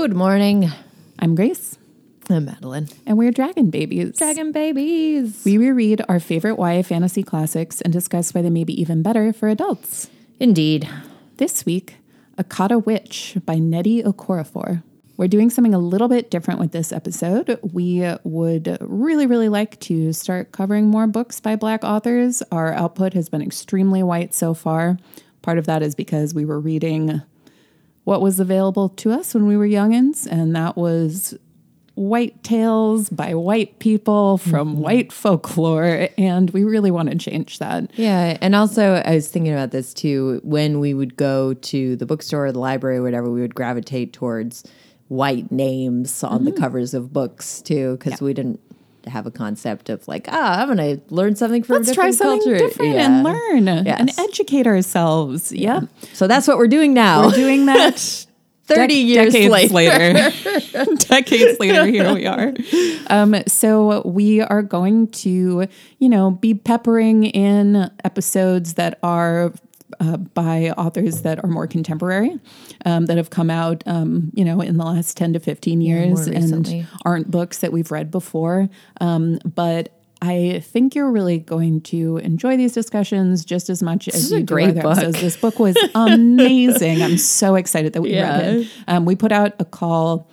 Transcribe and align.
Good 0.00 0.16
morning. 0.16 0.72
I'm 1.18 1.34
Grace, 1.34 1.76
I'm 2.30 2.46
Madeline. 2.46 2.88
and 3.04 3.18
we're 3.18 3.32
Dragon 3.32 3.68
Babies. 3.68 4.16
Dragon 4.16 4.50
babies. 4.50 5.42
We 5.44 5.58
reread 5.58 6.02
our 6.08 6.18
favorite 6.18 6.56
YA 6.58 6.80
fantasy 6.80 7.22
classics 7.22 7.82
and 7.82 7.92
discuss 7.92 8.32
why 8.32 8.40
they 8.40 8.48
may 8.48 8.64
be 8.64 8.80
even 8.80 9.02
better 9.02 9.30
for 9.34 9.50
adults. 9.50 10.08
Indeed. 10.40 10.88
This 11.36 11.66
week, 11.66 11.96
Akata 12.38 12.82
Witch 12.82 13.36
by 13.44 13.56
Nnedi 13.56 14.02
Okorafor. 14.02 14.82
We're 15.18 15.28
doing 15.28 15.50
something 15.50 15.74
a 15.74 15.78
little 15.78 16.08
bit 16.08 16.30
different 16.30 16.60
with 16.60 16.72
this 16.72 16.92
episode. 16.92 17.60
We 17.62 18.10
would 18.24 18.78
really, 18.80 19.26
really 19.26 19.50
like 19.50 19.78
to 19.80 20.14
start 20.14 20.50
covering 20.50 20.88
more 20.88 21.08
books 21.08 21.40
by 21.40 21.56
Black 21.56 21.84
authors. 21.84 22.42
Our 22.50 22.72
output 22.72 23.12
has 23.12 23.28
been 23.28 23.42
extremely 23.42 24.02
white 24.02 24.32
so 24.32 24.54
far. 24.54 24.96
Part 25.42 25.58
of 25.58 25.66
that 25.66 25.82
is 25.82 25.94
because 25.94 26.32
we 26.32 26.46
were 26.46 26.58
reading 26.58 27.20
what 28.04 28.20
was 28.20 28.40
available 28.40 28.88
to 28.88 29.12
us 29.12 29.34
when 29.34 29.46
we 29.46 29.56
were 29.56 29.66
youngins, 29.66 30.26
and 30.26 30.54
that 30.56 30.76
was 30.76 31.36
white 31.94 32.42
tales 32.42 33.10
by 33.10 33.34
white 33.34 33.78
people 33.78 34.38
from 34.38 34.72
mm-hmm. 34.72 34.80
white 34.80 35.12
folklore. 35.12 36.08
And 36.16 36.48
we 36.50 36.64
really 36.64 36.90
want 36.90 37.10
to 37.10 37.16
change 37.16 37.58
that. 37.58 37.90
Yeah, 37.94 38.38
and 38.40 38.54
also 38.54 39.02
I 39.04 39.16
was 39.16 39.28
thinking 39.28 39.52
about 39.52 39.70
this 39.70 39.92
too. 39.92 40.40
When 40.42 40.80
we 40.80 40.94
would 40.94 41.16
go 41.16 41.52
to 41.54 41.96
the 41.96 42.06
bookstore 42.06 42.46
or 42.46 42.52
the 42.52 42.58
library 42.58 42.98
or 42.98 43.02
whatever, 43.02 43.30
we 43.30 43.42
would 43.42 43.54
gravitate 43.54 44.12
towards 44.14 44.64
white 45.08 45.50
names 45.52 46.22
on 46.22 46.44
the 46.44 46.52
mm-hmm. 46.52 46.60
covers 46.62 46.94
of 46.94 47.12
books 47.12 47.60
too, 47.60 47.98
because 47.98 48.22
we 48.22 48.32
didn't 48.32 48.60
have 49.06 49.26
a 49.26 49.30
concept 49.30 49.88
of 49.88 50.06
like, 50.08 50.26
ah, 50.28 50.62
I'm 50.62 50.74
going 50.74 50.98
to 50.98 51.14
learn 51.14 51.36
something 51.36 51.62
from 51.62 51.76
Let's 51.82 51.94
try 51.94 52.10
something 52.10 52.40
culture. 52.42 52.58
different 52.58 52.94
Yeah. 52.94 53.06
and 53.06 53.24
learn 53.24 53.68
and 53.68 54.10
educate 54.18 54.66
ourselves. 54.66 55.52
Yeah. 55.52 55.80
So 56.12 56.26
that's 56.26 56.46
what 56.48 56.58
we're 56.58 56.68
doing 56.68 56.94
now. 56.94 57.26
We're 57.26 57.32
doing 57.36 57.66
that 57.66 58.26
30 58.66 58.94
years 58.94 59.32
decades 59.32 59.72
later. 59.72 59.98
later. 59.98 60.94
decades 61.08 61.58
later, 61.58 61.86
here 61.86 62.14
we 62.14 62.26
are. 62.26 62.52
Um, 63.08 63.34
so 63.48 64.02
we 64.04 64.40
are 64.42 64.62
going 64.62 65.08
to, 65.08 65.66
you 65.98 66.08
know, 66.08 66.30
be 66.30 66.54
peppering 66.54 67.24
in 67.24 67.90
episodes 68.04 68.74
that 68.74 68.98
are 69.02 69.52
uh, 69.98 70.16
by 70.18 70.70
authors 70.78 71.22
that 71.22 71.42
are 71.42 71.48
more 71.48 71.66
contemporary, 71.66 72.38
um, 72.84 73.06
that 73.06 73.16
have 73.16 73.30
come 73.30 73.50
out, 73.50 73.82
um, 73.86 74.30
you 74.34 74.44
know, 74.44 74.60
in 74.60 74.76
the 74.76 74.84
last 74.84 75.16
10 75.16 75.32
to 75.34 75.40
15 75.40 75.80
years 75.80 76.26
and 76.26 76.86
aren't 77.04 77.30
books 77.30 77.58
that 77.58 77.72
we've 77.72 77.90
read 77.90 78.10
before. 78.10 78.68
Um, 79.00 79.38
but 79.44 79.90
I 80.22 80.62
think 80.66 80.94
you're 80.94 81.10
really 81.10 81.38
going 81.38 81.80
to 81.82 82.18
enjoy 82.18 82.56
these 82.58 82.72
discussions 82.72 83.42
just 83.44 83.70
as 83.70 83.82
much 83.82 84.06
as 84.08 84.16
is 84.16 84.32
a 84.32 84.34
you 84.36 84.40
do 84.42 84.54
great 84.54 84.68
other 84.70 84.82
book. 84.82 84.96
episodes. 84.98 85.20
This 85.20 85.36
book 85.36 85.58
was 85.58 85.76
amazing. 85.94 87.02
I'm 87.02 87.16
so 87.18 87.54
excited 87.54 87.94
that 87.94 88.02
we 88.02 88.12
Yeah. 88.14 88.38
read 88.38 88.56
it. 88.56 88.68
Um, 88.88 89.04
we 89.04 89.16
put 89.16 89.32
out 89.32 89.54
a 89.58 89.64
call 89.64 90.28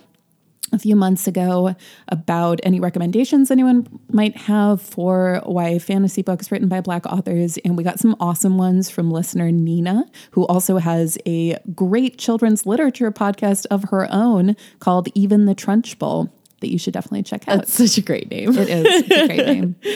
a 0.72 0.78
few 0.78 0.96
months 0.96 1.26
ago 1.26 1.74
about 2.08 2.60
any 2.62 2.80
recommendations 2.80 3.50
anyone 3.50 3.86
might 4.10 4.36
have 4.36 4.80
for 4.80 5.40
why 5.44 5.78
fantasy 5.78 6.22
books 6.22 6.50
written 6.50 6.68
by 6.68 6.80
Black 6.80 7.06
authors. 7.06 7.58
And 7.58 7.76
we 7.76 7.84
got 7.84 7.98
some 7.98 8.16
awesome 8.20 8.58
ones 8.58 8.90
from 8.90 9.10
listener 9.10 9.50
Nina, 9.50 10.04
who 10.32 10.46
also 10.46 10.78
has 10.78 11.18
a 11.26 11.58
great 11.74 12.18
children's 12.18 12.66
literature 12.66 13.10
podcast 13.10 13.66
of 13.66 13.84
her 13.90 14.06
own 14.10 14.56
called 14.80 15.08
Even 15.14 15.46
the 15.46 15.54
Trunchbull 15.54 16.30
that 16.60 16.70
you 16.72 16.78
should 16.78 16.92
definitely 16.92 17.22
check 17.22 17.46
out. 17.48 17.58
That's 17.58 17.74
such 17.74 17.98
a 17.98 18.02
great 18.02 18.30
name. 18.30 18.56
It 18.56 18.68
is. 18.68 18.84
It's 18.86 19.10
a 19.10 19.26
great 19.26 19.46
name. 19.46 19.76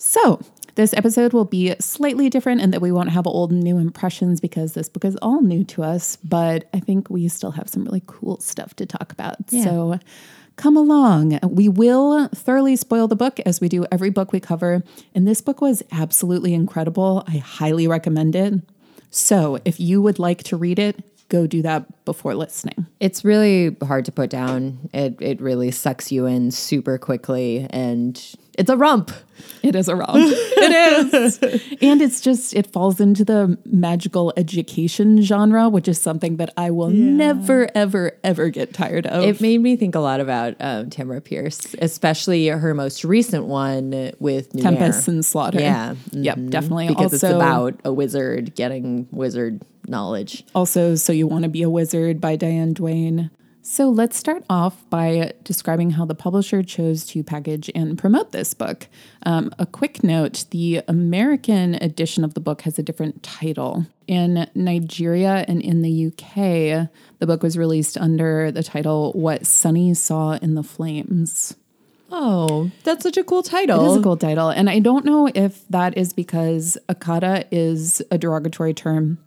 So, 0.00 0.40
this 0.78 0.94
episode 0.94 1.32
will 1.32 1.44
be 1.44 1.74
slightly 1.80 2.30
different 2.30 2.60
in 2.60 2.70
that 2.70 2.80
we 2.80 2.92
won't 2.92 3.10
have 3.10 3.26
old 3.26 3.50
and 3.50 3.60
new 3.60 3.78
impressions 3.78 4.40
because 4.40 4.74
this 4.74 4.88
book 4.88 5.04
is 5.04 5.16
all 5.16 5.42
new 5.42 5.64
to 5.64 5.82
us, 5.82 6.14
but 6.22 6.68
I 6.72 6.78
think 6.78 7.10
we 7.10 7.26
still 7.26 7.50
have 7.50 7.68
some 7.68 7.82
really 7.82 8.04
cool 8.06 8.38
stuff 8.38 8.74
to 8.76 8.86
talk 8.86 9.10
about. 9.10 9.50
So, 9.50 9.98
come 10.54 10.76
along. 10.76 11.40
We 11.42 11.68
will 11.68 12.28
thoroughly 12.28 12.76
spoil 12.76 13.08
the 13.08 13.16
book 13.16 13.40
as 13.40 13.60
we 13.60 13.68
do 13.68 13.86
every 13.90 14.10
book 14.10 14.30
we 14.30 14.38
cover, 14.38 14.84
and 15.16 15.26
this 15.26 15.40
book 15.40 15.60
was 15.60 15.82
absolutely 15.90 16.54
incredible. 16.54 17.24
I 17.26 17.38
highly 17.38 17.88
recommend 17.88 18.36
it. 18.36 18.54
So, 19.10 19.58
if 19.64 19.80
you 19.80 20.00
would 20.00 20.20
like 20.20 20.44
to 20.44 20.56
read 20.56 20.78
it, 20.78 21.02
go 21.28 21.48
do 21.48 21.60
that 21.62 22.04
before 22.04 22.36
listening. 22.36 22.86
It's 23.00 23.24
really 23.24 23.76
hard 23.82 24.04
to 24.04 24.12
put 24.12 24.30
down. 24.30 24.90
It 24.94 25.16
it 25.20 25.40
really 25.40 25.72
sucks 25.72 26.12
you 26.12 26.26
in 26.26 26.52
super 26.52 26.98
quickly 26.98 27.66
and 27.70 28.16
it's 28.58 28.68
a 28.70 28.76
rump. 28.76 29.10
It 29.62 29.74
is 29.74 29.88
a 29.88 29.96
rump. 29.96 30.10
it 30.16 31.12
is. 31.14 31.38
And 31.82 32.00
it's 32.02 32.20
just, 32.20 32.54
it 32.54 32.66
falls 32.72 33.00
into 33.00 33.24
the 33.24 33.58
magical 33.64 34.32
education 34.36 35.20
genre, 35.22 35.68
which 35.68 35.88
is 35.88 36.00
something 36.00 36.36
that 36.36 36.52
I 36.56 36.70
will 36.70 36.90
never, 36.90 37.68
ever, 37.74 38.12
ever 38.22 38.50
get 38.50 38.72
tired 38.72 39.06
of. 39.06 39.24
It 39.24 39.40
made 39.40 39.58
me 39.58 39.76
think 39.76 39.94
a 39.94 40.00
lot 40.00 40.20
about 40.20 40.54
um, 40.60 40.90
Tamora 40.90 41.22
Pierce, 41.24 41.74
especially 41.80 42.46
her 42.48 42.72
most 42.74 43.04
recent 43.04 43.46
one 43.46 44.12
with 44.20 44.54
New 44.54 44.62
Tempest 44.62 45.08
Air. 45.08 45.14
and 45.14 45.24
Slaughter. 45.24 45.60
Yeah. 45.60 45.94
Yep, 46.12 46.36
mhm. 46.38 46.50
definitely. 46.50 46.88
Because 46.88 47.12
it's 47.14 47.24
Also- 47.24 47.36
about 47.36 47.80
a 47.84 47.92
wizard 47.92 48.54
getting 48.54 49.08
wizard 49.10 49.62
knowledge. 49.88 50.44
Also, 50.54 50.94
So 50.94 51.12
You 51.12 51.26
Want 51.26 51.44
to 51.44 51.48
Be 51.48 51.62
a 51.62 51.70
Wizard 51.70 52.20
by 52.20 52.36
Diane 52.36 52.74
Duane. 52.74 53.30
So 53.70 53.90
let's 53.90 54.16
start 54.16 54.44
off 54.48 54.88
by 54.88 55.34
describing 55.44 55.90
how 55.90 56.06
the 56.06 56.14
publisher 56.14 56.62
chose 56.62 57.04
to 57.08 57.22
package 57.22 57.70
and 57.74 57.98
promote 57.98 58.32
this 58.32 58.54
book. 58.54 58.86
Um, 59.24 59.52
a 59.58 59.66
quick 59.66 60.02
note 60.02 60.46
the 60.50 60.80
American 60.88 61.74
edition 61.74 62.24
of 62.24 62.32
the 62.32 62.40
book 62.40 62.62
has 62.62 62.78
a 62.78 62.82
different 62.82 63.22
title. 63.22 63.84
In 64.06 64.48
Nigeria 64.54 65.44
and 65.46 65.60
in 65.60 65.82
the 65.82 66.06
UK, 66.06 66.88
the 67.18 67.26
book 67.26 67.42
was 67.42 67.58
released 67.58 67.98
under 67.98 68.50
the 68.50 68.62
title 68.62 69.12
What 69.12 69.46
Sunny 69.46 69.92
Saw 69.92 70.38
in 70.40 70.54
the 70.54 70.62
Flames. 70.62 71.54
Oh, 72.10 72.70
that's 72.84 73.02
such 73.02 73.18
a 73.18 73.22
cool 73.22 73.42
title. 73.42 73.90
is 73.92 73.98
a 73.98 74.02
cool 74.02 74.16
title. 74.16 74.48
And 74.48 74.70
I 74.70 74.78
don't 74.78 75.04
know 75.04 75.30
if 75.34 75.68
that 75.68 75.98
is 75.98 76.14
because 76.14 76.78
Akata 76.88 77.44
is 77.52 78.00
a 78.10 78.16
derogatory 78.16 78.72
term, 78.72 79.18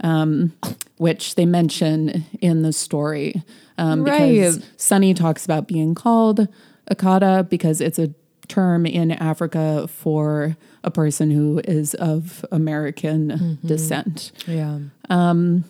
um, 0.00 0.52
which 0.98 1.36
they 1.36 1.46
mention 1.46 2.26
in 2.42 2.60
the 2.60 2.74
story. 2.74 3.42
Um, 3.78 4.04
Because 4.04 4.58
Right. 4.58 4.64
Sunny 4.76 5.14
talks 5.14 5.44
about 5.44 5.66
being 5.68 5.94
called 5.94 6.48
Akata 6.90 7.48
because 7.48 7.80
it's 7.80 7.98
a 7.98 8.12
term 8.48 8.86
in 8.86 9.10
Africa 9.10 9.88
for 9.88 10.56
a 10.84 10.90
person 10.90 11.32
who 11.32 11.60
is 11.64 11.94
of 11.94 12.44
American 12.52 13.58
descent. 13.64 14.30
yeah. 14.46 14.78
Um, 15.10 15.64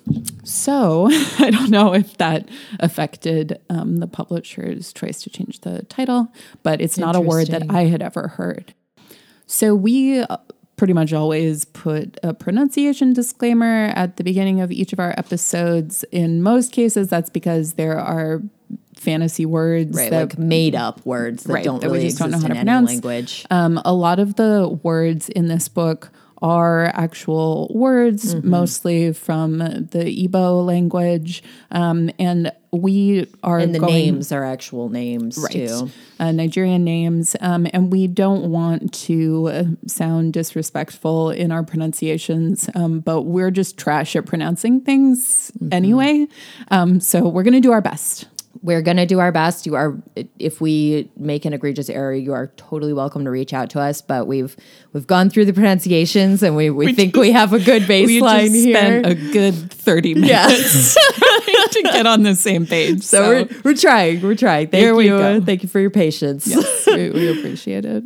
So 0.44 1.08
I 1.38 1.50
don't 1.50 1.70
know 1.70 1.94
if 1.94 2.18
that 2.18 2.48
affected 2.78 3.58
um, 3.70 3.96
the 3.96 4.06
publisher's 4.06 4.92
choice 4.92 5.22
to 5.22 5.30
change 5.30 5.60
the 5.60 5.84
title, 5.84 6.28
but 6.62 6.80
it's 6.82 6.98
not 6.98 7.16
a 7.16 7.20
word 7.20 7.48
that 7.48 7.62
I 7.70 7.84
had 7.86 8.02
ever 8.02 8.28
heard. 8.28 8.74
So 9.46 9.74
we 9.74 10.20
uh, 10.20 10.36
pretty 10.76 10.92
much 10.92 11.12
always 11.12 11.64
put 11.64 12.18
a 12.22 12.34
pronunciation 12.34 13.12
disclaimer 13.12 13.92
at 13.94 14.16
the 14.18 14.24
beginning 14.24 14.60
of 14.60 14.70
each 14.70 14.92
of 14.92 15.00
our 15.00 15.14
episodes. 15.16 16.04
In 16.12 16.42
most 16.42 16.70
cases, 16.72 17.08
that's 17.08 17.30
because 17.30 17.74
there 17.74 17.98
are 17.98 18.42
fantasy 18.94 19.46
words 19.46 19.96
Right, 19.96 20.10
that 20.10 20.30
like 20.30 20.38
made 20.38 20.74
up 20.74 21.04
words 21.06 21.44
that 21.44 21.52
Right, 21.52 21.64
don't 21.64 21.80
that 21.80 21.90
we 21.90 21.98
really 21.98 22.08
just 22.08 22.18
don't 22.18 22.30
know 22.30 22.38
how 22.38 22.48
to 22.48 22.52
in 22.52 22.56
any 22.58 22.64
pronounce. 22.64 22.88
language. 22.88 23.46
um, 23.50 23.80
a 23.84 23.92
lot 23.94 24.18
of 24.18 24.36
the 24.36 24.78
words 24.82 25.28
in 25.28 25.48
this 25.48 25.68
book 25.68 26.10
are 26.42 26.86
actual 26.94 27.70
words, 27.74 28.34
Mm-hmm. 28.34 28.50
mostly 28.50 29.12
from 29.12 29.58
the 29.58 30.26
Igbo 30.28 30.64
language, 30.66 31.42
um, 31.70 32.10
and 32.18 32.52
we 32.72 33.26
are 33.42 33.58
and 33.58 33.74
the 33.74 33.78
going, 33.78 33.92
names 33.94 34.32
are 34.32 34.44
actual 34.44 34.90
names 34.90 35.42
too. 35.48 35.90
uh, 36.20 36.32
Nigerian 36.32 36.84
names, 36.84 37.34
um, 37.40 37.66
and 37.72 37.90
we 37.90 38.06
don't 38.06 38.50
want 38.50 38.92
to 39.06 39.78
sound 39.86 40.34
disrespectful 40.34 41.30
in 41.30 41.50
our 41.52 41.62
pronunciations, 41.62 42.68
um, 42.74 43.00
but 43.00 43.22
we're 43.22 43.50
just 43.50 43.78
trash 43.78 44.14
at 44.16 44.26
pronouncing 44.26 44.80
things 44.80 45.50
Mm-hmm. 45.56 45.72
anyway. 45.72 46.26
Um, 46.70 47.00
so 47.00 47.28
we're 47.28 47.42
going 47.44 47.54
to 47.54 47.60
do 47.60 47.72
our 47.72 47.80
best. 47.80 48.26
We're 48.66 48.82
gonna 48.82 49.06
do 49.06 49.20
our 49.20 49.30
best. 49.30 49.64
You 49.64 49.76
are, 49.76 49.96
if 50.40 50.60
we 50.60 51.08
make 51.16 51.44
an 51.44 51.52
egregious 51.52 51.88
error, 51.88 52.12
you 52.12 52.32
are 52.32 52.48
totally 52.56 52.92
welcome 52.92 53.24
to 53.24 53.30
reach 53.30 53.52
out 53.52 53.70
to 53.70 53.80
us. 53.80 54.02
But 54.02 54.26
we've 54.26 54.56
we've 54.92 55.06
gone 55.06 55.30
through 55.30 55.44
the 55.44 55.52
pronunciations, 55.52 56.42
and 56.42 56.56
we, 56.56 56.68
we, 56.70 56.92
think 56.92 57.14
we 57.14 57.30
have 57.30 57.52
a 57.52 57.60
good 57.60 57.82
We 57.88 58.20
baseline 58.20 58.46
just 58.46 58.54
here. 58.56 58.76
spent 58.76 59.06
a 59.06 59.14
good 59.14 59.72
thirty 59.72 60.14
minutes 60.16 60.94
trying 61.14 61.68
to 61.70 61.82
get 61.84 62.06
on 62.06 62.24
the 62.24 62.34
same 62.34 62.66
page. 62.66 63.04
so 63.04 63.28
we're 63.28 63.48
we're 63.62 63.76
trying. 63.76 64.20
We're 64.20 64.34
trying. 64.34 64.66
Thank 64.66 64.96
we 64.96 65.06
you. 65.06 65.40
Thank 65.42 65.62
you 65.62 65.68
for 65.68 65.78
your 65.78 65.90
patience. 65.90 66.48
Yes, 66.48 66.86
we, 66.88 67.10
we 67.10 67.38
appreciate 67.38 67.84
it. 67.84 68.02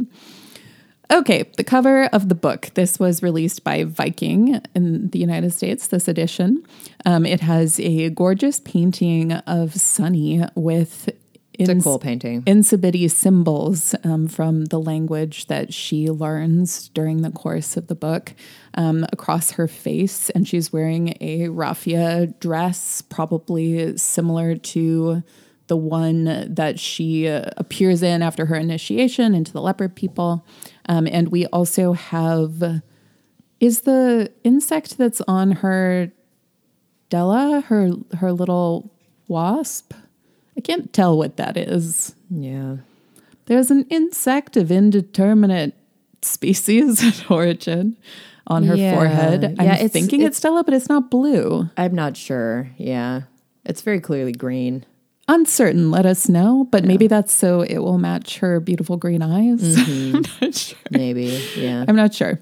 Okay, 1.10 1.50
the 1.56 1.64
cover 1.64 2.04
of 2.12 2.28
the 2.28 2.36
book. 2.36 2.70
This 2.74 3.00
was 3.00 3.20
released 3.20 3.64
by 3.64 3.82
Viking 3.82 4.60
in 4.76 5.10
the 5.10 5.18
United 5.18 5.52
States, 5.52 5.88
this 5.88 6.06
edition. 6.06 6.62
Um, 7.04 7.26
it 7.26 7.40
has 7.40 7.80
a 7.80 8.10
gorgeous 8.10 8.60
painting 8.60 9.32
of 9.32 9.74
Sunny 9.74 10.44
with 10.54 11.08
It's 11.54 11.68
a 11.68 11.80
cool 11.80 11.98
painting. 11.98 12.42
Nsibidi 12.42 13.10
symbols 13.10 13.92
um, 14.04 14.28
from 14.28 14.66
the 14.66 14.78
language 14.78 15.46
that 15.46 15.74
she 15.74 16.08
learns 16.08 16.88
during 16.90 17.22
the 17.22 17.32
course 17.32 17.76
of 17.76 17.88
the 17.88 17.96
book 17.96 18.32
um, 18.74 19.04
across 19.12 19.50
her 19.52 19.66
face. 19.66 20.30
And 20.30 20.46
she's 20.46 20.72
wearing 20.72 21.16
a 21.20 21.48
raffia 21.48 22.28
dress, 22.38 23.02
probably 23.02 23.96
similar 23.96 24.54
to 24.54 25.24
the 25.66 25.76
one 25.76 26.52
that 26.52 26.80
she 26.80 27.28
uh, 27.28 27.44
appears 27.56 28.02
in 28.02 28.22
after 28.22 28.46
her 28.46 28.56
initiation 28.56 29.36
into 29.36 29.52
the 29.52 29.60
leopard 29.60 29.94
people. 29.94 30.44
Um, 30.90 31.06
and 31.06 31.28
we 31.28 31.46
also 31.46 31.92
have 31.92 32.82
is 33.60 33.82
the 33.82 34.32
insect 34.42 34.98
that's 34.98 35.20
on 35.28 35.52
her 35.52 36.10
Della, 37.10 37.62
her 37.68 37.92
her 38.18 38.32
little 38.32 38.90
wasp. 39.28 39.94
I 40.56 40.60
can't 40.60 40.92
tell 40.92 41.16
what 41.16 41.36
that 41.36 41.56
is. 41.56 42.14
Yeah. 42.28 42.78
There's 43.46 43.70
an 43.70 43.86
insect 43.88 44.56
of 44.56 44.70
indeterminate 44.72 45.74
species 46.22 47.02
and 47.04 47.24
origin 47.30 47.96
on 48.48 48.64
her 48.64 48.74
Yeah. 48.74 48.94
forehead. 48.96 49.44
I'm 49.58 49.64
Yeah, 49.66 49.74
it's- 49.74 49.92
thinking 49.92 50.22
it's, 50.22 50.38
Stella, 50.38 50.64
but 50.64 50.74
it's 50.74 50.88
not 50.88 51.08
blue. 51.10 51.68
I'm 51.76 51.94
not 51.94 52.16
sure. 52.16 52.68
Yeah. 52.78 53.22
It's 53.64 53.82
very 53.82 54.00
clearly 54.00 54.32
green. 54.32 54.84
Uncertain, 55.30 55.92
let 55.92 56.06
us 56.06 56.28
know. 56.28 56.66
But 56.72 56.84
maybe 56.84 57.06
that's 57.06 57.32
so 57.32 57.60
it 57.60 57.78
will 57.78 57.98
match 57.98 58.38
her 58.38 58.58
beautiful 58.58 58.96
green 58.96 59.22
eyes. 59.22 59.60
Mm-hmm. 59.80 60.16
I'm 60.16 60.22
not 60.40 60.54
sure. 60.54 60.78
Maybe. 60.90 61.42
Yeah. 61.56 61.84
I'm 61.86 61.96
not 61.96 62.12
sure. 62.12 62.40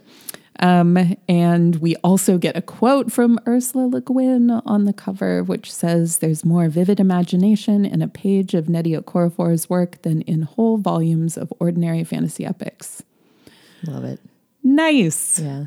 Um, 0.61 1.17
and 1.29 1.77
we 1.77 1.97
also 1.97 2.39
get 2.39 2.57
a 2.57 2.63
quote 2.63 3.13
from 3.13 3.39
Ursula 3.47 3.87
Le 3.87 4.01
Guin 4.01 4.51
on 4.51 4.85
the 4.85 4.93
cover, 4.93 5.43
which 5.43 5.73
says, 5.73 6.19
There's 6.19 6.45
more 6.45 6.69
vivid 6.69 6.99
imagination 6.99 7.85
in 7.85 8.01
a 8.01 8.09
page 8.09 8.55
of 8.55 8.67
Nnedi 8.67 8.99
Okorafor's 9.01 9.69
work 9.69 10.03
than 10.03 10.23
in 10.23 10.43
whole 10.43 10.79
volumes 10.79 11.37
of 11.37 11.53
ordinary 11.61 12.05
fantasy 12.05 12.45
epics. 12.45 13.03
Love 13.85 14.05
it. 14.05 14.21
Nice. 14.63 15.39
Yeah. 15.39 15.67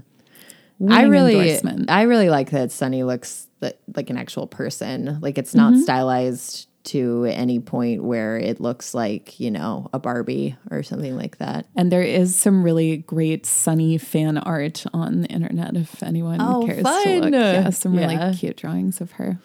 Winning 0.79 0.97
I 0.97 1.03
really. 1.03 1.59
I 1.87 2.01
really 2.03 2.29
like 2.29 2.49
that 2.49 2.71
Sunny 2.71 3.03
looks 3.03 3.47
like 3.61 4.09
an 4.09 4.17
actual 4.17 4.47
person. 4.47 5.19
Like 5.21 5.37
it's 5.37 5.53
not 5.53 5.77
stylized 5.77 6.67
to 6.85 7.25
any 7.25 7.59
point 7.59 8.03
where 8.03 8.37
it 8.37 8.59
looks 8.59 8.93
like 8.93 9.39
you 9.39 9.51
know 9.51 9.89
a 9.93 9.99
Barbie 9.99 10.55
or 10.69 10.83
something 10.83 11.15
like 11.15 11.37
that. 11.37 11.65
And 11.75 11.91
there 11.91 12.01
is 12.01 12.35
some 12.35 12.63
really 12.63 12.97
great 12.97 13.45
sunny 13.45 13.97
fan 13.97 14.37
art 14.37 14.83
on 14.93 15.21
the 15.21 15.27
internet 15.27 15.75
if 15.75 16.01
anyone 16.03 16.39
Oh, 16.41 16.63
cares 16.65 16.77
to 16.77 16.83
fun. 16.83 17.21
look. 17.21 17.31
Yeah, 17.33 17.69
some 17.69 17.93
Yeah. 17.93 18.07
really 18.07 18.35
cute 18.35 18.57
drawings 18.57 18.99
of 19.01 19.11
her. 19.13 19.39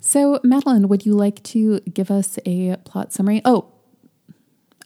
So, 0.00 0.38
Madeline, 0.44 0.88
would 0.88 1.06
you 1.06 1.14
like 1.14 1.42
to 1.44 1.80
give 1.80 2.10
us 2.10 2.38
a 2.44 2.76
plot 2.84 3.12
summary? 3.12 3.40
Oh, 3.44 3.66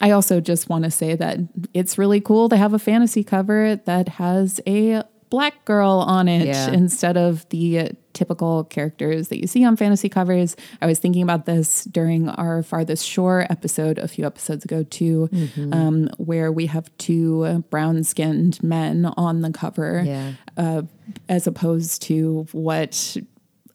I 0.01 0.13
also 0.13 0.41
just 0.41 0.69
want 0.69 0.85
to 0.85 0.93
say 0.93 1.17
that 1.17 1.39
it's 1.75 1.99
really 1.99 2.21
cool 2.21 2.49
to 2.51 2.57
have 2.57 2.73
a 2.73 2.79
fantasy 2.79 3.25
cover 3.25 3.75
that 3.85 4.09
has 4.11 4.61
a 4.67 5.03
black 5.31 5.65
girl 5.65 6.05
on 6.07 6.29
it 6.29 6.47
Yeah. 6.47 6.71
instead 6.71 7.17
of 7.17 7.49
the 7.51 7.91
typical 8.15 8.65
characters 8.65 9.29
that 9.29 9.41
you 9.41 9.47
see 9.47 9.65
on 9.65 9.77
fantasy 9.77 10.09
covers. 10.09 10.57
I 10.83 10.87
was 10.87 10.99
thinking 10.99 11.23
about 11.23 11.47
this 11.47 11.85
during 11.85 12.29
our 12.29 12.63
Farthest 12.63 13.07
Shore 13.07 13.47
episode 13.51 13.99
a 13.99 14.09
few 14.09 14.27
episodes 14.27 14.65
ago, 14.65 14.83
too, 14.83 15.29
Mm-hmm. 15.33 15.73
um, 15.73 16.09
where 16.17 16.51
we 16.51 16.67
have 16.67 16.91
two 16.99 17.65
brown 17.71 18.03
skinned 18.05 18.61
men 18.63 19.07
on 19.17 19.43
the 19.43 19.51
cover 19.53 20.03
Yeah. 20.05 20.33
uh, 20.57 20.83
as 21.29 21.47
opposed 21.47 22.03
to 22.03 22.47
what 22.53 23.17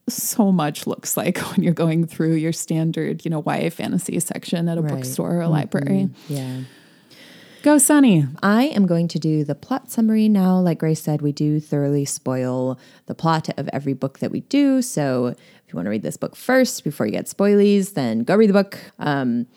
so 0.09 0.51
much 0.51 0.85
looks 0.85 1.15
like 1.15 1.38
when 1.51 1.63
you're 1.63 1.73
going 1.73 2.05
through 2.05 2.33
your 2.33 2.51
standard, 2.51 3.23
you 3.23 3.31
know, 3.31 3.41
YA 3.45 3.69
fantasy 3.69 4.19
section 4.19 4.67
at 4.67 4.77
a 4.77 4.81
Right. 4.81 4.89
Mm-hmm. 4.91 4.97
bookstore 4.97 5.35
or 5.38 5.41
a 5.41 5.47
library. 5.50 6.09
Yeah. 6.27 6.61
Go, 7.63 7.77
Sunny. 7.77 8.27
I 8.44 8.63
am 8.65 8.86
going 8.86 9.07
to 9.07 9.18
do 9.18 9.45
the 9.45 9.56
plot 9.56 9.89
summary 9.89 10.27
now. 10.27 10.60
Like 10.60 10.80
Grace 10.80 11.01
said, 11.01 11.21
we 11.21 11.31
do 11.31 11.62
thoroughly 11.62 12.04
spoil 12.04 12.77
the 13.06 13.15
plot 13.15 13.48
of 13.57 13.69
every 13.71 13.94
book 13.94 14.19
that 14.19 14.31
we 14.31 14.42
do. 14.42 14.81
So 14.81 15.27
if 15.27 15.38
you 15.69 15.75
want 15.75 15.86
to 15.86 15.89
read 15.89 16.01
this 16.01 16.18
book 16.18 16.36
first 16.36 16.83
before 16.83 17.06
you 17.06 17.13
get 17.13 17.27
spoilies, 17.27 17.94
then 17.94 18.25
go 18.25 18.36
read 18.36 18.50
the 18.50 18.54
book. 18.54 18.77
Um, 19.00 19.48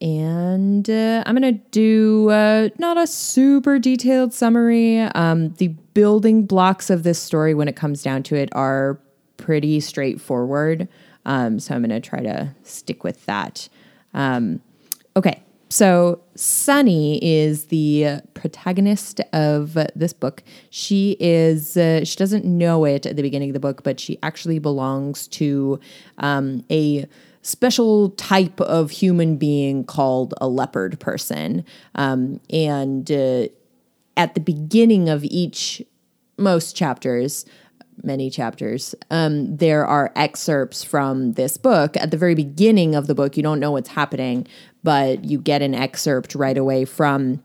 and 0.00 0.90
uh, 0.90 1.22
I'm 1.26 1.36
going 1.36 1.58
to 1.58 1.62
do 1.70 2.28
uh, 2.28 2.70
not 2.76 2.96
a 2.96 3.06
super 3.06 3.78
detailed 3.78 4.34
summary. 4.34 4.98
Um, 4.98 5.50
the 5.58 5.68
building 5.94 6.44
blocks 6.44 6.90
of 6.90 7.04
this 7.04 7.20
story, 7.20 7.54
when 7.54 7.68
it 7.68 7.76
comes 7.76 8.02
down 8.02 8.24
to 8.24 8.34
it, 8.34 8.48
are 8.50 8.98
pretty 9.36 9.78
straightforward. 9.78 10.88
Um, 11.24 11.60
so 11.60 11.76
I'm 11.76 11.82
going 11.82 11.90
to 11.90 12.00
try 12.00 12.20
to 12.20 12.52
stick 12.64 13.04
with 13.04 13.24
that. 13.26 13.68
Um, 14.12 14.60
okay, 15.14 15.44
so 15.68 16.20
Sunny 16.34 17.18
is 17.22 17.66
the 17.66 18.20
protagonist 18.34 19.20
of 19.32 19.76
this 19.94 20.12
book. 20.12 20.42
She 20.70 21.16
is 21.20 21.76
uh, 21.76 22.04
she 22.04 22.16
doesn't 22.16 22.44
know 22.44 22.84
it 22.84 23.04
at 23.06 23.16
the 23.16 23.22
beginning 23.22 23.50
of 23.50 23.54
the 23.54 23.60
book, 23.60 23.82
but 23.82 24.00
she 24.00 24.18
actually 24.22 24.58
belongs 24.58 25.28
to 25.28 25.78
um, 26.18 26.64
a 26.70 27.06
special 27.42 28.10
type 28.10 28.60
of 28.60 28.90
human 28.90 29.36
being 29.36 29.84
called 29.84 30.34
a 30.40 30.48
leopard 30.48 30.98
person, 31.00 31.64
um, 31.94 32.40
and 32.50 33.10
uh, 33.10 33.48
at 34.16 34.34
the 34.34 34.40
beginning 34.40 35.08
of 35.08 35.24
each 35.24 35.82
most 36.36 36.76
chapters 36.76 37.44
many 38.02 38.30
chapters. 38.30 38.94
Um, 39.10 39.56
there 39.56 39.86
are 39.86 40.12
excerpts 40.16 40.84
from 40.84 41.32
this 41.32 41.56
book. 41.56 41.96
At 41.96 42.10
the 42.10 42.16
very 42.16 42.34
beginning 42.34 42.94
of 42.94 43.06
the 43.06 43.14
book 43.14 43.36
you 43.36 43.42
don't 43.42 43.60
know 43.60 43.72
what's 43.72 43.88
happening 43.88 44.46
but 44.82 45.24
you 45.24 45.38
get 45.38 45.62
an 45.62 45.74
excerpt 45.74 46.34
right 46.34 46.56
away 46.56 46.84
from 46.84 47.42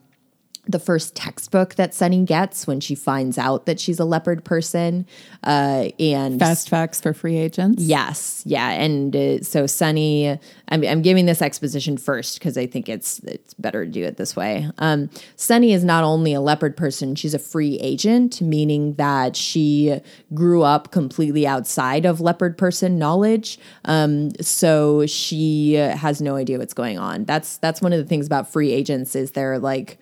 the 0.65 0.80
first 0.80 1.13
textbook 1.13 1.75
that 1.75 1.94
Sunny 1.94 2.24
gets 2.24 2.65
when 2.65 2.80
she 2.80 2.95
finds 2.95 3.38
out 3.38 3.65
that 3.65 3.81
she's 3.81 4.00
a 4.00 4.06
leopard 4.06 4.45
person. 4.45 5.06
Uh, 5.44 5.89
and 6.00 6.39
Fast 6.39 6.69
facts 6.69 7.01
for 7.01 7.13
free 7.13 7.36
agents. 7.36 7.83
Yes, 7.83 8.44
yeah, 8.45 8.69
and 8.69 9.13
uh, 9.13 9.42
so 9.42 9.68
Sunny, 9.68 10.39
I'm, 10.69 10.83
I'm 10.86 11.01
giving 11.01 11.25
this 11.25 11.42
exposition 11.42 11.98
first 11.98 12.39
because 12.39 12.57
I 12.57 12.65
think 12.65 12.88
it's 12.88 13.19
it's 13.19 13.54
better 13.56 13.83
to 13.83 13.92
do 13.92 14.06
it 14.06 14.15
this 14.15 14.38
way. 14.38 14.69
Um, 14.77 15.10
Sunny 15.36 15.74
is 15.74 15.83
not 15.83 16.06
only 16.06 16.33
a 16.33 16.39
leopard 16.39 16.77
person; 16.77 17.16
she's 17.16 17.33
a 17.33 17.39
free 17.39 17.77
agent, 17.80 18.42
meaning 18.42 18.94
that 18.94 19.36
she 19.36 20.00
grew 20.33 20.63
up 20.63 20.92
completely 20.92 21.45
outside 21.45 22.06
of 22.06 22.21
leopard 22.21 22.57
person 22.57 22.98
knowledge. 22.98 23.59
Um, 23.83 24.31
so 24.39 25.06
she 25.07 25.74
has 25.74 26.21
no 26.21 26.38
idea 26.38 26.57
what's 26.57 26.74
going 26.74 26.98
on. 26.98 27.25
That's 27.25 27.57
that's 27.57 27.81
one 27.81 27.92
of 27.92 28.00
the 28.00 28.06
things 28.06 28.25
about 28.25 28.49
free 28.49 28.71
agents 28.71 29.14
is 29.14 29.31
they're 29.31 29.59
like 29.59 29.99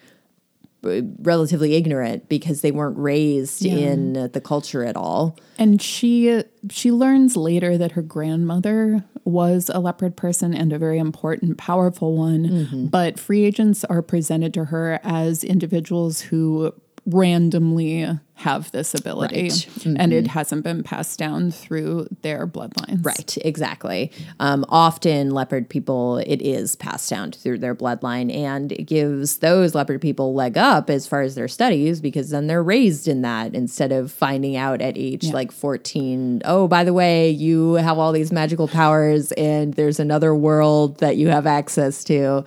relatively 0.84 1.76
ignorant 1.76 2.28
because 2.28 2.62
they 2.62 2.72
weren't 2.72 2.98
raised 2.98 3.64
in 3.66 4.14
the 4.14 4.42
culture 4.42 4.84
at 4.84 4.96
all. 4.96 5.38
And 5.58 5.82
she 5.82 6.44
she 6.70 6.92
learns 6.92 7.38
later 7.38 7.78
that 7.78 7.92
her 7.94 8.02
grandmother 8.02 9.04
was 9.24 9.70
a 9.74 9.80
leopard 9.80 10.16
person 10.18 10.54
and 10.54 10.74
a 10.74 10.80
very 10.80 10.98
important, 10.98 11.58
powerful 11.58 12.18
one. 12.18 12.46
Mm-hmm. 12.46 12.86
But 12.88 13.20
free 13.20 13.46
agents 13.46 13.84
are 13.86 14.02
presented 14.02 14.54
to 14.56 14.66
her 14.66 15.00
as 15.04 15.44
individuals 15.44 16.22
who 16.22 16.74
randomly 17.06 18.08
have 18.42 18.72
this 18.72 18.94
ability, 18.94 19.44
Right. 19.44 19.86
and 19.98 20.14
it 20.14 20.28
hasn't 20.28 20.64
been 20.64 20.84
passed 20.84 21.18
down 21.18 21.52
through 21.52 22.08
their 22.22 22.46
bloodlines. 22.48 23.06
Right, 23.06 23.38
exactly. 23.44 24.12
Um, 24.40 24.66
often, 24.70 25.32
leopard 25.32 25.70
people, 25.70 26.18
it 26.18 26.42
is 26.42 26.76
passed 26.76 27.10
down 27.10 27.32
through 27.32 27.60
their 27.60 27.76
bloodline, 27.76 28.34
and 28.36 28.72
it 28.72 28.84
gives 28.84 29.38
those 29.38 29.74
leopard 29.76 30.02
people 30.02 30.34
leg 30.34 30.58
up 30.58 30.90
as 30.90 31.08
far 31.08 31.22
as 31.22 31.36
their 31.36 31.48
studies 31.48 32.02
because 32.02 32.30
then 32.30 32.48
they're 32.48 32.64
raised 32.64 33.08
in 33.08 33.22
that 33.22 33.54
instead 33.56 33.92
of 33.92 34.12
finding 34.12 34.56
out 34.56 34.82
at 34.82 34.98
age 34.98 35.32
like 35.32 35.52
14, 35.52 36.42
oh, 36.46 36.68
by 36.68 36.84
the 36.84 36.94
way, 36.94 37.30
you 37.30 37.74
have 37.76 37.98
all 37.98 38.12
these 38.12 38.32
magical 38.32 38.68
powers, 38.68 39.32
and 39.34 39.76
there's 39.76 40.00
another 40.00 40.34
world 40.36 40.98
that 41.00 41.16
you 41.18 41.30
have 41.30 41.48
access 41.48 42.04
to. 42.06 42.44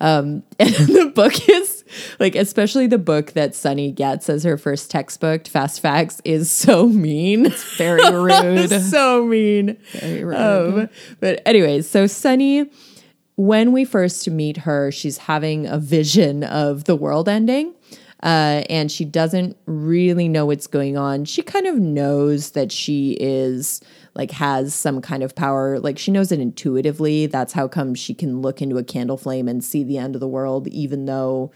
Um, 0.00 0.42
and 0.58 0.74
the 0.74 1.12
book 1.14 1.48
is 1.48 1.84
like, 2.18 2.34
especially 2.34 2.86
the 2.86 2.98
book 2.98 3.32
that 3.32 3.54
Sunny 3.54 3.90
gets 3.92 4.28
as 4.28 4.44
her 4.44 4.58
first 4.58 4.90
textbook, 4.90 5.46
Fast 5.46 5.80
Facts, 5.80 6.20
is 6.24 6.50
so 6.50 6.86
mean. 6.88 7.46
It's 7.46 7.76
Very 7.76 8.10
rude. 8.12 8.70
so 8.82 9.24
mean. 9.24 9.76
Very 9.92 10.24
rude. 10.24 10.36
Um, 10.36 10.88
but 11.20 11.40
anyways, 11.46 11.88
so 11.88 12.06
Sunny, 12.06 12.70
when 13.36 13.72
we 13.72 13.84
first 13.84 14.28
meet 14.28 14.58
her, 14.58 14.90
she's 14.90 15.18
having 15.18 15.66
a 15.66 15.78
vision 15.78 16.42
of 16.44 16.84
the 16.84 16.96
world 16.96 17.28
ending. 17.28 17.74
Uh, 18.22 18.64
and 18.70 18.90
she 18.90 19.04
doesn't 19.04 19.56
really 19.66 20.26
know 20.26 20.46
what's 20.46 20.66
going 20.66 20.96
on. 20.96 21.24
She 21.26 21.42
kind 21.42 21.66
of 21.66 21.76
knows 21.76 22.52
that 22.52 22.72
she 22.72 23.16
is 23.20 23.82
like 24.16 24.30
has 24.32 24.74
some 24.74 25.00
kind 25.00 25.22
of 25.22 25.34
power. 25.34 25.78
Like 25.78 25.98
she 25.98 26.10
knows 26.10 26.32
it 26.32 26.40
intuitively. 26.40 27.26
That's 27.26 27.52
how 27.52 27.68
come 27.68 27.94
she 27.94 28.14
can 28.14 28.40
look 28.40 28.60
into 28.62 28.78
a 28.78 28.84
candle 28.84 29.16
flame 29.16 29.46
and 29.46 29.62
see 29.62 29.84
the 29.84 29.98
end 29.98 30.16
of 30.16 30.20
the 30.20 30.28
world, 30.28 30.66
even 30.68 31.04
though, 31.04 31.52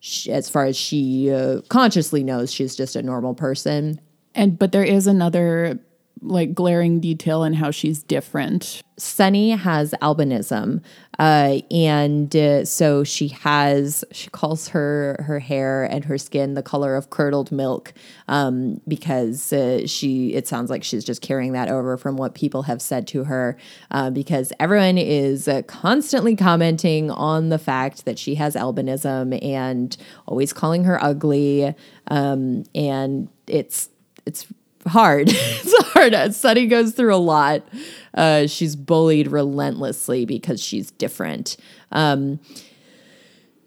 she, 0.00 0.30
as 0.30 0.48
far 0.48 0.64
as 0.64 0.76
she 0.76 1.30
uh, 1.32 1.62
consciously 1.68 2.22
knows, 2.22 2.52
she's 2.52 2.76
just 2.76 2.96
a 2.96 3.02
normal 3.02 3.34
person. 3.34 4.00
And 4.34 4.58
but 4.58 4.72
there 4.72 4.84
is 4.84 5.06
another 5.06 5.78
like 6.22 6.54
glaring 6.54 7.00
detail 7.00 7.44
in 7.44 7.52
how 7.52 7.70
she's 7.70 8.02
different. 8.02 8.82
Sunny 8.96 9.50
has 9.50 9.94
albinism, 10.00 10.82
uh, 11.18 11.58
and 11.70 12.34
uh, 12.36 12.64
so 12.64 13.02
she 13.02 13.28
has 13.28 14.04
she 14.12 14.30
calls 14.30 14.68
her 14.68 15.16
her 15.26 15.40
hair 15.40 15.84
and 15.84 16.04
her 16.04 16.16
skin 16.16 16.54
the 16.54 16.62
color 16.62 16.94
of 16.94 17.10
curdled 17.10 17.50
milk 17.50 17.92
um, 18.28 18.80
because 18.86 19.52
uh, 19.52 19.86
she 19.86 20.34
it 20.34 20.46
sounds 20.46 20.70
like 20.70 20.84
she's 20.84 21.04
just 21.04 21.20
carrying 21.20 21.52
that 21.52 21.68
over 21.68 21.96
from 21.96 22.16
what 22.16 22.34
people 22.34 22.62
have 22.62 22.80
said 22.80 23.06
to 23.08 23.24
her 23.24 23.56
uh, 23.90 24.10
because 24.10 24.52
everyone 24.60 24.98
is 24.98 25.48
uh, 25.48 25.62
constantly 25.62 26.36
commenting 26.36 27.10
on 27.10 27.48
the 27.48 27.58
fact 27.58 28.04
that 28.04 28.18
she 28.18 28.36
has 28.36 28.54
albinism 28.54 29.42
and 29.44 29.96
always 30.26 30.52
calling 30.52 30.84
her 30.84 31.02
ugly 31.02 31.74
um, 32.08 32.62
and 32.74 33.28
it's 33.48 33.88
it's 34.26 34.46
hard. 34.86 35.28
it's 35.32 35.88
hard. 35.88 36.34
Sunny 36.34 36.66
goes 36.66 36.92
through 36.92 37.14
a 37.14 37.16
lot. 37.16 37.66
Uh, 38.14 38.46
she's 38.46 38.76
bullied 38.76 39.28
relentlessly 39.28 40.24
because 40.24 40.62
she's 40.62 40.90
different. 40.90 41.56
Um, 41.90 42.40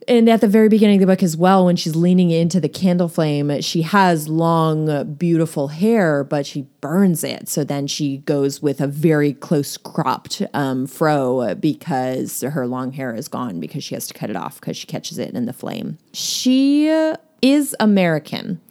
and 0.08 0.30
at 0.30 0.42
the 0.42 0.48
very 0.48 0.70
beginning 0.70 0.98
of 0.98 1.08
the 1.08 1.14
book 1.14 1.24
as 1.24 1.36
well, 1.36 1.66
when 1.66 1.76
she's 1.76 1.96
leaning 1.96 2.30
into 2.30 2.60
the 2.60 2.70
candle 2.70 3.08
flame, 3.08 3.62
she 3.62 3.82
has 3.82 4.28
long, 4.28 5.16
beautiful 5.16 5.70
hair, 5.70 6.24
but 6.24 6.46
she 6.46 6.68
burns 6.82 7.24
it. 7.24 7.50
So 7.50 7.64
then 7.64 7.88
she 7.88 8.18
goes 8.20 8.62
with 8.62 8.82
a 8.82 8.88
very 8.88 9.34
close 9.34 9.78
cropped 9.78 10.44
um, 10.54 10.86
fro 10.86 11.56
because 11.56 12.42
her 12.42 12.68
long 12.68 12.92
hair 12.92 13.16
is 13.16 13.28
gone 13.28 13.60
because 13.60 13.84
she 13.84 13.96
has 13.96 14.06
to 14.08 14.14
cut 14.14 14.30
it 14.30 14.36
off 14.36 14.60
because 14.60 14.78
she 14.78 14.86
catches 14.86 15.18
it 15.18 15.34
in 15.34 15.46
the 15.46 15.54
flame. 15.54 15.98
She 16.14 16.88
is 17.42 17.76
American 17.80 18.62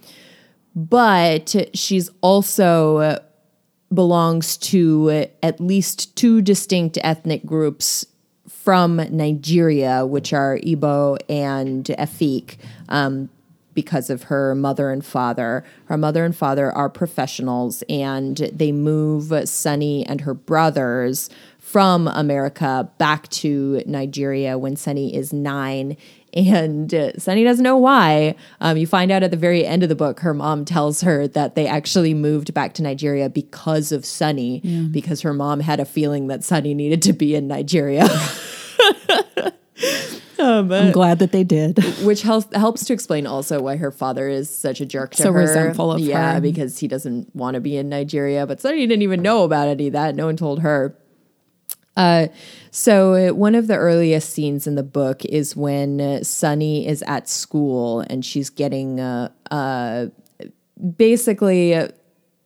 but 0.75 1.55
she's 1.75 2.11
also 2.21 3.21
belongs 3.93 4.57
to 4.57 5.27
at 5.43 5.61
least 5.61 6.17
two 6.17 6.43
distinct 6.43 6.99
ethnic 7.03 7.45
groups 7.47 8.07
from 8.49 8.97
Nigeria, 8.97 10.05
which 10.05 10.33
are 10.33 10.59
Igbo 10.59 11.19
and 11.29 11.85
Efik, 11.85 12.57
um, 12.89 13.29
because 13.75 14.09
of 14.09 14.25
her 14.25 14.55
mother 14.55 14.91
and 14.91 15.05
father. 15.05 15.65
Her 15.87 15.99
mother 15.99 16.25
and 16.25 16.35
father 16.35 16.73
are 16.73 16.89
professionals, 16.89 17.83
and 17.89 18.37
they 18.37 18.73
move 18.73 19.33
Sunny 19.49 20.07
and 20.07 20.23
her 20.23 20.35
brothers 20.35 21.29
from 21.59 22.09
America 22.09 22.89
back 22.99 23.29
to 23.29 23.83
Nigeria 23.87 24.57
when 24.59 24.77
Sunny 24.77 25.15
is 25.15 25.33
nine 25.33 25.97
and 26.35 26.93
uh, 26.93 27.17
Sunny 27.19 27.45
doesn't 27.45 27.63
know 27.63 27.77
why. 27.77 28.35
Um, 28.61 28.77
you 28.77 28.87
find 28.87 29.11
out 29.11 29.23
at 29.23 29.31
the 29.31 29.37
very 29.37 29.65
end 29.65 29.83
of 29.83 29.89
the 29.89 29.95
book, 29.95 30.21
her 30.21 30.35
mom 30.35 30.65
tells 30.65 31.01
her 31.03 31.29
that 31.29 31.55
they 31.55 31.67
actually 31.67 32.15
moved 32.15 32.53
back 32.53 32.75
to 32.75 32.83
Nigeria 32.83 33.29
because 33.29 33.93
of 33.93 34.05
Sunny, 34.05 34.61
yeah. 34.65 34.89
because 34.91 35.21
her 35.23 35.33
mom 35.33 35.61
had 35.61 35.81
a 35.81 35.85
feeling 35.85 36.27
that 36.27 36.45
Sunny 36.45 36.75
needed 36.75 37.03
to 37.03 37.13
be 37.13 37.35
in 37.35 37.49
Nigeria. 37.49 38.09
Um, 40.39 40.73
I'm 40.73 40.93
glad 40.93 41.21
that 41.21 41.33
they 41.33 41.45
did. 41.45 41.79
Which 42.03 42.23
helps 42.23 42.55
helps 42.55 42.85
to 42.87 42.93
explain 42.93 43.27
also 43.27 43.63
why 43.63 43.77
her 43.77 43.91
father 43.91 44.29
is 44.29 44.55
such 44.55 44.81
a 44.81 44.87
jerk 44.87 45.15
to 45.15 45.23
so 45.23 45.33
her. 45.33 45.41
resentful 45.41 45.93
of 45.93 46.01
yeah, 46.01 46.35
her. 46.35 46.41
because 46.41 46.79
he 46.79 46.89
doesn't 46.89 47.35
want 47.35 47.55
to 47.55 47.61
be 47.61 47.77
in 47.77 47.89
Nigeria. 47.89 48.47
But 48.47 48.61
Sunny 48.61 48.87
didn't 48.87 49.03
even 49.03 49.23
know 49.23 49.45
about 49.45 49.69
any 49.69 49.87
of 49.87 49.93
that. 49.95 50.15
No 50.15 50.27
one 50.27 50.37
told 50.37 50.61
her. 50.61 50.97
Uh, 51.97 52.29
so 52.71 53.33
one 53.35 53.55
of 53.55 53.67
the 53.67 53.77
earliest 53.77 54.31
scenes 54.31 54.67
in 54.67 54.75
the 54.75 54.83
book 54.83 55.25
is 55.25 55.55
when 55.55 56.23
Sunny 56.25 56.87
is 56.87 57.03
at 57.07 57.29
school 57.29 58.01
and 58.01 58.25
she's 58.25 58.51
getting 58.51 59.01
uh, 59.01 59.29
uh, 59.51 60.07
basically. 60.97 61.75
Uh, 61.75 61.89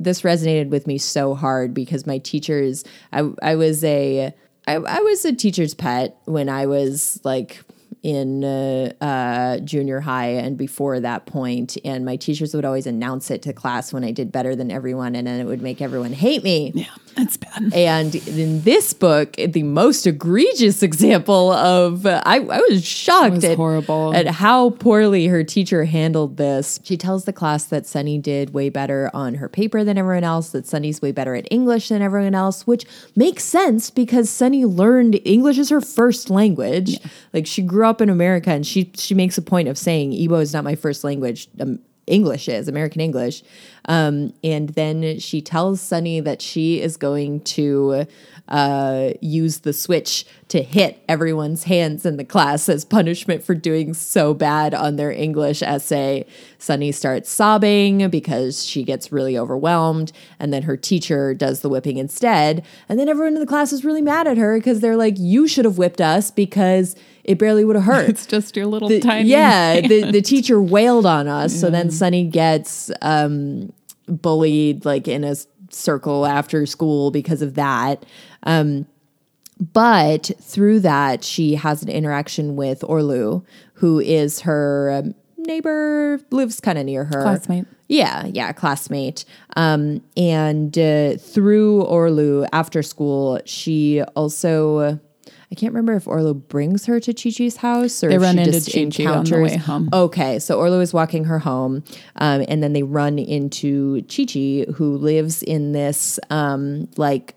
this 0.01 0.23
resonated 0.23 0.69
with 0.69 0.87
me 0.87 0.97
so 0.97 1.35
hard 1.35 1.75
because 1.75 2.07
my 2.07 2.19
teachers, 2.19 2.85
I, 3.13 3.31
I 3.43 3.57
was 3.57 3.83
a, 3.83 4.33
I, 4.67 4.75
I 4.75 5.01
was 5.01 5.25
a 5.25 5.35
teacher's 5.35 5.75
pet 5.75 6.17
when 6.25 6.49
I 6.49 6.67
was 6.67 7.21
like 7.25 7.65
in 8.03 8.45
uh, 8.45 8.93
uh, 9.01 9.59
junior 9.59 10.01
high 10.01 10.29
and 10.29 10.57
before 10.57 11.01
that 11.01 11.27
point, 11.27 11.77
and 11.85 12.05
my 12.05 12.17
teachers 12.17 12.55
would 12.55 12.65
always 12.65 12.87
announce 12.87 13.31
it 13.31 13.43
to 13.43 13.53
class 13.53 13.93
when 13.93 14.05
I 14.05 14.13
did 14.13 14.31
better 14.31 14.55
than 14.55 14.71
everyone, 14.71 15.17
and 15.17 15.27
then 15.27 15.41
it 15.41 15.45
would 15.45 15.63
make 15.63 15.83
everyone 15.83 16.13
hate 16.13 16.45
me. 16.45 16.73
Yeah, 16.75 16.87
that's 17.17 17.37
bad. 17.37 17.75
And 17.75 18.15
in 18.15 18.63
this 18.63 18.95
book, 18.95 19.33
the 19.33 19.65
most 19.65 20.07
egregious 20.07 20.83
example 20.89 21.51
of 21.53 22.07
uh, 22.07 22.23
I, 22.25 22.37
I 22.37 22.61
was 22.69 22.85
shocked 22.85 23.37
was 23.37 23.45
at, 23.45 23.57
horrible. 23.57 24.15
at 24.15 24.27
how 24.27 24.71
poorly 24.71 25.27
her 25.27 25.43
teacher 25.43 25.85
handled 25.85 26.37
this. 26.37 26.79
She 26.85 26.97
tells 26.97 27.25
the 27.25 27.33
class 27.33 27.65
that 27.65 27.87
Sunny 27.87 28.19
did 28.19 28.55
way 28.55 28.69
better 28.69 29.11
on 29.13 29.35
her 29.35 29.49
paper 29.49 29.83
than 29.83 29.99
everyone 29.99 30.25
else, 30.25 30.51
that 30.51 30.67
Sunny's 30.67 31.03
way 31.03 31.11
better 31.11 31.35
at 31.35 31.49
English 31.51 31.89
than 31.89 32.03
everyone 32.03 32.35
else, 32.35 32.67
which 32.67 32.87
makes 33.17 33.45
sense 33.45 33.91
because 33.91 34.31
Sunny 34.31 34.65
learned 34.65 35.21
English 35.25 35.59
as 35.59 35.71
her 35.71 35.81
first 35.81 36.31
language. 36.31 36.91
Yeah. 36.91 37.07
Like 37.33 37.47
she 37.47 37.63
grew 37.63 37.88
up 37.89 38.01
in 38.01 38.09
America, 38.09 38.51
and 38.51 38.67
she 38.67 38.91
she 38.95 39.15
makes 39.15 39.39
a 39.39 39.43
point 39.43 39.69
of 39.69 39.79
saying 39.79 40.13
Igbo 40.13 40.41
is 40.41 40.53
not 40.53 40.65
my 40.65 40.75
first 40.75 41.05
language. 41.05 41.49
Um, 41.61 41.81
English 42.07 42.49
is 42.49 42.69
American 42.69 43.01
English, 43.01 43.43
um, 43.87 44.33
and 44.43 44.71
then 44.71 45.19
she 45.19 45.43
tells 45.43 45.81
Sunny 45.81 46.21
that 46.21 46.41
she 46.41 46.81
is 46.81 46.97
going 46.97 47.41
to 47.41 48.07
uh, 48.49 49.11
use 49.21 49.61
the 49.61 49.73
switch 49.73 50.27
to 50.49 50.63
hit 50.63 51.03
everyone's 51.09 51.65
hands 51.65 52.07
in 52.07 52.17
the 52.17 52.25
class 52.25 52.69
as 52.69 52.85
punishment 52.85 53.45
for 53.45 53.55
doing 53.55 53.93
so 53.93 54.33
bad 54.33 54.75
on 54.75 54.97
their 54.97 55.13
English 55.13 55.63
essay. 55.63 56.25
Sunny 56.59 56.91
starts 56.91 57.31
sobbing 57.31 58.09
because 58.09 58.65
she 58.65 58.83
gets 58.83 59.13
really 59.13 59.37
overwhelmed, 59.37 60.13
and 60.39 60.53
then 60.53 60.63
her 60.63 60.77
teacher 60.77 61.35
does 61.35 61.61
the 61.61 61.69
whipping 61.69 61.99
instead. 61.99 62.65
And 62.89 62.99
then 62.99 63.09
everyone 63.09 63.35
in 63.35 63.41
the 63.41 63.47
class 63.47 63.73
is 63.73 63.85
really 63.85 64.03
mad 64.03 64.27
at 64.27 64.39
her 64.39 64.59
because 64.59 64.81
they're 64.81 64.97
like, 64.97 65.19
"You 65.19 65.47
should 65.47 65.65
have 65.65 65.79
whipped 65.79 66.01
us 66.01 66.31
because." 66.31 66.97
it 67.25 67.39
barely 67.39 67.63
would 67.63 67.77
have 67.77 67.85
hurt. 67.85 68.09
It's 68.09 68.25
just 68.25 68.57
your 68.57 68.65
little 68.65 68.89
the, 68.89 69.01
tiny. 69.01 69.29
Yeah, 69.29 69.81
the, 69.87 70.11
the 70.11 70.23
teacher 70.23 70.63
wailed 70.63 71.05
on 71.05 71.29
us. 71.29 71.61
So 71.61 71.69
then 71.69 71.91
Sunny 71.91 72.25
gets 72.25 72.91
um, 73.03 73.71
bullied 74.07 74.87
like 74.87 75.07
in 75.07 75.25
a 75.25 75.37
circle 75.71 76.27
after 76.27 76.67
school 76.67 77.11
because 77.11 77.43
of 77.43 77.55
that. 77.55 78.05
Um, 78.45 78.87
but 79.73 80.31
through 80.41 80.81
that, 80.81 81.25
she 81.25 81.57
has 81.57 81.83
an 81.83 81.89
interaction 81.89 82.57
with 82.57 82.81
Orlu, 82.83 83.45
who 83.75 83.99
is 83.99 84.41
her 84.41 85.03
um, 85.03 85.15
neighbor, 85.37 86.21
lives 86.31 86.61
kind 86.61 86.79
of 86.79 86.87
near 86.87 87.05
her. 87.05 87.23
Classmate. 87.23 87.67
Yeah, 87.89 88.27
yeah, 88.27 88.53
classmate. 88.53 89.25
Um, 89.57 90.03
and 90.17 90.77
uh, 90.79 91.17
through 91.17 91.85
Orlu 91.85 92.47
after 92.53 92.83
school, 92.83 93.41
she 93.47 94.03
also 94.15 95.01
I 95.51 95.55
can't 95.55 95.73
remember 95.73 95.95
if 95.95 96.05
Orlu 96.05 96.35
brings 96.49 96.85
her 96.85 97.01
to 97.01 97.15
Chi 97.15 97.31
Chi's 97.31 97.57
house 97.57 98.05
or 98.05 98.11
they 98.11 98.19
run 98.19 98.35
she 98.35 98.41
into 98.43 98.53
just 98.53 98.73
Chi 98.73 99.05
Chi 99.05 99.11
on 99.11 99.25
the 99.25 99.41
way 99.41 99.57
home. 99.57 99.89
Okay, 99.93 100.39
so 100.39 100.59
Orlu 100.59 100.83
is 100.83 100.93
walking 100.93 101.25
her 101.25 101.39
home, 101.39 101.83
um, 102.17 102.45
and 102.49 102.63
then 102.63 102.75
they 102.75 102.83
run 102.83 103.19
into 103.19 104.03
Chi 104.03 104.27
Chi, 104.27 104.71
who 104.75 104.99
lives 104.99 105.43
in 105.43 105.73
this 105.73 106.21
um, 106.29 106.89
like 106.99 107.35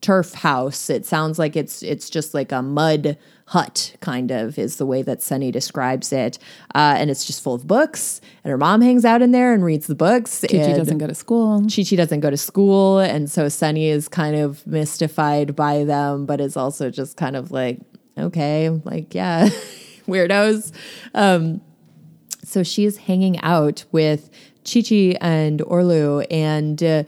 turf 0.00 0.34
house. 0.34 0.90
It 0.90 1.04
sounds 1.04 1.38
like 1.38 1.56
it's 1.56 1.82
it's 1.82 2.08
just 2.10 2.34
like 2.34 2.52
a 2.52 2.62
mud 2.62 3.16
hut, 3.46 3.96
kind 4.00 4.30
of, 4.30 4.58
is 4.58 4.76
the 4.76 4.84
way 4.84 5.00
that 5.02 5.22
Sunny 5.22 5.50
describes 5.50 6.12
it. 6.12 6.38
Uh, 6.74 6.96
and 6.98 7.10
it's 7.10 7.24
just 7.24 7.42
full 7.42 7.54
of 7.54 7.66
books, 7.66 8.20
and 8.44 8.50
her 8.50 8.58
mom 8.58 8.80
hangs 8.80 9.04
out 9.04 9.22
in 9.22 9.32
there 9.32 9.52
and 9.54 9.64
reads 9.64 9.86
the 9.86 9.94
books. 9.94 10.44
Chi 10.48 10.58
Chi 10.58 10.72
doesn't 10.74 10.98
go 10.98 11.06
to 11.06 11.14
school. 11.14 11.62
Chi 11.62 11.82
Chi 11.82 11.96
doesn't 11.96 12.20
go 12.20 12.30
to 12.30 12.36
school, 12.36 12.98
and 12.98 13.30
so 13.30 13.48
Sunny 13.48 13.88
is 13.88 14.08
kind 14.08 14.36
of 14.36 14.66
mystified 14.66 15.56
by 15.56 15.84
them, 15.84 16.26
but 16.26 16.40
is 16.40 16.56
also 16.56 16.90
just 16.90 17.16
kind 17.16 17.36
of 17.36 17.50
like, 17.50 17.80
okay, 18.18 18.68
like, 18.68 19.14
yeah, 19.14 19.48
weirdos. 20.06 20.72
Um, 21.14 21.60
so 22.44 22.62
she's 22.62 22.96
hanging 22.98 23.38
out 23.40 23.84
with 23.92 24.30
Chi 24.70 24.82
Chi 24.82 25.16
and 25.20 25.60
Orlu, 25.60 26.26
and 26.30 26.82
uh, 26.82 27.04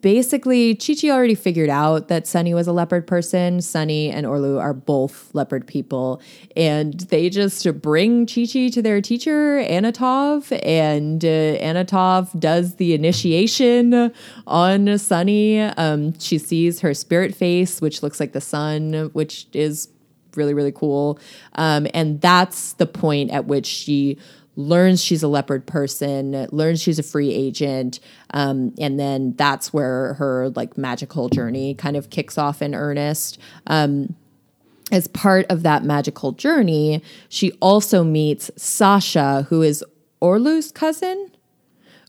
basically, 0.00 0.74
Chi 0.74 0.94
Chi 0.94 1.08
already 1.08 1.34
figured 1.34 1.70
out 1.70 2.08
that 2.08 2.26
Sunny 2.26 2.54
was 2.54 2.66
a 2.66 2.72
leopard 2.72 3.06
person. 3.06 3.60
Sunny 3.60 4.10
and 4.10 4.26
Orlu 4.26 4.60
are 4.60 4.74
both 4.74 5.30
leopard 5.34 5.66
people. 5.66 6.20
And 6.56 7.00
they 7.00 7.30
just 7.30 7.80
bring 7.80 8.26
Chi 8.26 8.46
Chi 8.46 8.68
to 8.68 8.82
their 8.82 9.00
teacher, 9.00 9.62
Anatov, 9.62 10.58
and 10.64 11.24
uh, 11.24 11.28
Anatov 11.28 12.38
does 12.38 12.76
the 12.76 12.94
initiation 12.94 14.12
on 14.46 14.98
Sunny. 14.98 15.60
Um, 15.60 16.18
she 16.18 16.38
sees 16.38 16.80
her 16.80 16.94
spirit 16.94 17.34
face, 17.34 17.80
which 17.80 18.02
looks 18.02 18.20
like 18.20 18.32
the 18.32 18.40
sun, 18.40 19.10
which 19.12 19.46
is 19.52 19.88
really, 20.36 20.54
really 20.54 20.72
cool. 20.72 21.18
Um, 21.54 21.86
and 21.94 22.20
that's 22.20 22.74
the 22.74 22.86
point 22.86 23.30
at 23.30 23.46
which 23.46 23.66
she 23.66 24.18
learns 24.68 25.02
she's 25.02 25.22
a 25.22 25.28
leopard 25.28 25.66
person, 25.66 26.46
learns 26.50 26.80
she's 26.80 26.98
a 26.98 27.02
free 27.02 27.32
agent, 27.32 28.00
um, 28.32 28.74
and 28.78 28.98
then 28.98 29.34
that's 29.36 29.72
where 29.72 30.14
her 30.14 30.50
like 30.50 30.78
magical 30.78 31.28
journey 31.28 31.74
kind 31.74 31.96
of 31.96 32.10
kicks 32.10 32.38
off 32.38 32.62
in 32.62 32.74
earnest. 32.74 33.38
Um, 33.66 34.14
as 34.92 35.06
part 35.08 35.46
of 35.48 35.62
that 35.62 35.84
magical 35.84 36.32
journey, 36.32 37.02
she 37.28 37.52
also 37.60 38.02
meets 38.02 38.50
Sasha, 38.56 39.46
who 39.48 39.62
is 39.62 39.84
Orlu's 40.20 40.72
cousin. 40.72 41.30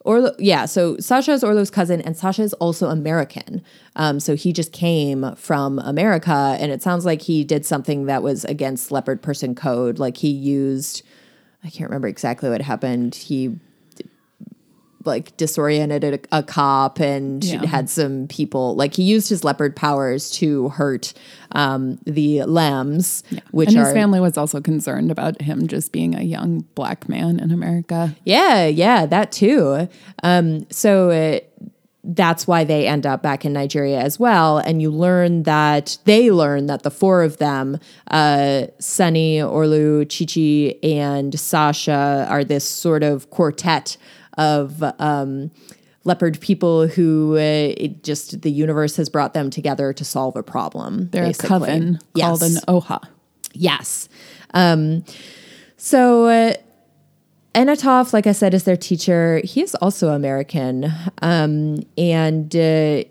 Orlu, 0.05 0.33
yeah. 0.39 0.65
So 0.65 0.97
Sasha 0.97 1.31
is 1.31 1.43
Orlu's 1.43 1.69
cousin, 1.69 2.01
and 2.01 2.17
Sasha 2.17 2.41
is 2.41 2.53
also 2.53 2.89
American. 2.89 3.61
Um, 3.95 4.19
so 4.19 4.35
he 4.35 4.51
just 4.51 4.71
came 4.71 5.35
from 5.35 5.79
America, 5.79 6.57
and 6.59 6.71
it 6.71 6.81
sounds 6.81 7.05
like 7.05 7.21
he 7.21 7.43
did 7.43 7.65
something 7.65 8.05
that 8.05 8.23
was 8.23 8.43
against 8.45 8.91
leopard 8.91 9.21
person 9.21 9.53
code. 9.53 9.99
Like 9.99 10.17
he 10.17 10.29
used, 10.29 11.03
I 11.63 11.69
can't 11.69 11.89
remember 11.89 12.07
exactly 12.07 12.49
what 12.49 12.61
happened. 12.61 13.15
He 13.15 13.57
like 15.03 15.35
disoriented 15.35 16.03
a, 16.31 16.37
a 16.39 16.43
cop 16.43 16.99
and 16.99 17.43
Yeah. 17.43 17.65
had 17.65 17.89
some 17.89 18.27
people 18.27 18.75
like 18.75 18.93
he 18.95 19.01
used 19.03 19.29
his 19.29 19.43
leopard 19.43 19.75
powers 19.75 20.29
to 20.31 20.69
hurt 20.69 21.13
um, 21.53 21.97
the 22.05 22.43
lambs, 22.43 23.23
which 23.49 23.69
and 23.69 23.77
are 23.79 23.85
his 23.85 23.93
family 23.93 24.19
was 24.19 24.37
also 24.37 24.61
concerned 24.61 25.09
about 25.09 25.41
him 25.41 25.67
just 25.67 25.91
being 25.91 26.15
a 26.15 26.21
young 26.21 26.65
black 26.75 27.09
man 27.09 27.39
in 27.39 27.51
America. 27.51 28.15
Yeah, 28.25 28.67
yeah, 28.67 29.07
that 29.07 29.31
too. 29.31 29.87
Um, 30.21 30.67
so 30.69 31.09
uh, 31.09 31.39
that's 32.03 32.47
why 32.47 32.63
they 32.63 32.87
end 32.87 33.05
up 33.05 33.21
back 33.21 33.45
in 33.45 33.53
Nigeria 33.53 33.99
as 33.99 34.19
well. 34.19 34.57
And 34.57 34.81
you 34.81 34.89
learn 34.89 35.43
that 35.43 35.97
they 36.05 36.31
learn 36.31 36.65
that 36.65 36.83
the 36.83 36.91
four 36.91 37.23
of 37.23 37.37
them, 37.37 37.79
uh, 38.09 38.67
Sunny, 38.79 39.37
Orlu, 39.37 40.09
Chichi, 40.09 40.83
and 40.83 41.39
Sasha, 41.39 42.25
are 42.29 42.43
this 42.43 42.67
sort 42.67 43.03
of 43.03 43.29
quartet 43.29 43.97
of. 44.37 44.83
Um, 44.99 45.51
Leopard 46.03 46.41
people 46.41 46.87
who 46.87 47.35
uh, 47.35 47.75
it 47.77 48.03
just 48.03 48.41
the 48.41 48.49
universe 48.49 48.95
has 48.95 49.07
brought 49.07 49.35
them 49.35 49.51
together 49.51 49.93
to 49.93 50.03
solve 50.03 50.35
a 50.35 50.41
problem. 50.41 51.09
They're 51.11 51.27
basically. 51.27 51.45
a 51.45 51.59
coven 51.59 51.99
called 52.17 52.41
an 52.41 52.55
Oha. 52.67 53.07
Yes. 53.53 54.09
Um, 54.55 55.05
so 55.77 56.25
uh, 56.25 56.53
Anatov, 57.53 58.13
like 58.13 58.27
I 58.27 58.31
said, 58.31 58.53
is 58.53 58.63
their 58.63 58.77
teacher. 58.77 59.41
He 59.43 59.61
is 59.61 59.75
also 59.75 60.09
American. 60.09 60.91
Um, 61.21 61.83
and 61.97 62.55
uh, 62.55 63.03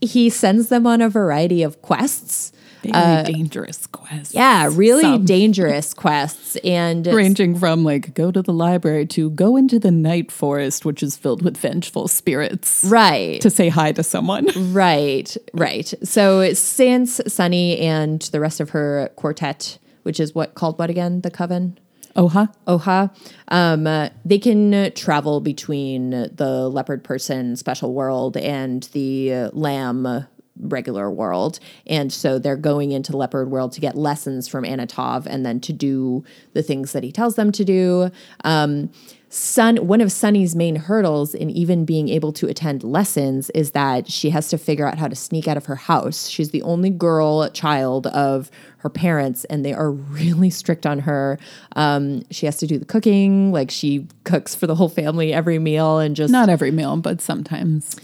he 0.00 0.30
sends 0.30 0.68
them 0.68 0.86
on 0.86 1.02
a 1.02 1.08
variety 1.08 1.62
of 1.62 1.82
quests. 1.82 2.52
Very 2.82 3.24
dangerous 3.24 3.86
quest. 3.86 4.34
Uh, 4.34 4.38
Yeah, 4.38 4.70
really 4.72 5.02
Some. 5.02 5.24
dangerous 5.24 5.92
quests. 5.92 6.56
And 6.56 7.06
Ranging 7.06 7.58
from 7.58 7.84
like 7.84 8.14
go 8.14 8.30
to 8.30 8.40
the 8.40 8.52
library 8.52 9.06
to 9.06 9.30
go 9.30 9.56
into 9.56 9.78
the 9.78 9.90
night 9.90 10.30
forest, 10.30 10.84
which 10.84 11.02
is 11.02 11.16
filled 11.16 11.42
with 11.42 11.56
vengeful 11.56 12.06
spirits, 12.08 12.84
right. 12.86 13.40
to 13.40 13.50
say 13.50 13.68
hi 13.68 13.92
to 13.92 14.02
someone. 14.02 14.46
Right, 14.78 15.34
right. 15.54 15.92
So 16.04 16.52
since 16.52 17.20
Sunny 17.26 17.78
and 17.78 18.20
the 18.22 18.38
rest 18.38 18.60
of 18.60 18.70
her 18.70 19.10
quartet, 19.16 19.78
which 20.02 20.20
is 20.20 20.34
what 20.34 20.54
called 20.54 20.78
what 20.78 20.90
again? 20.90 21.22
The 21.22 21.30
coven? 21.30 21.78
Oha. 22.16 22.52
Oha, 22.66 23.10
um, 23.48 23.86
uh, 23.86 24.08
they 24.24 24.38
can 24.38 24.74
uh, 24.74 24.90
travel 24.94 25.40
between 25.40 26.10
the 26.10 26.68
leopard 26.72 27.04
person 27.04 27.56
special 27.56 27.94
world 27.94 28.36
and 28.36 28.84
the 28.92 29.32
uh, 29.32 29.50
lamb 29.52 30.26
regular 30.60 31.10
world. 31.10 31.60
And 31.86 32.12
so 32.12 32.38
they're 32.38 32.56
going 32.56 32.92
into 32.92 33.16
leopard 33.16 33.50
world 33.50 33.72
to 33.72 33.80
get 33.80 33.96
lessons 33.96 34.48
from 34.48 34.64
Anatov 34.64 35.26
and 35.26 35.46
then 35.46 35.60
to 35.60 35.72
do 35.72 36.24
the 36.52 36.62
things 36.62 36.92
that 36.92 37.02
he 37.02 37.12
tells 37.12 37.36
them 37.36 37.52
to 37.52 37.64
do. 37.64 38.10
Um, 38.44 38.90
Sun, 39.30 39.86
one 39.86 40.00
of 40.00 40.10
Sunny's 40.10 40.56
main 40.56 40.76
hurdles 40.76 41.34
in 41.34 41.50
even 41.50 41.84
being 41.84 42.08
able 42.08 42.32
to 42.32 42.46
attend 42.48 42.82
lessons 42.82 43.50
is 43.50 43.72
that 43.72 44.10
she 44.10 44.30
has 44.30 44.48
to 44.48 44.56
figure 44.56 44.86
out 44.86 44.96
how 44.96 45.06
to 45.06 45.14
sneak 45.14 45.46
out 45.46 45.58
of 45.58 45.66
her 45.66 45.74
house. 45.76 46.28
She's 46.28 46.50
the 46.50 46.62
only 46.62 46.88
girl 46.88 47.48
child 47.50 48.06
of 48.06 48.50
her 48.78 48.88
parents, 48.88 49.44
and 49.44 49.64
they 49.66 49.74
are 49.74 49.90
really 49.90 50.48
strict 50.48 50.86
on 50.86 51.00
her. 51.00 51.38
Um, 51.76 52.22
she 52.30 52.46
has 52.46 52.56
to 52.58 52.66
do 52.66 52.78
the 52.78 52.86
cooking, 52.86 53.52
like 53.52 53.70
she 53.70 54.06
cooks 54.24 54.54
for 54.54 54.66
the 54.66 54.74
whole 54.74 54.88
family 54.88 55.34
every 55.34 55.58
meal, 55.58 55.98
and 55.98 56.16
just 56.16 56.32
Not 56.32 56.48
every 56.48 56.70
meal, 56.70 56.96
but 56.96 57.20
sometimes. 57.20 57.96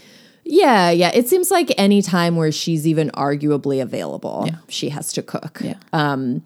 yeah, 0.43 0.91
yeah. 0.91 1.09
It 1.11 1.27
seems 1.27 1.49
like 1.49 1.73
any 1.75 2.03
time 2.03 2.35
where 2.35 2.51
she's 2.51 2.85
even 2.85 3.09
arguably 3.11 3.81
available, 3.81 4.47
she 4.67 4.89
has 4.89 5.11
to 5.13 5.23
cook. 5.23 5.59
Yeah. 5.63 5.77
Um, 5.91 6.43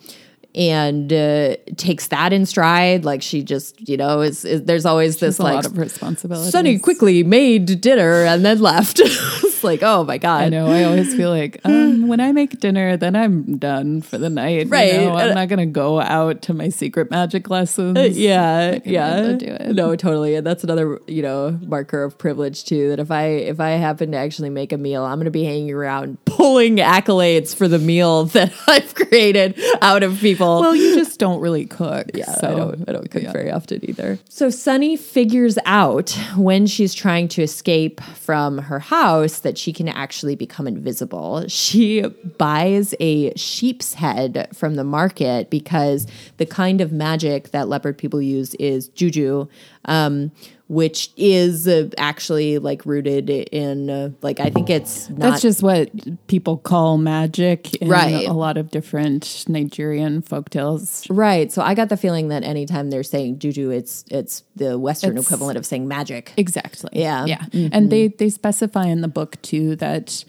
and 0.56 1.14
uh, 1.14 1.56
takes 1.78 2.08
that 2.08 2.34
in 2.34 2.46
stride. 2.46 3.06
Like 3.06 3.22
she 3.22 3.44
just, 3.44 3.88
you 3.88 3.98
know, 3.98 4.22
is, 4.22 4.44
is 4.46 4.64
there's 4.64 4.86
always 4.86 5.18
this 5.18 5.40
like 5.40 5.54
lot 5.56 5.66
of 5.66 5.78
responsibility. 5.78 6.50
Sunny 6.50 6.80
quickly 6.80 7.24
made 7.24 7.82
dinner 7.82 8.24
and 8.24 8.44
then 8.44 8.60
left. 8.60 9.00
it's 9.04 9.64
like, 9.64 9.84
oh 9.84 10.04
my 10.04 10.18
god. 10.18 10.44
I 10.46 10.50
know. 10.50 10.68
I 10.68 10.84
always 10.86 11.14
feel 11.16 11.30
like 11.30 11.60
um, 11.66 12.08
when 12.08 12.20
I 12.20 12.32
make 12.32 12.60
dinner, 12.60 12.98
then 12.98 13.16
I'm 13.16 13.58
done 13.58 14.02
for 14.02 14.18
the 14.18 14.30
night. 14.30 14.66
you 14.66 14.72
Right. 14.72 14.94
know? 14.94 15.16
I'm 15.16 15.36
not 15.36 15.50
gonna 15.50 15.66
go 15.66 16.00
out 16.02 16.42
to 16.44 16.54
my 16.54 16.70
secret 16.70 17.12
magic 17.12 17.50
lessons. 17.50 17.98
Uh, 17.98 18.02
Yeah, 18.12 18.80
yeah, 18.86 19.34
do 19.34 19.46
it. 19.46 19.76
no, 19.76 19.96
totally, 19.96 20.36
and 20.36 20.46
that's 20.48 20.64
another 20.64 21.00
you 21.08 21.22
know 21.22 21.58
marker 21.62 22.04
of 22.04 22.18
privilege 22.18 22.64
too. 22.66 22.90
That 22.90 23.00
if 23.00 23.12
I 23.12 23.26
if 23.28 23.60
I 23.60 23.72
happen 23.72 24.12
to 24.12 24.18
actually 24.18 24.50
make 24.50 24.72
a 24.74 24.78
meal, 24.78 25.04
I'm 25.04 25.18
going 25.18 25.26
to 25.26 25.32
be 25.32 25.44
hanging 25.44 25.72
around 25.72 26.18
pulling 26.26 26.78
accolades 26.78 27.56
for 27.56 27.68
the 27.68 27.80
meal 27.80 28.26
that 28.36 28.52
I've 28.68 28.96
created 28.96 29.60
out 29.82 30.02
of 30.04 30.18
people. 30.20 30.39
Well, 30.40 30.76
you 30.76 30.96
just 30.96 31.20
don't 31.20 31.40
really 31.40 31.66
cook. 31.66 32.08
Yeah, 32.20 32.26
so 32.36 32.48
I 32.48 32.56
don't, 32.56 32.90
I 32.90 32.92
don't 32.92 33.12
cook 33.12 33.24
yeah. 33.24 33.32
very 33.32 33.50
often 33.50 33.80
either. 33.88 34.20
So 34.28 34.50
Sunny 34.50 34.98
figures 34.98 35.58
out 35.66 36.10
when 36.36 36.68
she's 36.68 36.94
trying 36.94 37.30
to 37.30 37.42
escape 37.42 38.02
from 38.02 38.58
her 38.58 38.80
house 38.80 39.40
that 39.40 39.58
she 39.58 39.72
can 39.72 39.88
actually 39.88 40.36
become 40.36 40.68
invisible. 40.68 41.48
She 41.48 42.02
buys 42.38 42.94
a 43.00 43.34
sheep's 43.38 43.94
head 43.94 44.50
from 44.54 44.76
the 44.76 44.84
market 44.84 45.50
because 45.50 46.08
the 46.38 46.46
kind 46.46 46.82
of 46.82 46.92
magic 46.92 47.52
that 47.52 47.70
leopard 47.70 47.98
people 47.98 48.22
use 48.22 48.54
is 48.56 48.90
juju. 48.90 49.48
Um, 49.86 50.32
which 50.70 51.10
is 51.18 51.68
uh, 51.68 51.90
actually 51.98 52.60
like 52.60 52.86
rooted 52.86 53.28
in 53.30 53.90
uh, 53.90 54.12
like 54.22 54.40
I 54.40 54.52
think 54.52 54.70
it's 54.70 55.10
not 55.10 55.20
That's 55.20 55.42
just 55.42 55.64
what 55.64 55.90
people 56.28 56.58
call 56.58 57.00
magic 57.00 57.74
in 57.82 57.90
Right. 57.90 58.28
a 58.28 58.34
lot 58.34 58.56
of 58.56 58.70
different 58.70 59.46
Nigerian 59.50 60.22
folktales. 60.22 61.08
right. 61.10 61.52
So 61.52 61.64
I 61.64 61.74
got 61.74 61.90
the 61.90 61.98
feeling 61.98 62.28
that 62.28 62.44
anytime 62.44 62.92
they're 62.92 63.02
saying 63.04 63.40
juju, 63.40 63.72
it's 63.72 64.06
it's 64.12 64.44
the 64.56 64.78
Western 64.78 65.12
It's- 65.14 65.26
equivalent 65.26 65.58
of 65.58 65.66
saying 65.66 65.88
magic. 65.88 66.34
Exactly. 66.38 66.92
Yeah. 66.94 67.26
Yeah. 67.26 67.46
And 67.74 67.92
they 67.92 68.10
they 68.10 68.30
specify 68.30 68.86
in 68.86 69.02
the 69.02 69.08
book 69.08 69.42
too 69.42 69.76
that 69.78 70.24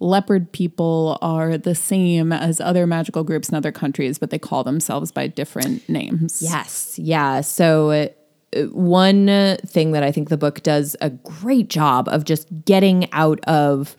leopard 0.00 0.50
people 0.50 1.18
are 1.22 1.56
the 1.56 1.74
same 1.76 2.32
as 2.32 2.60
other 2.60 2.84
magical 2.84 3.22
groups 3.22 3.48
in 3.48 3.54
other 3.54 3.70
countries, 3.72 4.18
but 4.18 4.30
they 4.30 4.40
call 4.40 4.64
themselves 4.64 5.12
by 5.12 5.28
different 5.28 5.88
names. 5.88 6.42
Yes, 6.42 6.98
yeah. 6.98 7.40
So 7.42 7.90
uh, 7.90 8.08
one 8.72 9.56
thing 9.66 9.92
that 9.92 10.02
I 10.02 10.12
think 10.12 10.28
the 10.28 10.36
book 10.36 10.62
does 10.62 10.96
a 11.00 11.10
great 11.10 11.68
job 11.68 12.08
of 12.08 12.24
just 12.24 12.48
getting 12.64 13.10
out 13.12 13.40
of 13.44 13.96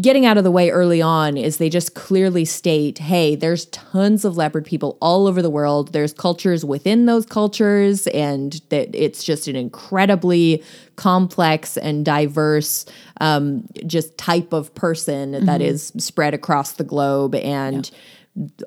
getting 0.00 0.24
out 0.24 0.38
of 0.38 0.44
the 0.44 0.50
way 0.50 0.70
early 0.70 1.02
on 1.02 1.36
is 1.36 1.56
they 1.56 1.68
just 1.68 1.94
clearly 1.94 2.44
state 2.44 2.98
hey 2.98 3.34
there's 3.34 3.66
tons 3.66 4.24
of 4.24 4.36
leopard 4.36 4.64
people 4.64 4.96
all 5.00 5.26
over 5.26 5.42
the 5.42 5.50
world. 5.50 5.92
There's 5.92 6.12
cultures 6.12 6.64
within 6.64 7.06
those 7.06 7.26
cultures 7.26 8.06
and 8.08 8.60
that 8.70 8.94
it's 8.94 9.24
just 9.24 9.48
an 9.48 9.56
incredibly 9.56 10.62
complex 10.96 11.76
and 11.76 12.04
diverse 12.04 12.86
um, 13.20 13.66
just 13.86 14.16
type 14.16 14.52
of 14.52 14.74
person 14.74 15.44
that 15.44 15.60
is 15.60 15.92
spread 15.98 16.34
across 16.34 16.72
the 16.72 16.84
globe. 16.84 17.34
And 17.34 17.90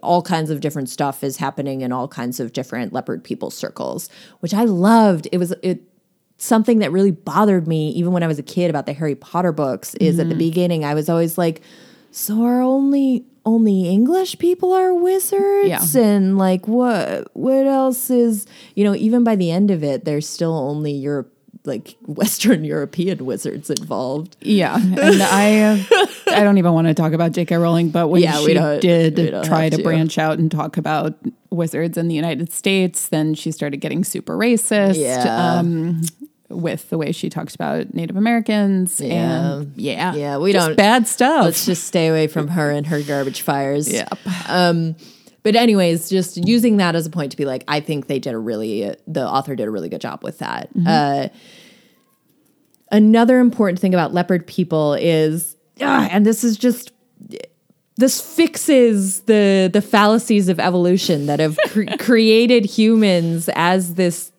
all 0.02 0.22
kinds 0.22 0.50
of 0.50 0.60
different 0.60 0.90
stuff 0.90 1.24
is 1.24 1.38
happening 1.38 1.82
in 1.82 1.92
all 1.92 2.08
kinds 2.08 2.40
of 2.40 2.54
different 2.54 2.94
leopard 2.94 3.24
people 3.24 3.50
circles 3.50 4.10
which 4.40 4.54
i 4.54 4.64
loved. 4.64 5.28
It 5.32 5.38
was 5.38 5.54
it 5.64 5.84
something 6.38 6.80
that 6.80 6.92
really 6.92 7.12
bothered 7.12 7.68
me 7.68 7.92
even 7.92 8.12
when 8.12 8.22
I 8.24 8.28
was 8.28 8.38
a 8.38 8.44
kid 8.44 8.70
about 8.70 8.86
the 8.86 8.94
Harry 8.94 9.16
Potter 9.16 9.54
books 9.54 9.96
is 9.96 10.20
at 10.20 10.28
the 10.28 10.34
mm-hmm. 10.34 10.40
beginning 10.40 10.86
I 10.86 10.94
was 10.94 11.10
always 11.10 11.38
like 11.38 11.62
so 12.12 12.44
are 12.44 12.62
only 12.62 13.26
only 13.46 13.90
English 13.90 14.40
people 14.40 14.74
are 14.74 14.94
wizards? 14.94 15.96
Yeah. 15.96 16.02
and 16.02 16.38
like 16.38 16.68
what 16.68 17.30
what 17.36 17.66
else 17.66 18.10
is 18.10 18.46
you 18.76 18.84
know 18.84 18.96
even 18.96 19.24
by 19.24 19.36
the 19.36 19.52
end 19.52 19.72
of 19.72 19.84
it 19.84 20.06
there's 20.06 20.28
still 20.28 20.58
only 20.58 20.92
Europe 20.92 21.33
like 21.66 21.96
Western 22.06 22.64
European 22.64 23.26
wizards 23.26 23.70
involved. 23.70 24.36
Yeah, 24.42 24.76
and 24.78 25.00
I 25.24 25.60
uh, 25.62 26.06
I 26.28 26.44
don't 26.44 26.58
even 26.58 26.74
want 26.74 26.88
to 26.88 26.94
talk 26.94 27.14
about 27.14 27.32
J.K. 27.32 27.56
Rowling, 27.58 27.90
but 27.90 28.08
when 28.10 28.22
Yeah, 28.22 28.40
she 28.40 28.54
did 28.54 29.44
try 29.46 29.70
to, 29.70 29.78
to. 29.78 29.84
branch 29.84 30.18
out 30.18 30.40
and 30.40 30.52
talk 30.52 30.78
about 30.78 31.16
wizards 31.50 31.98
in 31.98 32.08
the 32.08 32.16
United 32.16 32.52
States, 32.52 33.08
then 33.10 33.34
she 33.36 33.52
started 33.52 33.78
getting 33.78 34.04
super 34.04 34.38
racist. 34.38 34.98
Yeah. 35.00 35.58
Um, 35.60 36.02
with 36.50 36.92
the 36.92 37.00
way 37.00 37.12
she 37.12 37.30
talked 37.32 37.56
about 37.56 37.96
Native 37.96 38.16
Americans, 38.16 39.02
Yeah. 39.02 39.54
and 39.56 39.74
yeah, 39.76 40.14
Yeah, 40.14 40.38
we 40.38 40.54
just 40.54 40.68
don't- 40.68 40.76
bad 40.78 41.08
stuff. 41.08 41.46
Let's 41.46 41.66
just 41.66 41.86
stay 41.86 42.10
away 42.10 42.28
from 42.28 42.50
her 42.50 42.70
and 42.70 42.86
her 42.88 43.02
garbage 43.02 43.42
fires. 43.42 43.92
Yep. 43.92 44.20
Um, 44.48 44.96
but 45.44 45.56
anyways, 45.56 46.10
just 46.10 46.38
using 46.38 46.78
that 46.78 46.96
as 46.96 47.06
a 47.06 47.10
point 47.10 47.32
to 47.32 47.38
be 47.38 47.46
like, 47.46 47.64
I 47.68 47.80
think 47.82 48.08
they 48.08 48.20
did 48.20 48.34
a 48.34 48.38
really, 48.38 48.96
the 49.06 49.28
author 49.28 49.56
did 49.56 49.68
a 49.68 49.72
really 49.72 49.90
good 49.90 50.02
job 50.02 50.24
with 50.24 50.40
that. 50.40 50.70
Uh, 50.88 51.28
another 52.92 53.40
important 53.40 53.80
thing 53.80 53.94
about 53.94 54.14
leopard 54.14 54.48
people 54.48 54.94
is, 54.94 55.56
ah, 55.82 56.08
and 56.10 56.26
this 56.26 56.44
is 56.44 56.58
just, 56.58 56.92
this 57.96 58.20
fixes 58.20 59.22
the 59.22 59.70
the 59.72 59.82
fallacies 59.82 60.50
of 60.50 60.60
evolution 60.60 61.28
that 61.28 61.40
have 61.40 61.60
cre- 61.68 61.84
created 62.00 62.66
humans 62.66 63.50
as 63.54 63.94
this 63.96 64.32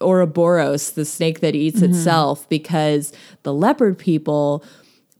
Ouroboros, 0.00 0.92
the 0.92 1.04
snake 1.04 1.40
that 1.40 1.54
eats 1.54 1.82
itself, 1.82 2.48
because 2.48 3.12
the 3.42 3.52
leopard 3.52 3.98
people, 3.98 4.64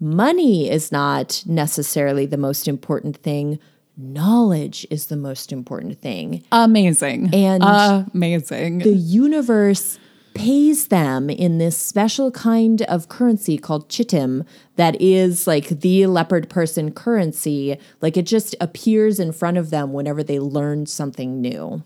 money 0.01 0.71
is 0.71 0.91
not 0.93 1.43
necessarily 1.47 2.27
the 2.27 2.37
most 2.37 2.67
important 2.69 3.17
thing. 3.19 3.59
Knowledge 3.97 4.87
is 4.91 5.07
the 5.07 5.17
most 5.17 5.53
important 5.53 6.01
thing. 6.01 6.45
Amazing. 6.51 7.31
And- 7.35 7.63
amazing. 7.63 8.79
The 8.79 8.95
universe 8.95 9.99
pays 10.35 10.89
them 10.89 11.29
in 11.29 11.59
this 11.59 11.77
special 11.77 12.31
kind 12.31 12.83
of 12.83 13.09
currency 13.09 13.59
called 13.59 13.89
chitim 13.89 14.47
that 14.77 15.01
is 15.01 15.47
like 15.47 15.69
the 15.69 16.07
leopard 16.07 16.49
person 16.49 16.91
currency. 16.91 17.79
Like 18.01 18.17
it 18.17 18.27
just 18.27 18.55
appears 18.61 19.21
in 19.21 19.33
front 19.33 19.59
of 19.59 19.71
them 19.71 19.93
whenever 19.93 20.23
they 20.23 20.39
learn 20.39 20.87
something 20.87 21.41
new. 21.41 21.83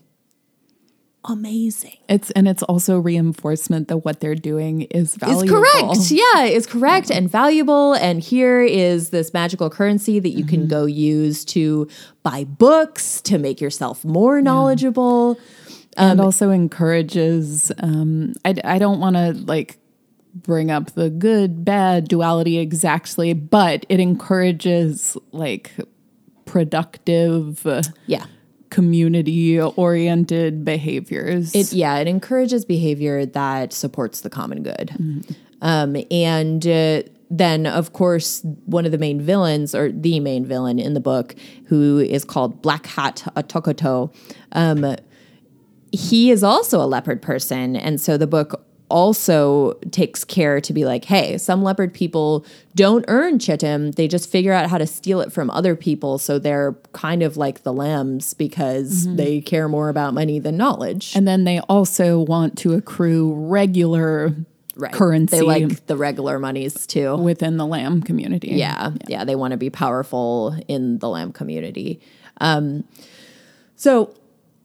Amazing. 1.25 1.97
it's 2.07 2.31
and 2.31 2.47
it's 2.47 2.63
also 2.63 2.99
reinforcement 2.99 3.89
that 3.89 3.97
what 3.97 4.21
they're 4.21 4.33
doing 4.35 4.83
is 4.83 5.15
valuable. 5.15 5.41
It's 5.41 5.51
correct. 5.51 6.11
Yeah, 6.11 6.45
it's 6.45 6.65
correct 6.67 7.11
and 7.11 7.29
valuable. 7.29 7.93
And 7.95 8.21
here 8.21 8.61
is 8.61 9.09
this 9.09 9.33
magical 9.33 9.69
currency 9.69 10.19
that 10.19 10.29
you 10.29 10.45
can 10.45 10.67
go 10.67 10.85
use 10.85 11.43
to 11.45 11.89
buy 12.23 12.45
books, 12.45 13.19
to 13.23 13.37
make 13.37 13.59
yourself 13.59 14.05
more 14.05 14.41
knowledgeable. 14.41 15.37
and 15.97 16.21
also 16.21 16.51
encourages 16.51 17.71
um 17.79 18.33
i, 18.45 18.53
I 18.63 18.77
don't 18.77 18.99
want 18.99 19.15
to 19.15 19.33
like 19.33 19.79
bring 20.35 20.69
up 20.69 20.91
the 20.91 21.09
good 21.09 21.65
bad 21.65 22.07
duality 22.07 22.59
exactly 22.59 23.33
but 23.33 23.83
it 23.89 23.99
encourages 23.99 25.17
like 25.31 25.71
productive 26.45 27.65
uh, 27.65 27.81
Yeah. 28.05 28.25
Community 28.69 29.59
oriented 29.59 30.65
behaviors 30.65 31.55
It 31.55 31.73
yeah, 31.73 31.97
it 31.97 32.07
encourages 32.07 32.65
behavior 32.65 33.25
that 33.25 33.73
supports 33.73 34.21
the 34.21 34.29
common 34.29 34.63
good. 34.63 34.91
Um, 35.61 35.95
and 36.11 36.67
uh, 36.67 37.03
then, 37.29 37.65
of 37.65 37.93
course, 37.93 38.41
one 38.65 38.85
of 38.85 38.91
the 38.91 38.97
main 38.97 39.21
villains, 39.21 39.73
or 39.73 39.91
the 39.91 40.19
main 40.19 40.45
villain 40.45 40.79
in 40.79 40.93
the 40.93 40.99
book, 40.99 41.35
who 41.65 41.99
is 41.99 42.23
called 42.23 42.61
Black 42.61 42.85
Hat 42.85 43.23
Otokoto, 43.35 44.13
um, 44.51 44.95
he 45.91 46.31
is 46.31 46.43
also 46.43 46.81
a 46.81 46.85
leopard 46.85 47.21
person, 47.21 47.75
and 47.75 47.99
so 47.99 48.17
the 48.17 48.27
book 48.27 48.66
also 48.89 49.73
takes 49.91 50.23
care 50.23 50.61
to 50.61 50.73
be 50.73 50.85
like, 50.85 51.05
hey, 51.05 51.37
some 51.37 51.61
leopard 51.63 51.93
people 51.93 52.45
don't 52.75 53.03
earn 53.07 53.37
chitim; 53.39 53.95
they 53.95 54.07
just 54.07 54.29
figure 54.29 54.53
out 54.53 54.69
how 54.69 54.77
to 54.77 54.87
steal 54.87 55.21
it 55.21 55.31
from 55.31 55.49
other 55.49 55.75
people, 55.75 56.17
so 56.17 56.39
they're 56.39 56.73
kind 56.93 57.21
of 57.23 57.37
like 57.37 57.63
the 57.63 57.73
lambs 57.73 58.33
because 58.33 59.13
they 59.15 59.41
care 59.41 59.67
more 59.67 59.89
about 59.89 60.13
money 60.13 60.39
than 60.39 60.57
knowledge. 60.57 61.15
and 61.15 61.27
then 61.27 61.43
they 61.43 61.59
also 61.61 62.19
want 62.19 62.57
to 62.59 62.73
accrue 62.73 63.33
regular 63.33 64.33
Right. 64.79 64.93
currency 64.93 65.37
They 65.37 65.41
like 65.41 65.87
the 65.87 65.97
regular 65.97 66.37
monies 66.37 66.85
too. 66.85 67.15
within 67.17 67.57
the 67.57 67.65
lamb 67.65 68.03
community 68.03 68.49
Yeah, 68.53 68.91
yeah, 69.07 69.23
they 69.25 69.35
want 69.35 69.53
to 69.53 69.57
be 69.57 69.71
powerful 69.71 70.55
in 70.67 70.99
the 70.99 71.09
lamb 71.09 71.31
community. 71.31 71.99
Um, 72.39 72.83
so 73.75 74.13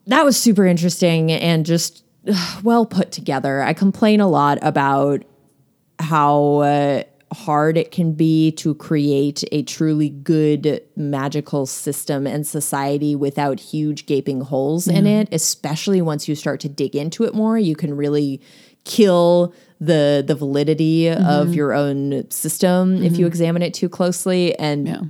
that 0.06 0.22
was 0.22 0.36
super 0.36 0.66
interesting 0.66 1.32
and 1.32 1.64
just 1.64 2.04
well 2.62 2.86
put 2.86 3.12
together. 3.12 3.62
I 3.62 3.72
complain 3.72 4.20
a 4.20 4.28
lot 4.28 4.58
about 4.62 5.24
how 5.98 6.56
uh, 6.58 7.02
hard 7.32 7.76
it 7.76 7.90
can 7.90 8.12
be 8.12 8.52
to 8.52 8.74
create 8.74 9.44
a 9.52 9.62
truly 9.62 10.10
good 10.10 10.82
magical 10.96 11.66
system 11.66 12.26
and 12.26 12.46
society 12.46 13.16
without 13.16 13.60
huge 13.60 14.06
gaping 14.06 14.40
holes 14.40 14.86
in 14.86 15.04
mm-hmm. 15.04 15.06
it, 15.06 15.28
especially 15.32 16.02
once 16.02 16.28
you 16.28 16.34
start 16.34 16.60
to 16.60 16.68
dig 16.68 16.94
into 16.94 17.24
it 17.24 17.34
more. 17.34 17.58
You 17.58 17.74
can 17.76 17.96
really 17.96 18.40
kill 18.84 19.54
the 19.80 20.22
the 20.26 20.34
validity 20.34 21.08
of 21.08 21.18
mm-hmm. 21.18 21.52
your 21.52 21.72
own 21.72 22.30
system 22.30 23.02
if 23.02 23.12
you 23.12 23.18
mm-hmm. 23.18 23.26
examine 23.26 23.62
it 23.62 23.74
too 23.74 23.88
closely 23.88 24.56
and 24.58 24.86
Yeah. 24.86 25.00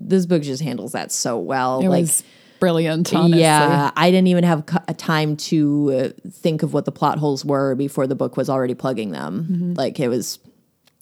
this 0.00 0.26
book 0.26 0.42
just 0.42 0.62
handles 0.62 0.92
that 0.92 1.10
so 1.12 1.38
well 1.38 1.80
it 1.80 1.88
like 1.88 2.02
was 2.02 2.22
brilliant 2.60 3.14
honestly 3.14 3.40
yeah, 3.40 3.90
I 3.96 4.10
didn't 4.10 4.28
even 4.28 4.44
have 4.44 4.64
a 4.88 4.94
time 4.94 5.36
to 5.36 6.12
uh, 6.24 6.30
think 6.30 6.62
of 6.62 6.72
what 6.72 6.84
the 6.84 6.92
plot 6.92 7.18
holes 7.18 7.44
were 7.44 7.74
before 7.74 8.06
the 8.06 8.14
book 8.14 8.36
was 8.36 8.48
already 8.50 8.74
plugging 8.74 9.10
them. 9.12 9.74
Like 9.74 10.00
it 10.00 10.08
was 10.08 10.38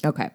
okay. 0.05 0.31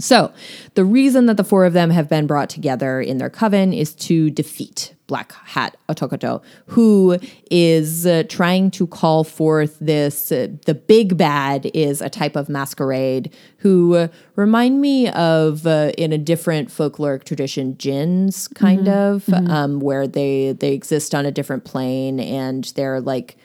So, 0.00 0.32
the 0.74 0.84
reason 0.84 1.26
that 1.26 1.36
the 1.36 1.44
four 1.44 1.64
of 1.64 1.72
them 1.72 1.90
have 1.90 2.08
been 2.08 2.26
brought 2.26 2.50
together 2.50 3.00
in 3.00 3.18
their 3.18 3.30
coven 3.30 3.72
is 3.72 3.94
to 3.96 4.30
defeat 4.30 4.94
Black 5.06 5.32
Hat 5.32 5.76
Otokoto, 5.88 6.40
who 6.66 7.18
is 7.50 8.06
uh, 8.06 8.22
trying 8.28 8.70
to 8.70 8.86
call 8.86 9.24
forth 9.24 9.76
this. 9.80 10.30
Uh, 10.30 10.46
the 10.66 10.74
big 10.74 11.16
bad 11.16 11.68
is 11.74 12.00
a 12.00 12.08
type 12.08 12.36
of 12.36 12.48
masquerade 12.48 13.34
who 13.58 13.94
uh, 13.96 14.08
remind 14.36 14.80
me 14.80 15.08
of, 15.08 15.66
uh, 15.66 15.90
in 15.98 16.12
a 16.12 16.18
different 16.18 16.68
folkloric 16.68 17.24
tradition, 17.24 17.76
jinns, 17.76 18.46
kind 18.48 18.88
of, 18.88 19.28
um, 19.32 19.80
where 19.80 20.06
they 20.06 20.52
they 20.52 20.72
exist 20.72 21.14
on 21.14 21.26
a 21.26 21.32
different 21.32 21.64
plane 21.64 22.20
and 22.20 22.72
they're 22.76 23.00
like 23.00 23.36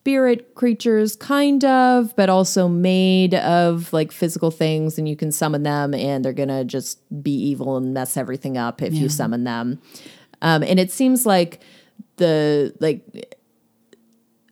spirit 0.00 0.54
creatures, 0.54 1.16
kind 1.16 1.64
of, 1.64 2.16
but 2.16 2.30
also 2.30 2.68
made 2.68 3.34
of 3.34 3.92
like 3.92 4.10
physical 4.10 4.50
things, 4.50 4.98
and 4.98 5.08
you 5.08 5.16
can 5.16 5.30
summon 5.30 5.62
them, 5.64 5.92
and 5.92 6.24
they're 6.24 6.32
gonna 6.32 6.64
just 6.64 6.98
be 7.22 7.32
evil 7.32 7.76
and 7.76 7.92
mess 7.92 8.16
everything 8.16 8.56
up 8.56 8.80
if 8.80 8.94
you 8.94 9.08
summon 9.08 9.44
them. 9.44 9.80
Um, 10.40 10.62
and 10.62 10.80
it 10.80 10.90
seems 10.90 11.26
like 11.26 11.60
the 12.16 12.74
like 12.80 13.36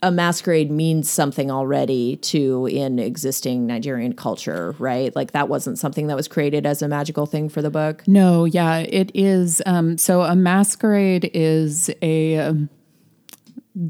a 0.03 0.11
masquerade 0.11 0.71
means 0.71 1.11
something 1.11 1.51
already 1.51 2.17
to 2.17 2.67
in 2.67 2.99
existing 2.99 3.67
Nigerian 3.67 4.13
culture, 4.13 4.75
right? 4.79 5.15
Like 5.17 5.33
that 5.33 5.49
wasn't 5.49 5.79
something 5.79 6.07
that 6.09 6.17
was 6.17 6.29
created 6.29 6.67
as 6.67 6.83
a 6.83 6.89
magical 6.89 7.27
thing 7.27 7.49
for 7.49 7.63
the 7.63 7.71
book. 7.71 8.07
No, 8.07 8.45
yeah, 8.45 8.79
it 8.79 9.11
is. 9.15 9.63
Um, 9.65 9.97
so 9.97 10.23
a 10.23 10.37
masquerade 10.37 11.31
is 11.33 11.91
a 12.03 12.39
um, 12.39 12.69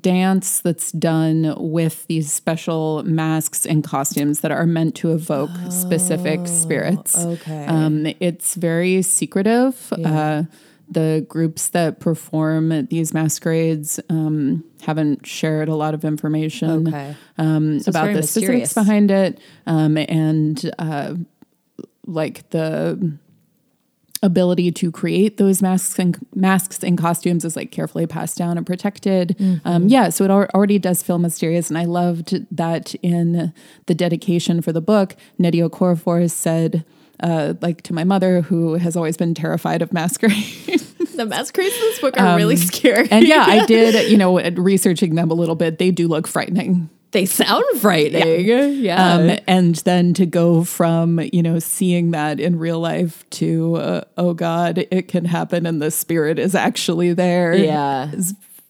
dance 0.01 0.61
that's 0.61 0.91
done 0.93 1.55
with 1.57 2.07
these 2.09 2.33
special 2.33 3.03
masks 3.05 3.65
and 3.65 3.85
costumes 3.85 4.41
that 4.41 4.51
are 4.51 4.67
meant 4.67 4.95
to 4.97 5.13
evoke 5.13 5.51
specific 5.71 6.47
spirits. 6.49 7.17
okay. 7.17 7.67
Um, 7.67 8.07
it's 8.19 8.55
very 8.57 9.03
secretive. 9.03 9.93
Uh, 9.93 10.45
the 10.89 11.25
groups 11.29 11.69
that 11.69 11.99
perform 12.01 12.87
these 12.87 13.13
masquerades 13.15 13.99
um, 14.09 14.65
haven't 14.83 15.27
shared 15.27 15.69
a 15.69 15.75
lot 15.75 15.95
of 15.95 16.05
information 16.05 16.87
Okay. 16.89 17.17
um, 17.39 17.77
it's 17.77 17.89
about 17.89 18.07
the 18.07 18.13
mysterious. 18.15 18.71
specifics 18.71 18.75
behind 18.75 19.11
it 19.11 19.41
um, 19.67 19.97
and 19.97 20.71
uh, 20.79 21.15
like 22.07 22.49
the 22.51 23.19
ability 24.27 24.71
to 24.73 24.91
create 24.93 25.39
those 25.39 25.63
masks 25.63 25.99
and 25.99 26.19
masks 26.35 26.83
and 26.85 26.99
costumes 26.99 27.45
is 27.45 27.57
like 27.57 27.71
carefully 27.71 28.07
passed 28.07 28.37
down 28.37 28.59
and 28.59 28.67
protected. 28.67 29.37
Mm-hmm. 29.39 29.67
Um, 29.67 29.89
yeah, 29.89 30.11
so 30.11 30.25
it 30.25 30.31
al- 30.31 30.49
already 30.55 30.79
does 30.79 31.03
feel 31.03 31.19
mysterious, 31.19 31.71
and 31.71 31.79
I 31.79 31.85
loved 31.85 32.45
that 32.55 32.95
in 32.97 33.53
the 33.87 33.95
dedication 33.95 34.61
for 34.61 34.73
the 34.73 34.83
book, 34.83 35.17
Nnedi 35.41 35.67
Okorafor 35.69 36.31
said. 36.31 36.85
Uh, 37.19 37.55
like 37.63 37.81
to 37.81 37.95
my 37.95 38.05
mother, 38.05 38.43
who 38.43 38.75
has 38.75 38.95
always 38.95 39.17
been 39.17 39.33
terrified 39.33 39.81
of 39.81 39.91
masquerade, 39.91 40.35
The 41.17 41.25
masquerades 41.25 41.75
in 41.75 41.81
this 41.81 41.99
book 41.99 42.21
are 42.21 42.37
really 42.37 42.57
scary. 42.57 43.09
and 43.11 43.27
yeah, 43.27 43.43
I 43.47 43.65
did. 43.75 44.11
You 44.11 44.19
know, 44.19 44.39
researching 44.51 45.15
them 45.15 45.31
a 45.31 45.35
little 45.35 45.55
bit, 45.55 45.79
they 45.79 45.91
do 45.91 46.09
look 46.09 46.27
frightening. 46.27 46.91
They 47.17 47.25
sound 47.25 47.65
frightening. 47.81 48.45
Yeah. 48.45 49.15
Um, 49.15 49.39
and 49.47 49.77
then 49.77 50.13
to 50.15 50.27
go 50.27 50.65
from 50.65 51.19
you 51.33 51.43
know 51.43 51.59
seeing 51.59 52.11
that 52.11 52.39
in 52.39 52.59
real 52.59 52.79
life 52.79 53.29
to 53.31 53.77
uh, 53.77 54.05
oh 54.19 54.35
god, 54.35 54.87
it 54.91 55.09
can 55.09 55.25
happen, 55.25 55.65
and 55.65 55.81
the 55.81 55.91
spirit 55.91 56.39
is 56.39 56.55
actually 56.55 57.15
there. 57.15 57.55
Yeah. 57.55 58.13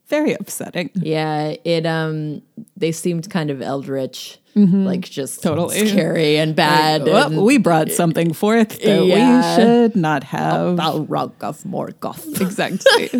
Very 0.09 0.35
upsetting. 0.35 0.90
Yeah, 0.95 1.57
it 1.64 1.85
um 1.87 2.42
they 2.77 2.92
seemed 2.92 3.29
kind 3.29 3.51
of 3.51 3.61
eldritch, 3.61 4.38
like 4.55 5.03
just 5.03 5.42
Totally. 5.42 5.88
scary 5.88 6.37
and 6.38 6.55
bad. 6.55 7.05
Well, 7.05 7.27
and 7.27 7.42
we 7.42 7.59
brought 7.59 7.90
something 7.90 8.33
forth 8.33 8.79
that 8.83 9.05
Yeah. 9.05 9.57
we 9.57 9.57
should 9.57 9.97
not 9.97 10.23
have. 10.25 10.79
Balrog 10.79 11.33
of 11.40 11.62
Morgoth. 11.64 12.40
Exactly. 12.40 13.11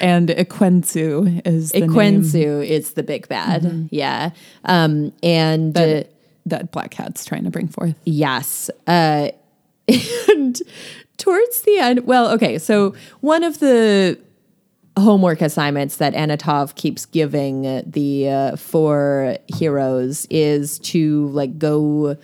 and 0.00 0.28
Ekwensu 0.28 1.42
is 1.44 1.72
the 1.72 1.80
Ekwensu 1.82 2.64
is 2.66 2.92
the 2.92 3.02
big 3.02 3.26
bad. 3.28 3.88
Yeah. 3.90 4.30
Um 4.64 5.12
and 5.24 5.76
uh, 5.76 6.04
that 6.46 6.70
Black 6.70 6.94
Hat's 6.94 7.24
trying 7.24 7.44
to 7.44 7.50
bring 7.50 7.68
forth. 7.68 7.94
Yes. 8.04 8.70
Uh, 8.86 9.30
and 10.28 10.62
towards 11.18 11.62
the 11.62 11.78
end, 11.78 12.06
well, 12.06 12.30
okay, 12.30 12.58
so 12.58 12.94
one 13.20 13.42
of 13.44 13.58
the 13.58 14.18
homework 14.98 15.40
assignments 15.40 15.96
that 15.96 16.14
Anatov 16.14 16.74
keeps 16.74 17.06
giving 17.06 17.66
uh, 17.66 17.82
the 17.86 18.28
uh, 18.28 18.56
four 18.56 19.36
heroes 19.46 20.26
is 20.30 20.78
to 20.80 21.28
like 21.28 21.58
go 21.58 22.16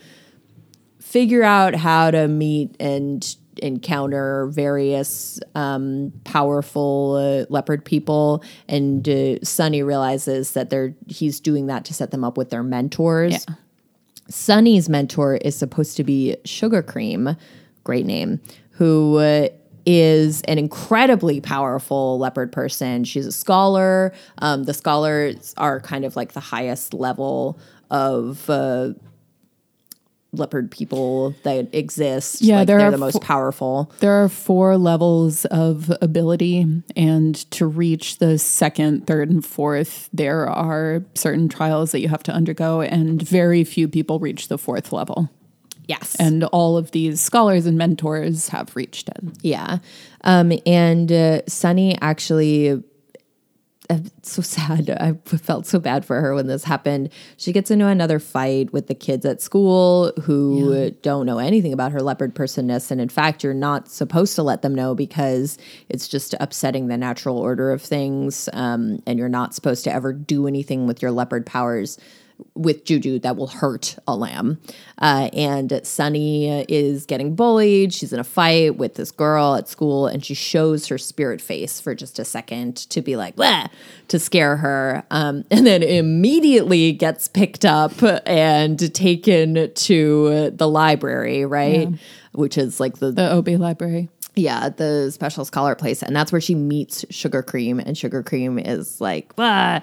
figure 0.99 1.43
out 1.43 1.73
how 1.75 2.11
to 2.11 2.27
meet 2.27 2.75
and 2.79 3.35
encounter 3.63 4.47
various 4.47 5.39
um, 5.55 6.11
powerful 6.23 7.15
uh, 7.15 7.45
leopard 7.51 7.83
people, 7.83 8.43
and 8.67 9.07
uh, 9.07 9.39
Sunny 9.43 9.81
realizes 9.83 10.51
that 10.51 10.69
they're 10.69 10.93
he's 11.07 11.39
doing 11.39 11.67
that 11.67 11.85
to 11.85 11.93
set 11.93 12.11
them 12.11 12.23
up 12.23 12.37
with 12.37 12.49
their 12.49 12.63
mentors. 12.63 13.33
Yeah. 13.47 13.55
Sunny's 14.29 14.89
mentor 14.89 15.37
is 15.37 15.55
supposed 15.55 15.95
to 15.97 16.03
be 16.03 16.35
Sugar 16.43 16.83
Cream, 16.83 17.37
great 17.83 18.05
name, 18.05 18.41
who 18.71 19.17
uh, 19.17 19.47
is 19.87 20.41
an 20.43 20.57
incredibly 20.57 21.39
powerful 21.39 22.19
leopard 22.19 22.51
person. 22.51 23.05
She's 23.05 23.25
a 23.25 23.31
scholar. 23.31 24.13
Um, 24.39 24.65
the 24.65 24.73
scholars 24.73 25.53
are 25.55 25.79
kind 25.79 26.03
of 26.03 26.17
like 26.17 26.33
the 26.33 26.41
highest 26.41 26.93
level 26.93 27.57
of 27.89 28.49
uh, 28.49 28.89
leopard 30.33 30.69
people 30.71 31.33
that 31.43 31.73
exist. 31.73 32.41
Yeah, 32.41 32.57
like 32.57 32.67
there 32.67 32.79
they're 32.79 32.91
the 32.91 32.97
most 32.97 33.13
fo- 33.13 33.19
powerful. 33.19 33.89
There 34.01 34.21
are 34.21 34.27
four 34.27 34.77
levels 34.77 35.45
of 35.45 35.89
ability, 36.01 36.83
and 36.97 37.35
to 37.51 37.65
reach 37.65 38.17
the 38.17 38.37
second, 38.37 39.07
third, 39.07 39.29
and 39.29 39.45
fourth, 39.45 40.09
there 40.11 40.49
are 40.49 41.01
certain 41.15 41.47
trials 41.47 41.93
that 41.93 42.01
you 42.01 42.09
have 42.09 42.23
to 42.23 42.33
undergo, 42.33 42.81
and 42.81 43.21
very 43.21 43.63
few 43.63 43.87
people 43.87 44.19
reach 44.19 44.49
the 44.49 44.57
fourth 44.57 44.91
level. 44.91 45.29
Yes. 45.87 46.15
And 46.19 46.43
all 46.45 46.77
of 46.77 46.91
these 46.91 47.21
scholars 47.21 47.65
and 47.65 47.77
mentors 47.77 48.49
have 48.49 48.75
reached 48.75 49.09
it. 49.09 49.23
Yeah. 49.41 49.79
Um, 50.23 50.51
and 50.65 51.11
uh, 51.11 51.41
Sunny 51.47 51.97
actually, 52.01 52.83
uh, 53.89 53.99
it's 54.17 54.33
so 54.33 54.41
sad. 54.41 54.89
I 54.99 55.13
felt 55.37 55.65
so 55.65 55.79
bad 55.79 56.03
for 56.03 56.19
her 56.19 56.35
when 56.35 56.47
this 56.47 56.65
happened. 56.65 57.09
She 57.37 57.53
gets 57.53 57.71
into 57.71 57.87
another 57.87 58.19
fight 58.19 58.73
with 58.73 58.87
the 58.87 58.95
kids 58.95 59.25
at 59.25 59.41
school 59.41 60.11
who 60.23 60.91
don't 61.01 61.25
know 61.25 61.37
anything 61.37 61.71
about 61.71 61.93
her 61.93 62.01
leopard 62.01 62.35
personness. 62.35 62.91
And 62.91 62.99
in 62.99 63.09
fact, 63.09 63.43
you're 63.43 63.53
not 63.53 63.87
supposed 63.87 64.35
to 64.35 64.43
let 64.43 64.61
them 64.61 64.75
know 64.75 64.93
because 64.93 65.57
it's 65.87 66.09
just 66.09 66.35
upsetting 66.41 66.87
the 66.87 66.97
natural 66.97 67.37
order 67.37 67.71
of 67.71 67.81
things. 67.81 68.49
Um, 68.51 69.01
and 69.07 69.17
you're 69.17 69.29
not 69.29 69.55
supposed 69.55 69.85
to 69.85 69.93
ever 69.93 70.11
do 70.11 70.47
anything 70.47 70.85
with 70.85 71.01
your 71.01 71.11
leopard 71.11 71.45
powers 71.45 71.97
with 72.53 72.85
Juju 72.85 73.19
that 73.19 73.35
will 73.35 73.47
hurt 73.47 73.97
a 74.07 74.15
lamb. 74.15 74.59
Uh, 74.99 75.29
and 75.33 75.79
Sunny 75.83 76.49
is 76.69 77.05
getting 77.05 77.35
bullied. 77.35 77.93
She's 77.93 78.13
in 78.13 78.19
a 78.19 78.23
fight 78.23 78.77
with 78.77 78.95
this 78.95 79.11
girl 79.11 79.55
at 79.55 79.67
school, 79.67 80.07
and 80.07 80.23
she 80.25 80.33
shows 80.33 80.87
her 80.87 80.97
spirit 80.97 81.41
face 81.41 81.79
for 81.79 81.93
just 81.95 82.19
a 82.19 82.25
second 82.25 82.77
to 82.89 83.01
be 83.01 83.15
like, 83.15 83.37
Wah! 83.37 83.67
to 84.09 84.19
scare 84.19 84.57
her. 84.57 85.03
Um, 85.11 85.43
and 85.51 85.65
then 85.65 85.83
immediately 85.83 86.91
gets 86.93 87.27
picked 87.27 87.65
up 87.65 87.91
and 88.25 88.93
taken 88.93 89.71
to 89.73 90.49
the 90.51 90.67
library, 90.67 91.45
right? 91.45 91.89
Which 92.33 92.57
is 92.57 92.79
like 92.79 92.97
the, 92.97 93.11
The 93.11 93.29
Obi 93.31 93.57
library. 93.57 94.09
yeah, 94.35 94.69
the 94.69 95.09
special 95.11 95.45
scholar 95.45 95.73
place. 95.75 96.03
And 96.03 96.15
that's 96.15 96.31
where 96.31 96.41
she 96.41 96.53
meets 96.55 97.03
Sugar 97.09 97.41
Cream. 97.41 97.79
And 97.79 97.97
Sugar 97.97 98.21
Cream 98.23 98.59
is 98.59 99.01
like, 99.01 99.33
ah, 99.37 99.81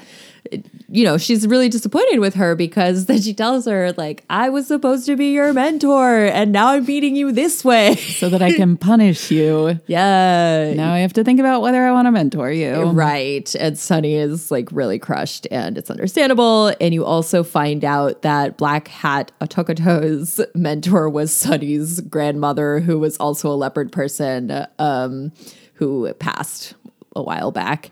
you 0.88 1.04
know, 1.04 1.18
she's 1.18 1.46
really 1.46 1.68
disappointed 1.68 2.20
with 2.20 2.34
her 2.34 2.54
because 2.54 3.06
then 3.06 3.20
she 3.20 3.34
tells 3.34 3.66
her, 3.66 3.92
like, 3.92 4.24
I 4.30 4.48
was 4.48 4.66
supposed 4.66 5.06
to 5.06 5.16
be 5.16 5.32
your 5.32 5.52
mentor 5.52 6.26
and 6.26 6.52
now 6.52 6.68
I'm 6.68 6.84
meeting 6.84 7.16
you 7.16 7.32
this 7.32 7.64
way. 7.64 7.96
So 8.14 8.28
that 8.28 8.42
I 8.42 8.52
can 8.52 8.76
punish 8.76 9.30
you. 9.30 9.80
yeah. 9.86 10.72
Now 10.74 10.92
I 10.94 10.98
have 10.98 11.12
to 11.14 11.24
think 11.24 11.40
about 11.40 11.62
whether 11.62 11.84
I 11.84 11.90
want 11.90 12.06
to 12.06 12.12
mentor 12.12 12.50
you. 12.50 12.84
Right. 12.84 13.52
And 13.56 13.76
Sunny 13.78 14.14
is 14.14 14.50
like 14.50 14.68
really 14.70 14.98
crushed 14.98 15.46
and 15.50 15.76
it's 15.76 15.90
understandable. 15.90 16.72
And 16.80 16.94
you 16.94 17.04
also 17.04 17.42
find 17.42 17.84
out 17.84 18.22
that 18.22 18.56
Black 18.56 18.88
Hat 18.88 19.32
Otokoto's 19.40 20.40
mentor 20.54 21.08
was 21.08 21.32
Sunny's 21.34 22.00
grandmother, 22.02 22.78
who 22.80 22.98
was 22.98 23.16
also 23.16 23.50
a 23.50 23.56
leopard 23.56 23.90
person 23.90 24.66
um, 24.78 25.32
who 25.74 26.12
passed 26.14 26.74
a 27.16 27.22
while 27.22 27.50
back. 27.50 27.90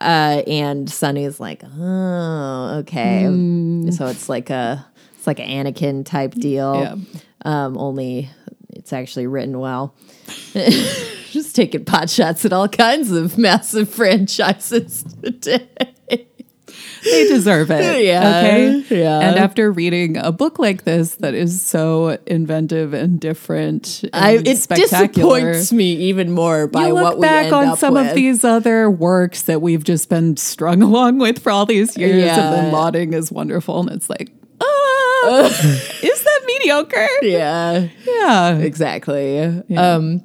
Uh, 0.00 0.42
and 0.46 0.88
Sunny's 0.88 1.40
like, 1.40 1.62
oh, 1.64 2.78
okay. 2.80 3.24
So 3.90 4.06
it's 4.06 4.28
like 4.28 4.50
a 4.50 4.86
it's 5.16 5.26
like 5.26 5.40
an 5.40 5.48
Anakin 5.48 6.04
type 6.04 6.34
deal. 6.34 6.80
Yeah. 6.80 7.20
Um, 7.44 7.76
only 7.76 8.30
it's 8.70 8.92
actually 8.92 9.26
written 9.26 9.58
well. 9.58 9.94
Just 11.30 11.54
taking 11.56 11.84
pot 11.84 12.08
shots 12.08 12.44
at 12.44 12.52
all 12.52 12.68
kinds 12.68 13.10
of 13.10 13.36
massive 13.38 13.88
franchises 13.88 15.04
today. 15.22 15.68
They 17.04 17.28
deserve 17.28 17.70
it. 17.70 18.02
Yeah, 18.04 18.38
Okay. 18.38 19.00
yeah. 19.00 19.20
And 19.20 19.38
after 19.38 19.70
reading 19.72 20.16
a 20.16 20.30
book 20.32 20.58
like 20.58 20.84
this 20.84 21.16
that 21.16 21.34
is 21.34 21.60
so 21.62 22.18
inventive 22.26 22.92
and 22.94 23.20
different, 23.20 24.02
and 24.12 24.14
I, 24.14 24.30
it 24.32 24.44
disappoints 24.68 25.72
me 25.72 25.92
even 25.94 26.30
more 26.32 26.66
by 26.66 26.88
you 26.88 26.94
look 26.94 27.02
what 27.18 27.20
back 27.20 27.52
on 27.52 27.76
some 27.76 27.94
with. 27.94 28.08
of 28.08 28.14
these 28.14 28.44
other 28.44 28.90
works 28.90 29.42
that 29.42 29.62
we've 29.62 29.84
just 29.84 30.08
been 30.08 30.36
strung 30.36 30.82
along 30.88 31.18
with 31.18 31.38
for 31.40 31.50
all 31.50 31.66
these 31.66 31.96
years 31.96 32.22
Yeah. 32.22 32.40
and 32.46 32.54
then 32.54 32.72
lauding 32.72 33.14
as 33.14 33.30
wonderful. 33.32 33.80
And 33.80 33.90
it's 33.90 34.08
like, 34.10 34.30
ah, 34.60 35.44
is 36.02 36.22
that 36.22 36.40
mediocre? 36.46 37.08
Yeah, 37.22 37.88
Yeah. 38.06 38.56
exactly. 38.58 39.38
Um, 39.76 40.22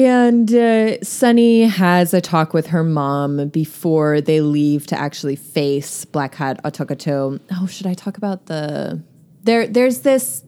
and 0.00 0.54
uh, 0.54 1.02
Sunny 1.02 1.64
has 1.64 2.14
a 2.14 2.22
talk 2.22 2.54
with 2.54 2.68
her 2.68 2.82
mom 2.82 3.48
before 3.48 4.22
they 4.22 4.40
leave 4.40 4.86
to 4.86 4.98
actually 4.98 5.36
face 5.36 6.06
Black 6.06 6.34
Hat 6.34 6.58
Otokoto. 6.64 7.38
Oh, 7.52 7.66
should 7.66 7.86
I 7.86 7.92
talk 7.92 8.16
about 8.16 8.46
the 8.46 9.02
there? 9.42 9.66
There's 9.66 10.00
this. 10.00 10.42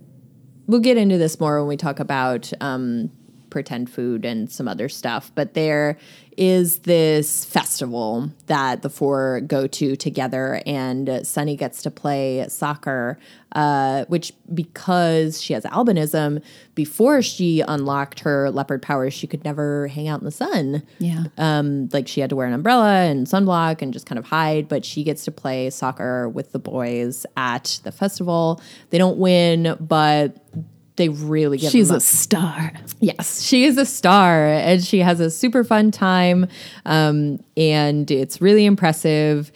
We'll 0.66 0.80
get 0.80 0.96
into 0.96 1.18
this 1.18 1.38
more 1.38 1.58
when 1.58 1.68
we 1.68 1.76
talk 1.76 2.00
about 2.00 2.50
um, 2.62 3.10
pretend 3.52 3.90
food 3.90 4.24
and 4.24 4.50
some 4.50 4.66
other 4.66 4.88
stuff. 4.88 5.30
But 5.34 5.54
there 5.54 5.98
is 6.38 6.78
this 6.80 7.44
festival 7.44 8.30
that 8.46 8.80
the 8.80 8.88
four 8.88 9.42
go 9.42 9.66
to 9.66 9.94
together, 9.96 10.62
and 10.64 11.20
Sunny 11.26 11.56
gets 11.56 11.82
to 11.82 11.90
play 11.90 12.46
soccer, 12.48 13.18
uh, 13.54 14.06
which 14.06 14.32
because 14.54 15.42
she 15.42 15.52
has 15.52 15.64
albinism, 15.64 16.42
before 16.74 17.20
she 17.20 17.60
unlocked 17.60 18.20
her 18.20 18.50
leopard 18.50 18.80
powers, 18.80 19.12
she 19.12 19.26
could 19.26 19.44
never 19.44 19.88
hang 19.88 20.08
out 20.08 20.20
in 20.20 20.24
the 20.24 20.30
sun. 20.30 20.82
Yeah. 20.98 21.24
Um, 21.36 21.90
like 21.92 22.08
she 22.08 22.22
had 22.22 22.30
to 22.30 22.36
wear 22.36 22.46
an 22.46 22.54
umbrella 22.54 23.02
and 23.02 23.26
sunblock 23.26 23.82
and 23.82 23.92
just 23.92 24.06
kind 24.06 24.18
of 24.18 24.24
hide, 24.24 24.68
but 24.68 24.86
she 24.86 25.04
gets 25.04 25.26
to 25.26 25.30
play 25.30 25.68
soccer 25.68 26.30
with 26.30 26.52
the 26.52 26.58
boys 26.58 27.26
at 27.36 27.78
the 27.84 27.92
festival. 27.92 28.62
They 28.88 28.96
don't 28.96 29.18
win, 29.18 29.76
but 29.78 30.38
they 30.96 31.08
really 31.08 31.58
give 31.58 31.70
She's 31.70 31.90
a 31.90 32.00
star. 32.00 32.72
Yes, 33.00 33.42
she 33.42 33.64
is 33.64 33.78
a 33.78 33.86
star 33.86 34.46
and 34.46 34.82
she 34.82 34.98
has 34.98 35.20
a 35.20 35.30
super 35.30 35.64
fun 35.64 35.90
time. 35.90 36.46
Um, 36.84 37.42
and 37.56 38.10
it's 38.10 38.40
really 38.40 38.66
impressive. 38.66 39.52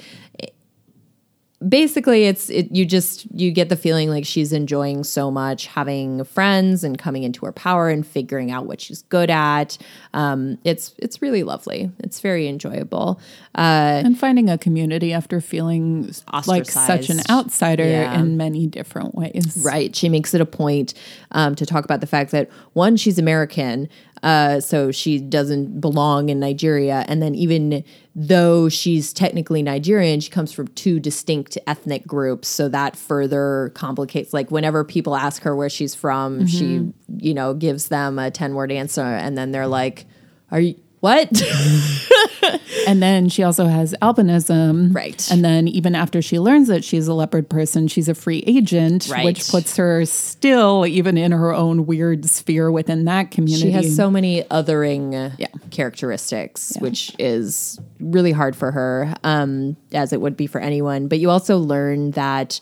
Basically, 1.67 2.25
it's 2.27 2.51
it, 2.51 2.71
you 2.71 2.85
just 2.85 3.25
you 3.35 3.51
get 3.51 3.71
the 3.71 3.77
feeling 3.77 4.11
like 4.11 4.27
she's 4.27 4.53
enjoying 4.53 5.05
so 5.05 5.31
much 5.31 5.67
having 5.67 6.23
friends 6.25 6.85
and 6.85 6.99
coming 6.99 7.23
into 7.23 7.47
her 7.47 7.53
power 7.53 7.89
and 7.89 8.07
figuring 8.07 8.51
out 8.51 8.67
what 8.67 8.79
she's 8.79 9.01
good 9.03 9.31
at. 9.31 9.79
Um, 10.13 10.59
it's 10.65 10.95
it's 10.99 11.23
really 11.23 11.45
lovely. 11.45 11.91
It's 12.01 12.21
very 12.21 12.47
enjoyable. 12.47 13.19
Uh, 13.55 14.03
And 14.05 14.19
finding 14.19 14.51
a 14.51 14.59
community 14.59 15.15
after 15.15 15.41
feeling 15.41 16.13
like 16.47 16.67
such 16.67 17.09
an 17.09 17.21
outsider 17.31 17.85
Yeah. 17.87 18.21
in 18.21 18.37
many 18.37 18.67
different 18.67 19.15
ways. 19.15 19.63
Right. 19.65 19.97
She 19.97 20.11
makes 20.11 20.35
it 20.35 20.43
a 20.43 20.47
point 20.47 20.93
um, 21.33 21.55
to 21.55 21.65
talk 21.65 21.87
about 21.87 22.03
the 22.03 22.07
fact 22.07 22.33
that 22.33 22.51
one, 22.75 22.99
she's 22.99 23.19
American, 23.19 23.89
uh, 24.27 24.59
so 24.59 24.91
she 24.91 25.21
doesn't 25.21 25.81
belong 25.81 26.31
in 26.31 26.41
Nigeria. 26.41 27.05
And 27.07 27.23
then, 27.23 27.37
even 27.37 27.85
though 28.17 28.69
she's 28.69 29.13
technically 29.13 29.63
Nigerian, 29.63 30.19
she 30.19 30.31
comes 30.31 30.51
from 30.51 30.67
two 30.69 30.99
distinct 30.99 31.57
ethnic 31.69 32.05
groups. 32.09 32.49
So 32.49 32.69
that 32.71 32.97
further 32.97 33.71
complicates, 33.77 34.35
like, 34.35 34.51
whenever 34.51 34.83
people 34.83 35.15
ask 35.15 35.45
her 35.45 35.55
where 35.55 35.69
she's 35.69 35.95
from, 35.95 36.45
she, 36.49 36.93
you 37.19 37.35
know, 37.35 37.55
gives 37.55 37.87
them 37.87 38.19
a 38.19 38.33
10 38.33 38.55
word 38.55 38.73
answer. 38.73 39.01
And 39.01 39.39
then 39.39 39.53
they're 39.53 39.69
like, 39.69 40.07
Are 40.51 40.59
you. 40.59 40.75
What? 41.07 41.31
And 42.87 43.03
then 43.03 43.29
she 43.29 43.43
also 43.43 43.67
has 43.67 43.97
albinism. 44.01 44.95
Right. 44.95 45.29
And 45.33 45.45
then 45.45 45.67
even 45.67 45.97
after 45.97 46.23
she 46.23 46.39
learns 46.39 46.69
that 46.69 46.85
she's 46.85 47.09
a 47.09 47.15
leopard 47.15 47.49
person, 47.51 47.89
she's 47.89 48.09
a 48.09 48.15
free 48.15 48.45
agent, 48.47 49.09
Right. 49.11 49.25
which 49.25 49.49
puts 49.49 49.77
her 49.77 50.05
still 50.05 50.87
even 50.87 51.19
in 51.19 51.33
her 51.33 51.53
own 51.53 51.87
weird 51.87 52.25
sphere 52.27 52.71
within 52.71 53.05
that 53.07 53.33
community. 53.33 53.63
She 53.67 53.71
has 53.73 53.97
so 53.97 54.09
many 54.09 54.43
othering 54.45 55.33
Yeah. 55.37 55.49
characteristics, 55.73 56.75
which 56.79 57.13
is 57.19 57.81
really 57.99 58.31
hard 58.33 58.55
for 58.55 58.71
her, 58.71 59.13
um, 59.25 59.77
as 59.93 60.13
it 60.13 60.21
would 60.21 60.37
be 60.37 60.47
for 60.47 60.61
anyone. 60.61 61.09
But 61.09 61.19
you 61.19 61.31
also 61.31 61.59
learn 61.59 62.13
that 62.13 62.61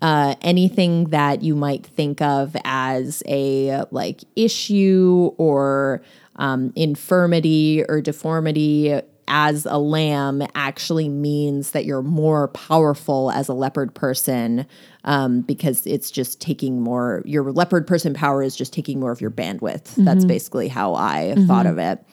uh, 0.00 0.34
anything 0.42 1.04
that 1.10 1.42
you 1.42 1.54
might 1.54 1.86
think 1.86 2.20
of 2.20 2.56
as 2.64 3.22
a 3.28 3.84
like 3.92 4.22
issue 4.34 5.30
or 5.38 6.02
um, 6.36 6.72
infirmity 6.76 7.84
or 7.88 8.00
deformity 8.00 9.00
as 9.28 9.66
a 9.66 9.78
lamb 9.78 10.42
actually 10.54 11.08
means 11.08 11.70
that 11.70 11.84
you're 11.84 12.02
more 12.02 12.48
powerful 12.48 13.30
as 13.30 13.48
a 13.48 13.54
leopard 13.54 13.94
person 13.94 14.66
um, 15.04 15.40
because 15.42 15.86
it's 15.86 16.10
just 16.10 16.40
taking 16.40 16.80
more, 16.80 17.22
your 17.24 17.50
leopard 17.52 17.86
person 17.86 18.14
power 18.14 18.42
is 18.42 18.56
just 18.56 18.72
taking 18.72 19.00
more 19.00 19.12
of 19.12 19.20
your 19.20 19.30
bandwidth. 19.30 19.94
That's 20.04 20.24
basically 20.24 20.68
how 20.68 20.94
I 20.94 21.34
thought 21.46 21.66
of 21.66 21.78
it. 21.78 22.04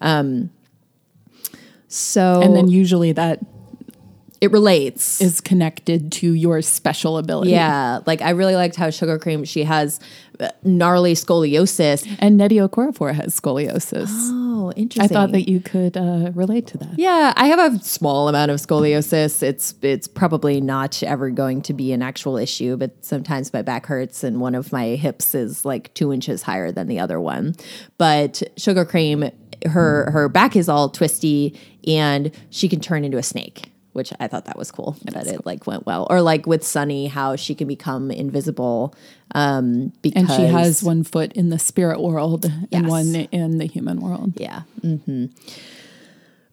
Um, 0.00 0.50
so, 1.88 2.42
And 2.42 2.54
then 2.54 2.68
usually 2.68 3.12
that 3.12 3.40
it 4.40 4.52
relates. 4.52 5.20
is 5.20 5.40
connected 5.40 6.12
to 6.12 6.32
your 6.32 6.62
special 6.62 7.18
ability. 7.18 7.50
Yeah, 7.50 8.00
like 8.06 8.22
I 8.22 8.30
really 8.30 8.54
liked 8.54 8.76
how 8.76 8.90
Sugar 8.90 9.18
Cream 9.18 9.44
she 9.44 9.64
has 9.64 10.00
uh, 10.40 10.48
gnarly 10.62 11.14
scoliosis. 11.14 12.06
And 12.18 12.38
Nnedi 12.38 12.66
Okorafor 12.68 13.14
has 13.14 13.38
scoliosis. 13.38 14.08
Oh, 14.10 14.72
interesting. 14.76 15.02
I 15.04 15.06
thought 15.08 15.32
that 15.32 15.48
you 15.48 15.60
could 15.60 15.96
uh, 15.96 16.32
relate 16.34 16.66
to 16.68 16.78
that. 16.78 16.98
Yeah, 16.98 17.32
I 17.36 17.46
have 17.46 17.74
a 17.74 17.78
small 17.82 18.28
amount 18.28 18.50
of 18.50 18.60
scoliosis. 18.60 19.42
It's 19.42 19.74
it's 19.82 20.08
probably 20.08 20.60
not 20.60 21.02
ever 21.02 21.30
going 21.30 21.62
to 21.62 21.72
be 21.72 21.92
an 21.92 22.02
actual 22.02 22.36
issue, 22.36 22.76
but 22.76 23.04
sometimes 23.04 23.52
my 23.52 23.62
back 23.62 23.86
hurts 23.86 24.24
and 24.24 24.40
one 24.40 24.54
of 24.54 24.72
my 24.72 24.88
hips 24.88 25.34
is 25.34 25.64
like 25.64 25.92
two 25.94 26.12
inches 26.12 26.42
higher 26.42 26.70
than 26.72 26.88
the 26.88 26.98
other 26.98 27.20
one. 27.20 27.54
But 27.98 28.42
Sugar 28.56 28.84
Cream, 28.84 29.30
her 29.64 30.10
her 30.10 30.28
back 30.28 30.56
is 30.56 30.68
all 30.68 30.88
twisty 30.90 31.58
and 31.86 32.30
she 32.50 32.68
can 32.68 32.80
turn 32.80 33.04
into 33.04 33.18
a 33.18 33.22
snake. 33.22 33.70
Which 33.96 34.12
I 34.20 34.28
thought 34.28 34.44
that 34.44 34.56
was 34.58 34.70
cool 34.70 34.96
that 35.06 35.26
it 35.26 35.44
like 35.46 35.66
went 35.66 35.86
well, 35.86 36.06
or 36.10 36.20
like 36.22 36.46
with 36.46 36.62
Sunny, 36.64 37.06
how 37.08 37.34
she 37.36 37.54
can 37.54 37.66
become 37.66 38.10
invisible 38.10 38.94
um, 39.34 39.92
because 40.02 40.20
And 40.22 40.30
she 40.30 40.42
has 40.46 40.82
one 40.84 41.02
foot 41.02 41.32
in 41.32 41.48
the 41.48 41.58
spirit 41.58 42.00
world 42.00 42.44
Yes. 42.44 42.66
and 42.72 42.88
one 42.88 43.14
in 43.32 43.58
the 43.58 43.66
human 43.66 44.00
world. 44.00 44.34
Yeah. 44.36 44.62
Mm-hmm. 44.82 45.26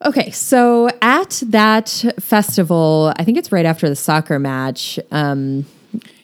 Okay, 0.04 0.30
so 0.32 0.88
at 1.00 1.42
that 1.46 1.88
festival, 2.18 3.12
I 3.16 3.24
think 3.24 3.38
it's 3.38 3.50
right 3.52 3.64
after 3.64 3.88
the 3.88 3.96
soccer 3.96 4.38
match. 4.38 4.98
Um, 5.10 5.64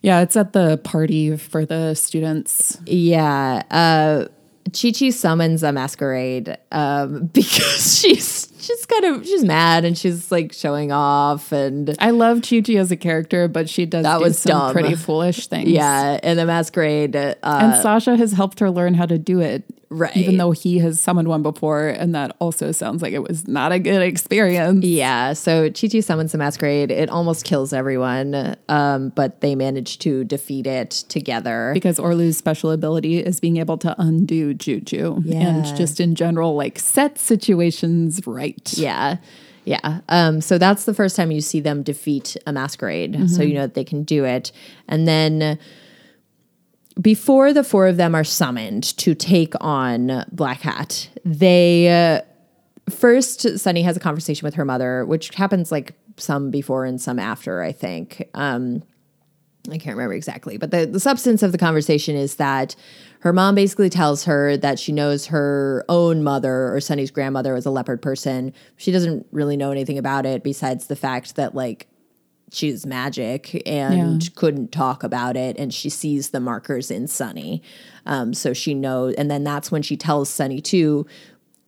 Yeah, 0.02 0.20
it's 0.20 0.37
at 0.37 0.52
the 0.52 0.78
party 0.78 1.37
for 1.37 1.64
the 1.64 1.94
students. 1.94 2.76
yeah, 2.87 3.62
uh, 3.70 4.26
Chi 4.72 4.92
Chi 4.92 5.11
summons 5.11 5.62
a 5.62 5.72
masquerade 5.72 6.56
um, 6.72 7.26
because 7.33 7.98
she's 8.00 8.50
she's 8.76 8.87
kind 8.87 9.04
of 9.04 9.26
she's 9.26 9.44
mad 9.44 9.85
and 9.85 9.96
she's 9.98 10.30
like 10.30 10.52
showing 10.52 10.92
off 10.92 11.52
and 11.52 11.94
I 11.98 12.11
love 12.11 12.42
Chi 12.42 12.61
Chi 12.61 12.74
as 12.74 12.90
a 12.90 12.96
character, 12.96 13.48
but 13.48 13.68
she 13.68 13.87
does 13.87 14.04
That 14.04 14.18
do 14.18 14.24
was 14.24 14.38
some 14.38 14.50
dumb. 14.50 14.72
pretty 14.72 14.94
foolish 14.94 15.46
things. 15.48 15.68
yeah, 15.68 16.18
in 16.22 16.37
the 16.37 16.46
masquerade. 16.46 17.16
Uh, 17.16 17.35
And 17.42 17.83
Sasha 17.83 18.16
has 18.16 18.33
helped 18.33 18.61
her 18.61 18.70
learn 18.70 18.94
how 18.94 19.06
to 19.06 19.18
do 19.18 19.40
it. 19.40 19.64
Right. 19.92 20.16
Even 20.16 20.37
though 20.37 20.53
he 20.53 20.79
has 20.79 21.00
summoned 21.00 21.26
one 21.26 21.42
before, 21.42 21.88
and 21.88 22.14
that 22.14 22.37
also 22.38 22.70
sounds 22.70 23.03
like 23.03 23.12
it 23.12 23.26
was 23.26 23.48
not 23.48 23.72
a 23.72 23.81
good 23.81 24.03
experience. 24.03 24.85
Yeah, 24.85 25.33
so 25.33 25.68
Chi 25.68 25.88
Chi 25.88 25.98
summons 25.98 26.31
the 26.31 26.38
masquerade. 26.38 26.92
It 26.92 27.11
almost 27.11 27.44
kills 27.44 27.72
everyone, 27.72 28.57
um, 28.68 29.09
but 29.11 29.40
they 29.40 29.57
manage 29.57 29.98
to 30.00 30.22
defeat 30.22 30.68
it 30.68 30.90
together. 31.09 31.72
Because 31.74 31.98
Orlu's 31.98 32.37
special 32.37 32.70
ability 32.70 33.18
is 33.18 33.40
being 33.40 33.57
able 33.57 33.79
to 33.79 33.94
undo 34.00 34.55
juju 34.55 35.22
Yeah. 35.24 35.38
and 35.48 35.76
just 35.76 35.98
in 35.98 36.14
general, 36.14 36.55
like 36.55 36.79
set 36.79 37.18
situations 37.18 38.24
right. 38.29 38.72
Yeah. 38.76 39.16
Yeah. 39.64 40.00
Um, 40.09 40.40
so 40.40 40.57
that's 40.57 40.85
the 40.85 40.94
first 40.94 41.16
time 41.16 41.33
you 41.33 41.40
see 41.40 41.59
them 41.61 41.83
defeat 41.83 42.37
a 42.46 42.53
masquerade. 42.53 43.29
So 43.29 43.42
you 43.42 43.55
know 43.55 43.62
that 43.62 43.74
they 43.74 43.85
can 43.85 44.05
do 44.05 44.24
it. 44.24 44.53
And 44.88 45.07
then 45.07 45.59
before 47.00 47.53
the 47.53 47.64
four 47.64 47.87
of 47.87 47.96
them 47.96 48.14
are 48.14 48.24
summoned 48.24 48.96
to 48.98 49.14
take 49.14 49.55
on 49.61 50.24
Black 50.33 50.61
Hat, 50.61 51.09
they 51.24 51.88
uh, 51.88 52.22
first 52.90 53.59
Sunny 53.59 53.83
has 53.83 53.96
a 53.96 54.00
conversation 54.00 54.46
with 54.46 54.55
her 54.55 54.64
mother, 54.64 55.05
which 55.05 55.35
happens 55.35 55.70
like 55.70 55.94
some 56.16 56.50
before 56.50 56.85
and 56.85 57.00
some 57.00 57.18
after, 57.18 57.62
I 57.62 57.72
think. 57.72 58.29
Um, 58.35 58.83
I 59.68 59.76
can't 59.76 59.96
remember 59.96 60.14
exactly, 60.14 60.57
but 60.57 60.70
the, 60.70 60.87
the 60.87 61.00
substance 61.00 61.42
of 61.42 61.53
the 61.53 61.59
conversation 61.59 62.16
is 62.16 62.37
that 62.37 62.74
her 63.20 63.33
mom 63.33 63.55
basically 63.55 63.90
tells 63.90 64.24
her 64.24 64.57
that 64.57 64.79
she 64.79 64.90
knows 64.90 65.26
her 65.26 65.85
own 65.88 66.22
mother 66.22 66.74
or 66.74 66.81
Sunny's 66.81 67.11
grandmother 67.11 67.53
was 67.53 67.66
a 67.66 67.70
leopard 67.70 68.00
person. 68.00 68.55
She 68.79 68.90
doesn't 68.90 69.26
really 69.33 69.59
know 69.59 69.70
anything 69.70 69.98
about 69.98 70.24
it 70.24 70.42
besides 70.42 70.87
the 70.87 70.96
fact 70.96 71.37
that 71.37 71.55
like 71.55 71.87
she's 72.53 72.85
magic 72.87 73.63
and 73.67 74.23
Yeah. 74.23 74.29
couldn't 74.35 74.73
talk 74.73 75.03
about 75.03 75.37
it 75.37 75.57
and 75.59 75.73
she 75.73 75.89
sees 75.89 76.31
the 76.31 76.41
markers 76.41 76.91
in 76.91 77.07
Sunny. 77.07 77.63
Um, 78.07 78.35
so 78.35 78.53
she 78.53 78.75
knows 78.75 79.15
and 79.15 79.31
then 79.31 79.45
that's 79.45 79.71
when 79.71 79.83
she 79.83 79.97
tells 79.97 80.29
Sunny 80.29 80.61
too 80.61 81.07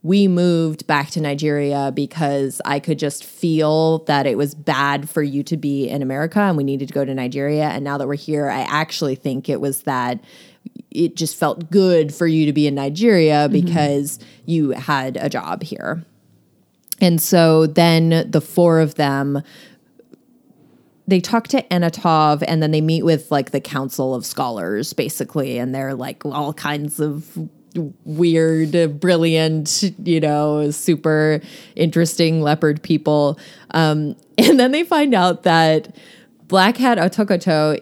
we 0.04 0.26
moved 0.26 0.84
back 0.88 1.10
to 1.10 1.20
Nigeria 1.20 1.92
because 1.94 2.60
I 2.64 2.80
could 2.80 2.98
just 2.98 3.22
feel 3.24 3.98
that 4.06 4.26
it 4.26 4.36
was 4.36 4.52
bad 4.52 5.08
for 5.08 5.22
you 5.22 5.44
to 5.44 5.56
be 5.56 5.88
in 5.88 6.02
America 6.02 6.40
and 6.40 6.56
we 6.56 6.64
needed 6.64 6.88
to 6.88 6.94
go 6.94 7.04
to 7.04 7.14
Nigeria. 7.14 7.68
And 7.68 7.84
now 7.84 7.98
that 7.98 8.08
we're 8.08 8.16
here, 8.16 8.50
I 8.50 8.62
actually 8.62 9.14
think 9.14 9.48
it 9.48 9.60
was 9.60 9.82
that 9.82 10.18
it 10.90 11.14
just 11.14 11.36
felt 11.36 11.70
good 11.70 12.12
for 12.12 12.26
you 12.26 12.46
to 12.46 12.52
be 12.52 12.66
in 12.66 12.74
Nigeria 12.74 13.48
because 13.48 14.18
you 14.44 14.70
had 14.70 15.16
a 15.20 15.28
job 15.28 15.62
here. 15.62 16.04
And 17.00 17.20
so 17.20 17.66
then 17.68 18.28
the 18.28 18.40
four 18.40 18.80
of 18.80 18.96
them 18.96 19.42
they 21.06 21.20
talk 21.20 21.48
to 21.48 21.62
Anatov 21.64 22.42
and 22.46 22.62
then 22.62 22.70
they 22.70 22.80
meet 22.80 23.02
with 23.02 23.30
like 23.30 23.50
the 23.50 23.60
council 23.60 24.14
of 24.14 24.24
scholars 24.24 24.92
basically 24.92 25.58
and 25.58 25.74
they're 25.74 25.94
like 25.94 26.24
all 26.24 26.52
kinds 26.52 27.00
of 27.00 27.48
weird 28.04 29.00
brilliant 29.00 29.82
you 30.04 30.20
know 30.20 30.70
super 30.70 31.40
interesting 31.76 32.42
leopard 32.42 32.82
people. 32.82 33.38
Um, 33.72 34.16
and 34.38 34.58
then 34.58 34.72
they 34.72 34.84
find 34.84 35.14
out 35.14 35.42
that 35.42 35.94
black 36.48 36.76
hat 36.76 36.98
otokoto 36.98 37.80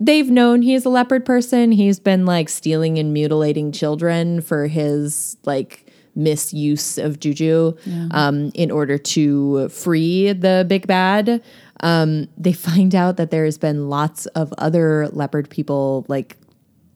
they've 0.00 0.30
known 0.30 0.62
he's 0.62 0.84
a 0.84 0.88
leopard 0.88 1.26
person. 1.26 1.72
He's 1.72 2.00
been 2.00 2.24
like 2.24 2.48
stealing 2.48 2.98
and 2.98 3.12
mutilating 3.12 3.70
children 3.70 4.40
for 4.40 4.66
his 4.66 5.36
like 5.44 5.89
misuse 6.14 6.98
of 6.98 7.20
juju 7.20 7.76
um, 8.10 8.50
in 8.54 8.70
order 8.70 8.98
to 8.98 9.68
free 9.68 10.32
the 10.32 10.64
big 10.68 10.86
bad. 10.86 11.42
Um, 11.80 12.28
they 12.36 12.52
find 12.68 12.94
out 12.94 13.16
that 13.16 13.30
there's 13.30 13.58
been 13.58 13.88
lots 13.88 14.26
of 14.26 14.52
other 14.58 15.08
leopard 15.08 15.48
people 15.50 16.04
like 16.08 16.36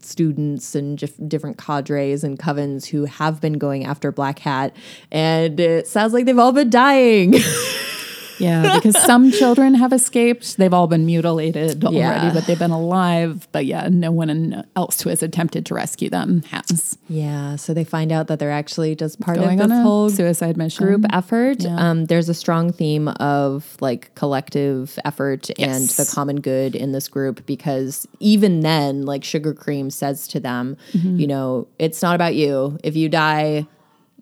students 0.00 0.74
and 0.74 0.98
jif- 0.98 1.28
different 1.28 1.56
cadres 1.58 2.22
and 2.22 2.38
covens 2.38 2.86
who 2.86 3.06
have 3.06 3.40
been 3.40 3.54
going 3.54 3.84
after 3.84 4.12
black 4.12 4.38
hat. 4.38 4.76
And 5.10 5.58
it 5.58 5.86
sounds 5.86 6.12
like 6.12 6.26
they've 6.26 6.38
all 6.38 6.52
been 6.52 6.70
dying 6.70 7.34
Yeah, 8.38 8.74
because 8.76 9.00
some 9.02 9.30
children 9.30 9.74
have 9.74 9.92
escaped. 9.92 10.56
They've 10.56 10.72
all 10.72 10.86
been 10.86 11.06
mutilated 11.06 11.84
already, 11.84 11.98
Yeah. 11.98 12.32
but 12.34 12.46
they've 12.46 12.58
been 12.58 12.70
alive. 12.70 13.46
But 13.52 13.66
yeah, 13.66 13.88
no 13.90 14.10
one 14.10 14.64
else 14.76 15.00
who 15.02 15.10
has 15.10 15.22
attempted 15.22 15.66
to 15.66 15.74
rescue 15.74 16.10
them 16.10 16.42
has. 16.50 16.98
yeah 17.08 17.56
so 17.56 17.72
they 17.74 17.84
find 17.84 18.10
out 18.12 18.26
that 18.28 18.38
they're 18.38 18.50
actually 18.50 18.94
just 18.96 19.20
part 19.20 19.36
Going 19.38 19.60
of 19.60 19.68
this 19.68 19.78
a 19.78 19.82
whole 19.82 20.10
suicide 20.10 20.56
mission. 20.56 20.84
group 20.86 21.04
effort. 21.12 21.62
Yeah. 21.62 21.76
Um, 21.76 22.06
there's 22.06 22.28
a 22.28 22.34
strong 22.34 22.72
theme 22.72 23.08
of 23.08 23.76
like 23.80 24.14
collective 24.14 24.98
effort 25.04 25.50
and 25.58 25.82
Yes. 25.82 25.96
the 25.96 26.10
common 26.14 26.40
good 26.40 26.74
in 26.74 26.92
this 26.92 27.08
group 27.08 27.44
because 27.46 28.06
even 28.20 28.60
then, 28.60 29.02
like 29.06 29.24
Sugar 29.24 29.54
Cream 29.54 29.90
says 29.90 30.26
to 30.28 30.40
them, 30.40 30.76
Mm-hmm. 30.92 31.18
you 31.20 31.26
know, 31.26 31.66
it's 31.78 32.02
not 32.02 32.14
about 32.14 32.34
you. 32.34 32.78
If 32.82 32.96
you 32.96 33.08
die, 33.08 33.66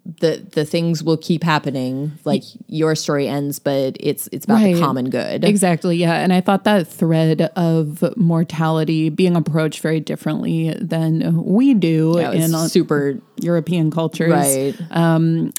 the 0.05 0.45
the 0.53 0.65
things 0.65 1.03
will 1.03 1.17
keep 1.17 1.45
happening. 1.45 2.13
Like 2.25 2.43
your 2.67 2.95
story 2.97 3.29
ends, 3.29 3.59
but 3.61 3.97
it's 4.01 4.29
it's 4.33 4.45
about 4.45 4.57
Right. 4.57 4.75
the 4.75 4.81
common 4.81 5.11
good. 5.11 5.45
Exactly. 5.45 5.97
Yeah. 5.97 6.15
And 6.15 6.33
I 6.33 6.41
thought 6.41 6.65
that 6.65 6.89
thread 6.89 7.43
of 7.55 8.03
mortality 8.17 9.11
being 9.11 9.37
approached 9.37 9.81
very 9.81 10.01
differently 10.01 10.71
than 10.81 11.45
we 11.45 11.75
do 11.75 12.15
Yeah, 12.19 12.33
in 12.33 12.53
super 12.69 13.21
European 13.41 13.91
cultures 13.93 14.33
right. 14.33 15.53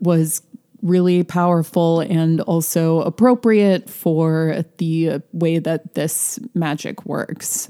was 0.00 0.42
really 0.82 1.22
powerful 1.24 2.00
and 2.00 2.40
also 2.42 3.00
appropriate 3.00 3.88
for 3.88 4.62
the 4.76 5.22
way 5.32 5.58
that 5.58 5.94
this 5.94 6.38
magic 6.54 7.04
works. 7.06 7.68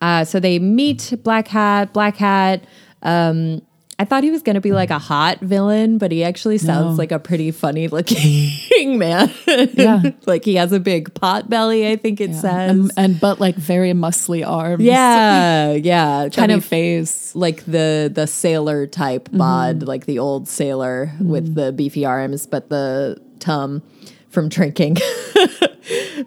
Uh, 0.00 0.24
so 0.24 0.40
they 0.40 0.58
meet 0.58 1.12
Black 1.22 1.48
Hat. 1.48 1.92
Black 1.92 2.16
Hat. 2.16 2.64
Um, 3.02 3.62
I 3.96 4.04
thought 4.04 4.24
he 4.24 4.30
was 4.32 4.42
going 4.42 4.54
to 4.54 4.60
be 4.60 4.72
like 4.72 4.90
a 4.90 4.98
hot 4.98 5.38
villain, 5.40 5.98
but 5.98 6.10
he 6.10 6.24
actually 6.24 6.58
sounds 6.58 6.96
No. 6.96 6.98
like 6.98 7.12
a 7.12 7.20
pretty 7.20 7.52
funny 7.52 7.86
looking 7.86 8.98
man. 8.98 9.30
Yeah. 9.46 10.02
like 10.26 10.44
he 10.44 10.56
has 10.56 10.72
a 10.72 10.80
big 10.80 11.14
pot 11.14 11.48
belly. 11.48 11.88
I 11.88 11.94
think 11.94 12.20
it 12.20 12.34
says. 12.34 12.70
And, 12.70 12.90
and 12.96 13.20
but 13.20 13.38
like 13.38 13.54
very 13.54 13.92
muscly 13.92 14.44
arms. 14.46 14.82
yeah, 14.82 15.72
yeah, 15.74 16.28
kind 16.30 16.50
of 16.50 16.64
face. 16.64 17.36
like 17.36 17.64
the 17.66 18.10
the 18.12 18.26
sailor 18.26 18.86
type 18.88 19.28
bod, 19.32 19.84
like 19.84 20.06
the 20.06 20.18
old 20.18 20.48
sailor 20.48 21.12
with 21.20 21.54
the 21.54 21.70
beefy 21.72 22.04
arms, 22.04 22.46
but 22.46 22.70
the 22.70 23.16
tum 23.38 23.80
from 24.28 24.48
drinking. 24.48 24.96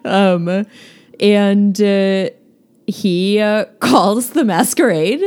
um, 0.04 0.66
and 1.20 1.82
uh, 1.82 2.30
he 2.86 3.38
uh, 3.40 3.66
calls 3.80 4.30
the 4.30 4.44
masquerade 4.44 5.20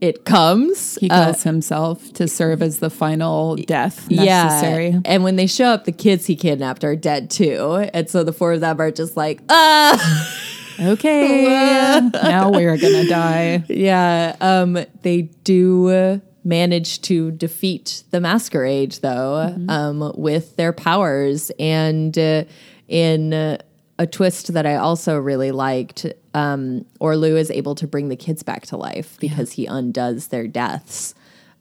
it 0.00 0.24
comes. 0.24 0.96
He 1.00 1.10
Uh, 1.10 1.32
himself 1.34 2.12
to 2.14 2.28
serve 2.28 2.62
as 2.62 2.78
the 2.78 2.90
final 2.90 3.56
death 3.56 4.08
necessary. 4.10 4.88
yeah. 4.90 5.00
And 5.04 5.24
when 5.24 5.36
they 5.36 5.46
show 5.46 5.66
up, 5.66 5.84
the 5.84 5.92
kids 5.92 6.26
he 6.26 6.36
kidnapped 6.36 6.84
are 6.84 6.96
dead 6.96 7.30
too. 7.30 7.88
And 7.92 8.08
so 8.08 8.22
the 8.24 8.32
four 8.32 8.52
of 8.52 8.60
them 8.60 8.80
are 8.80 8.90
just 8.90 9.16
like, 9.16 9.40
ah. 9.48 10.34
Okay, 10.80 12.08
now 12.14 12.50
we're 12.52 12.76
gonna 12.76 13.04
die. 13.08 13.64
Yeah, 13.68 14.36
um, 14.40 14.78
they 15.02 15.22
do 15.42 16.20
manage 16.44 17.02
to 17.02 17.32
defeat 17.32 18.04
the 18.12 18.20
masquerade, 18.20 18.92
though, 19.02 19.56
um, 19.68 20.12
with 20.16 20.54
their 20.54 20.72
powers. 20.72 21.50
And 21.58 22.16
uh, 22.16 22.44
in 22.86 23.34
uh, 23.34 23.58
a 23.98 24.06
twist 24.06 24.52
that 24.52 24.64
I 24.64 24.76
also 24.76 25.18
really 25.18 25.50
liked, 25.50 26.06
um, 26.34 26.84
Orlu 27.00 27.36
is 27.36 27.50
able 27.50 27.74
to 27.76 27.86
bring 27.86 28.08
the 28.08 28.16
kids 28.16 28.42
back 28.42 28.66
to 28.66 28.76
life 28.76 29.16
because 29.20 29.52
he 29.52 29.66
undoes 29.66 30.28
their 30.28 30.46
deaths. 30.46 31.14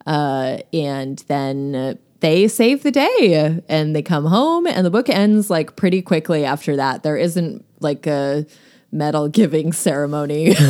Uh, 0.05 0.59
and 0.71 1.23
then 1.27 1.75
uh, 1.75 1.93
they 2.19 2.47
save 2.47 2.83
the 2.83 2.91
day 2.91 3.61
and 3.67 3.95
they 3.95 4.01
come 4.01 4.25
home, 4.25 4.67
and 4.67 4.85
the 4.85 4.91
book 4.91 5.09
ends 5.09 5.49
like 5.49 5.75
pretty 5.75 6.01
quickly 6.01 6.45
after 6.45 6.75
that. 6.75 7.03
There 7.03 7.17
isn't 7.17 7.65
like 7.79 8.07
a 8.07 8.45
medal 8.91 9.27
giving 9.27 9.73
ceremony. 9.73 10.55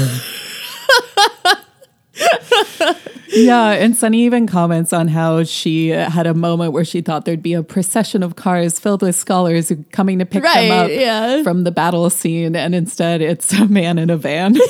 Yeah, 3.29 3.71
and 3.71 3.95
Sunny 3.95 4.21
even 4.25 4.47
comments 4.47 4.93
on 4.93 5.07
how 5.09 5.43
she 5.43 5.89
had 5.89 6.27
a 6.27 6.33
moment 6.33 6.73
where 6.73 6.85
she 6.85 7.01
thought 7.01 7.25
there'd 7.25 7.43
be 7.43 7.53
a 7.53 7.63
procession 7.63 8.23
of 8.23 8.35
cars 8.35 8.79
filled 8.79 9.01
with 9.01 9.15
scholars 9.15 9.71
coming 9.91 10.19
to 10.19 10.25
pick 10.25 10.43
them 10.43 10.71
up 10.71 10.89
yeah. 10.89 11.43
from 11.43 11.63
the 11.63 11.71
battle 11.71 12.09
scene, 12.09 12.55
and 12.55 12.73
instead 12.73 13.21
it's 13.21 13.53
a 13.53 13.67
man 13.67 13.97
in 13.97 14.09
a 14.09 14.17
van. 14.17 14.55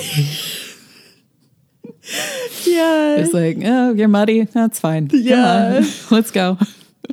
yeah. 2.65 3.17
it's 3.17 3.33
like, 3.33 3.57
oh, 3.63 3.93
you're 3.93 4.07
muddy. 4.07 4.43
That's 4.43 4.79
fine. 4.79 5.09
Yeah. 5.11 5.83
let's 6.11 6.31
go. 6.31 6.57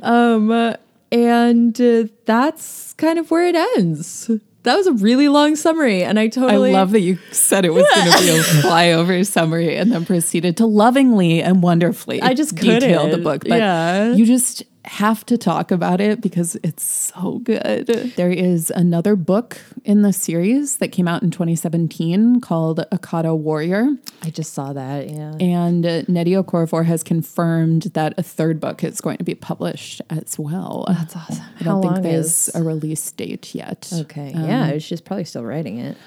Um, 0.01 0.75
and 1.11 1.81
uh, 1.81 2.05
that's 2.25 2.93
kind 2.93 3.19
of 3.19 3.29
where 3.31 3.47
it 3.47 3.55
ends. 3.77 4.29
That 4.65 4.75
was 4.75 4.87
a 4.87 4.93
really 4.93 5.29
long 5.29 5.55
summary, 5.55 6.03
and 6.03 6.19
I 6.19 6.27
totally 6.27 6.69
I 6.69 6.73
love 6.73 6.91
that 6.91 6.99
you 7.01 7.17
said 7.31 7.65
it 7.65 7.69
was 7.73 7.85
going 7.95 8.11
to 8.11 8.17
be 8.19 8.29
a 8.29 8.41
flyover 8.63 9.25
summary 9.25 9.77
and 9.77 9.91
then 9.91 10.05
proceeded 10.05 10.57
to 10.57 10.65
lovingly 10.65 11.41
and 11.41 11.63
wonderfully 11.63 12.21
I 12.21 12.33
just 12.33 12.55
detail 12.55 13.07
the 13.09 13.17
book. 13.17 13.43
But 13.47 13.59
Yeah. 13.59 14.13
you 14.13 14.25
just 14.25 14.63
have 14.87 15.25
to 15.27 15.37
talk 15.37 15.71
about 15.71 15.99
it 15.99 16.21
because 16.21 16.55
it's 16.63 16.83
so 16.83 17.39
good. 17.39 17.87
There 18.15 18.31
is 18.31 18.71
another 18.71 19.15
book 19.15 19.57
in 19.83 20.01
the 20.01 20.13
series 20.13 20.77
that 20.77 20.89
came 20.89 21.07
out 21.07 21.23
in 21.23 21.31
2017 21.31 22.41
called 22.41 22.79
Akata 22.91 23.37
Warrior. 23.37 23.87
I 24.21 24.29
just 24.29 24.53
saw 24.53 24.73
that. 24.73 25.09
Yeah. 25.09 25.35
And 25.39 25.85
uh, 25.85 26.01
Nnedi 26.03 26.41
Okorafor 26.41 26.85
has 26.85 27.03
confirmed 27.03 27.83
that 27.93 28.13
a 28.17 28.23
third 28.23 28.59
book 28.59 28.83
is 28.83 29.01
going 29.01 29.17
to 29.17 29.23
be 29.23 29.35
published 29.35 30.01
as 30.09 30.37
well. 30.39 30.85
That's 30.87 31.15
awesome. 31.15 31.45
I 31.59 31.63
don't 31.63 31.81
think 31.81 32.03
there's 32.03 32.49
a 32.55 32.63
release 32.63 33.11
date 33.11 33.53
yet. 33.55 33.91
Okay. 33.93 34.31
yeah, 34.33 34.77
she's 34.77 35.01
probably 35.01 35.25
still 35.25 35.43
writing 35.43 35.79
it. 35.79 35.97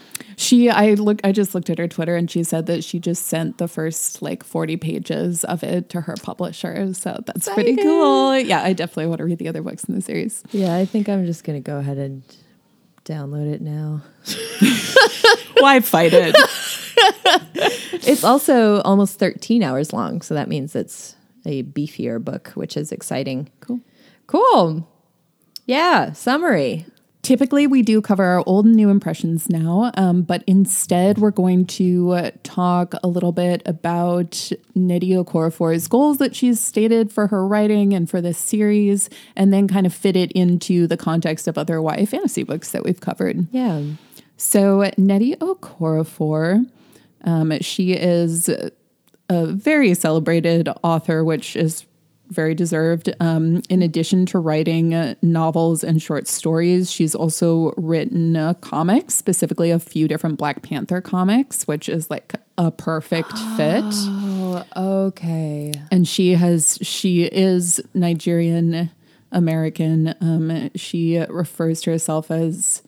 She, 0.41 0.71
I 0.71 0.95
look, 0.95 1.21
I 1.25 1.33
just 1.33 1.53
looked 1.53 1.69
at 1.69 1.79
her 1.79 1.89
Twitter 1.89 2.15
and 2.15 2.31
she 2.31 2.45
said 2.45 2.67
that 2.67 2.85
she 2.85 3.01
just 3.01 3.27
sent 3.27 3.59
the 3.59 3.67
first 3.67 4.23
like 4.23 4.45
40 4.45 4.77
pages 4.77 5.43
of 5.43 5.65
it 5.65 5.89
to 5.91 6.03
her 6.03 6.15
publisher. 6.23 6.95
So 6.95 7.21
that's 7.27 7.49
pretty 7.49 7.75
cool. 7.75 8.39
Yeah, 8.39 8.63
I 8.63 8.73
definitely 8.73 9.09
want 9.09 9.19
to 9.19 9.25
read 9.25 9.39
the 9.39 9.49
other 9.49 9.63
books 9.63 9.83
in 9.85 9.97
the 9.97 10.01
series. 10.01 10.45
Yeah, 10.53 10.77
I 10.77 10.85
think 10.85 11.09
I'm 11.09 11.27
just 11.27 11.43
gonna 11.43 11.59
go 11.59 11.79
ahead 11.79 11.99
and 11.99 12.23
download 13.05 13.53
it 13.53 13.61
now. 13.61 14.03
Why 15.61 15.81
fight 15.81 16.13
it? 16.15 16.37
It's 18.09 18.25
also 18.25 18.81
almost 18.83 19.19
13 19.19 19.63
hours 19.63 19.93
long, 19.93 20.23
so 20.23 20.35
that 20.35 20.49
means 20.49 20.75
it's 20.75 21.15
a 21.45 21.63
beefier 21.65 22.23
book, 22.23 22.49
which 22.55 22.77
is 22.77 22.91
exciting. 22.91 23.51
Cool. 23.61 23.81
Cool. 24.27 24.89
Yeah. 25.67 26.13
Summary. 26.13 26.87
Typically, 27.29 27.67
we 27.67 27.83
do 27.83 28.01
cover 28.01 28.25
our 28.25 28.43
old 28.47 28.65
and 28.65 28.75
new 28.75 28.89
impressions 28.89 29.51
now, 29.51 29.93
um, 29.99 30.23
but 30.23 30.43
instead, 30.47 31.19
we're 31.19 31.31
going 31.31 31.67
to 31.67 32.13
uh, 32.13 32.31
talk 32.43 32.95
a 33.03 33.07
little 33.07 33.33
bit 33.33 33.61
about 33.67 34.31
Nnedi 34.75 35.11
Okorafor's 35.11 35.89
goals 35.89 36.17
that 36.17 36.35
she's 36.35 36.59
stated 36.59 37.13
for 37.13 37.27
her 37.27 37.47
writing 37.47 37.93
and 37.93 38.09
for 38.09 38.23
this 38.23 38.39
series, 38.39 39.11
and 39.37 39.53
then 39.53 39.69
kind 39.69 39.85
of 39.85 39.93
fit 39.93 40.17
it 40.17 40.33
into 40.33 40.87
the 40.87 40.97
context 40.97 41.47
of 41.47 41.59
other 41.59 41.83
YA 41.83 42.07
fantasy 42.07 42.45
books 42.45 42.71
that 42.71 42.83
we've 42.83 43.03
covered. 43.03 43.47
Yeah. 43.53 43.83
So 44.39 44.91
Nnedi 44.97 45.37
Okorafor, 45.37 46.65
um, 47.25 47.61
she 47.61 47.93
is 47.93 48.49
a 48.49 49.47
very 49.47 49.93
celebrated 49.93 50.71
author, 50.83 51.23
which 51.23 51.57
is 51.57 51.85
very 52.31 52.55
deserved. 52.55 53.13
Um, 53.21 53.63
in 53.69 53.83
addition 53.83 54.27
to 54.27 54.39
writing 54.39 54.95
uh, 54.95 55.15
novels 55.23 55.83
and 55.83 56.01
short 56.03 56.29
stories, 56.29 56.91
she's 56.91 57.15
also 57.15 57.73
written 57.77 58.37
uh, 58.37 58.55
comics, 58.55 59.15
specifically 59.15 59.71
a 59.71 59.79
few 59.79 60.09
different 60.09 60.39
Black 60.39 60.63
Panther 60.63 61.01
comics, 61.01 61.67
which 61.67 61.89
is 61.89 62.11
like 62.11 62.35
a 62.57 62.71
perfect 62.71 63.33
fit 63.57 63.85
Oh, 63.85 64.65
okay. 64.77 65.73
and 65.93 66.09
she 66.09 66.33
has 66.35 66.79
she 66.83 67.25
is 67.25 67.81
Nigerian 67.95 68.91
American. 69.31 70.15
Um, 70.21 70.71
she 70.75 71.19
refers 71.29 71.81
to 71.83 71.91
herself 71.93 72.31
as 72.31 72.83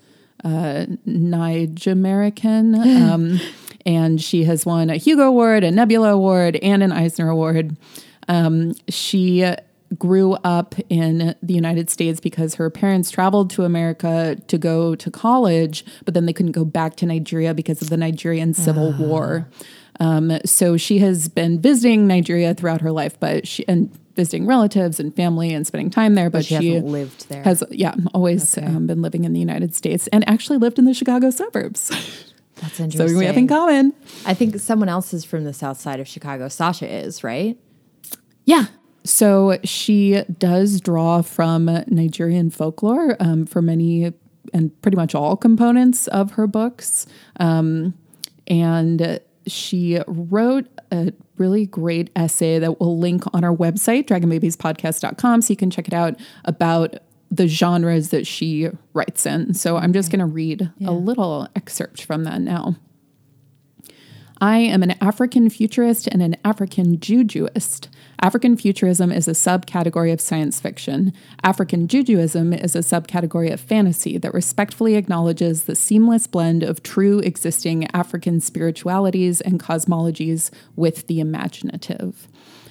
uh, 0.44 0.86
Naijamerican, 1.06 2.74
um, 3.10 3.40
and 3.86 4.20
she 4.20 4.44
has 4.44 4.66
won 4.66 4.90
a 4.90 4.96
Hugo 4.96 5.22
Award, 5.24 5.64
a 5.64 5.70
Nebula 5.70 6.12
Award, 6.12 6.56
and 6.56 6.82
an 6.82 6.92
Eisner 6.92 7.28
Award. 7.28 7.76
Um, 8.28 8.74
she 8.88 9.44
grew 9.98 10.34
up 10.44 10.76
in 10.88 11.34
the 11.42 11.54
United 11.54 11.90
States 11.90 12.20
because 12.20 12.54
her 12.54 12.70
parents 12.70 13.10
traveled 13.10 13.50
to 13.50 13.64
America 13.64 14.36
to 14.46 14.58
go 14.58 14.94
to 14.94 15.10
college, 15.10 15.84
but 16.04 16.14
then 16.14 16.26
they 16.26 16.32
couldn't 16.32 16.52
go 16.52 16.64
back 16.64 16.96
to 16.96 17.06
Nigeria 17.06 17.54
because 17.54 17.82
of 17.82 17.90
the 17.90 17.96
Nigerian 17.96 18.54
Civil 18.54 18.92
War. 18.92 19.48
Um, 19.98 20.38
so 20.46 20.76
she 20.76 20.98
has 21.00 21.28
been 21.28 21.60
visiting 21.60 22.06
Nigeria 22.06 22.54
throughout 22.54 22.80
her 22.80 22.92
life, 22.92 23.18
but 23.18 23.46
she 23.46 23.66
and 23.68 23.90
visiting 24.16 24.46
relatives 24.46 25.00
and 25.00 25.14
family 25.14 25.52
and 25.52 25.66
spending 25.66 25.90
time 25.90 26.14
there. 26.14 26.30
But, 26.30 26.44
She, 26.44 26.54
hasn't 26.54 26.86
lived 26.86 27.28
there. 27.28 27.42
has, 27.42 27.62
yeah, 27.70 27.94
always 28.14 28.56
um, 28.58 28.86
been 28.86 29.02
living 29.02 29.24
in 29.24 29.32
the 29.32 29.40
United 29.40 29.74
States 29.74 30.06
and 30.08 30.28
actually 30.28 30.58
lived 30.58 30.78
in 30.78 30.84
the 30.84 30.94
Chicago 30.94 31.30
suburbs. 31.30 31.88
That's 32.56 32.78
interesting. 32.78 33.08
so 33.08 33.18
we 33.18 33.24
have 33.24 33.36
in 33.36 33.48
common. 33.48 33.94
I 34.26 34.34
think 34.34 34.58
someone 34.58 34.88
else 34.88 35.14
is 35.14 35.24
from 35.24 35.44
the 35.44 35.54
south 35.54 35.80
side 35.80 36.00
of 36.00 36.06
Chicago. 36.06 36.48
Sasha 36.48 36.86
is, 36.86 37.24
right? 37.24 37.58
Yeah. 38.50 38.64
So 39.04 39.60
she 39.62 40.22
does 40.40 40.80
draw 40.80 41.22
from 41.22 41.66
Nigerian 41.86 42.50
folklore 42.50 43.16
um, 43.20 43.46
for 43.46 43.62
many 43.62 44.12
and 44.52 44.82
pretty 44.82 44.96
much 44.96 45.14
all 45.14 45.36
components 45.36 46.08
of 46.08 46.32
her 46.32 46.48
books. 46.48 47.06
Um, 47.38 47.94
and 48.48 49.20
she 49.46 50.00
wrote 50.08 50.66
a 50.90 51.12
really 51.38 51.64
great 51.64 52.10
essay 52.16 52.58
that 52.58 52.80
we'll 52.80 52.98
link 52.98 53.22
on 53.32 53.44
our 53.44 53.54
website, 53.54 54.06
dragonbabiespodcast.com, 54.06 55.42
so 55.42 55.52
you 55.52 55.56
can 55.56 55.70
check 55.70 55.86
it 55.86 55.94
out 55.94 56.18
about 56.44 56.96
the 57.30 57.46
genres 57.46 58.08
that 58.08 58.26
she 58.26 58.68
writes 58.94 59.26
in. 59.26 59.54
So 59.54 59.76
I'm 59.76 59.92
just 59.92 60.10
going 60.10 60.18
to 60.18 60.26
read 60.26 60.72
a 60.84 60.90
little 60.90 61.46
excerpt 61.54 62.02
from 62.02 62.24
that 62.24 62.40
now. 62.40 62.74
I 64.40 64.58
am 64.58 64.82
an 64.82 64.92
African 65.02 65.50
futurist 65.50 66.06
and 66.06 66.22
an 66.22 66.36
African 66.44 66.96
Jujuist. 66.96 67.88
African 68.22 68.54
futurism 68.54 69.10
is 69.10 69.28
a 69.28 69.32
subcategory 69.32 70.12
of 70.12 70.20
science 70.20 70.60
fiction. 70.60 71.14
African 71.42 71.88
Jujuism 71.88 72.52
is 72.62 72.76
a 72.76 72.80
subcategory 72.80 73.50
of 73.50 73.60
fantasy 73.60 74.18
that 74.18 74.34
respectfully 74.34 74.94
acknowledges 74.94 75.64
the 75.64 75.74
seamless 75.74 76.26
blend 76.26 76.62
of 76.62 76.82
true 76.82 77.20
existing 77.20 77.88
African 77.94 78.40
spiritualities 78.40 79.40
and 79.40 79.58
cosmologies 79.58 80.50
with 80.76 81.06
the 81.06 81.18
imaginative. 81.18 82.28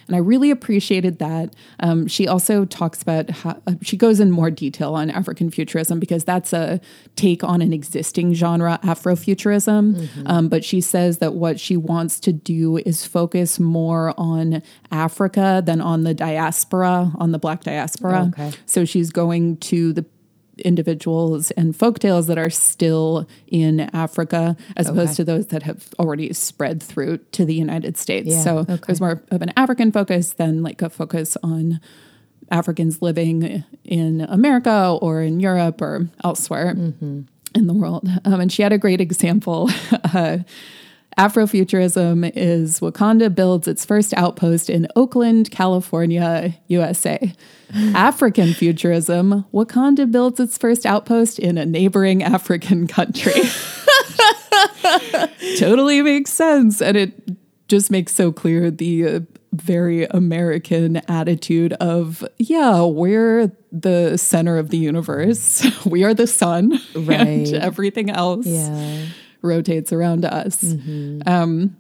And 0.09 0.15
I 0.15 0.19
really 0.19 0.49
appreciated 0.49 1.19
that. 1.19 1.53
Um, 1.79 2.07
she 2.07 2.27
also 2.27 2.65
talks 2.65 3.03
about 3.03 3.29
how 3.29 3.61
uh, 3.67 3.73
she 3.83 3.95
goes 3.95 4.19
in 4.19 4.31
more 4.31 4.49
detail 4.49 4.95
on 4.95 5.11
African 5.11 5.51
futurism 5.51 5.99
because 5.99 6.23
that's 6.23 6.51
a 6.51 6.81
take 7.15 7.43
on 7.43 7.61
an 7.61 7.73
existing 7.73 8.33
genre, 8.33 8.79
Afrofuturism. 8.83 10.09
Um, 10.25 10.49
but 10.49 10.65
she 10.65 10.81
says 10.81 11.19
that 11.19 11.35
what 11.35 11.59
she 11.59 11.77
wants 11.77 12.19
to 12.21 12.33
do 12.33 12.77
is 12.77 13.05
focus 13.05 13.59
more 13.59 14.15
on 14.17 14.63
Africa 14.91 15.61
than 15.63 15.79
on 15.79 16.03
the 16.05 16.15
diaspora, 16.15 17.11
on 17.19 17.31
the 17.31 17.37
Black 17.37 17.63
diaspora. 17.63 18.31
Okay. 18.33 18.51
So 18.65 18.85
she's 18.85 19.11
going 19.11 19.57
to 19.57 19.93
the 19.93 20.05
individuals 20.59 21.51
and 21.51 21.73
folktales 21.73 22.27
that 22.27 22.37
are 22.37 22.49
still 22.49 23.27
in 23.47 23.81
Africa 23.93 24.55
as 24.77 24.87
opposed 24.89 25.15
to 25.17 25.23
those 25.23 25.47
that 25.47 25.63
have 25.63 25.89
already 25.99 26.31
spread 26.33 26.81
through 26.83 27.17
to 27.31 27.45
the 27.45 27.53
United 27.55 27.97
States. 27.97 28.27
Yeah, 28.29 28.41
So 28.41 28.57
okay. 28.59 28.77
there's 28.87 29.01
more 29.01 29.21
of 29.31 29.41
an 29.41 29.51
African 29.57 29.91
focus 29.91 30.33
than 30.33 30.61
like 30.63 30.81
a 30.81 30.89
focus 30.89 31.37
on 31.43 31.79
Africans 32.51 33.01
living 33.01 33.63
in 33.83 34.21
America 34.21 34.97
or 35.01 35.21
in 35.21 35.39
Europe 35.39 35.81
or 35.81 36.07
elsewhere 36.23 36.73
Mm-hmm. 36.75 37.21
in 37.55 37.67
the 37.67 37.73
world. 37.73 38.07
Um, 38.25 38.39
and 38.41 38.51
she 38.51 38.61
had 38.63 38.73
a 38.73 38.77
great 38.77 39.01
example. 39.01 39.69
uh, 40.13 40.39
Afrofuturism 41.19 42.31
is 42.33 42.79
Wakanda 42.79 43.33
builds 43.35 43.67
its 43.67 43.83
first 43.83 44.13
outpost 44.13 44.69
in 44.69 44.87
Oakland, 44.95 45.51
California, 45.51 46.55
USA. 46.67 47.33
African 47.93 48.53
futurism, 48.53 49.43
Wakanda 49.53 50.09
builds 50.09 50.39
its 50.39 50.57
first 50.57 50.85
outpost 50.85 51.37
in 51.37 51.57
a 51.57 51.65
neighboring 51.65 52.23
African 52.23 52.87
country. 52.87 53.33
totally 55.57 56.01
makes 56.01 56.31
sense. 56.31 56.81
And 56.81 56.95
it 56.95 57.13
just 57.67 57.91
makes 57.91 58.15
so 58.15 58.31
clear 58.31 58.71
the 58.71 59.05
uh, 59.05 59.19
very 59.51 60.05
American 60.05 60.97
attitude 61.09 61.73
of, 61.73 62.23
yeah, 62.37 62.81
we're 62.83 63.51
the 63.73 64.15
center 64.17 64.57
of 64.57 64.69
the 64.69 64.77
universe. 64.77 65.67
we 65.85 66.05
are 66.05 66.13
the 66.13 66.27
sun. 66.27 66.79
Right. 66.95 67.47
And 67.47 67.55
everything 67.55 68.09
else 68.09 68.45
Yeah. 68.45 69.05
Rotates 69.41 69.91
around 69.93 70.25
us. 70.25 70.63
Um, 71.25 71.77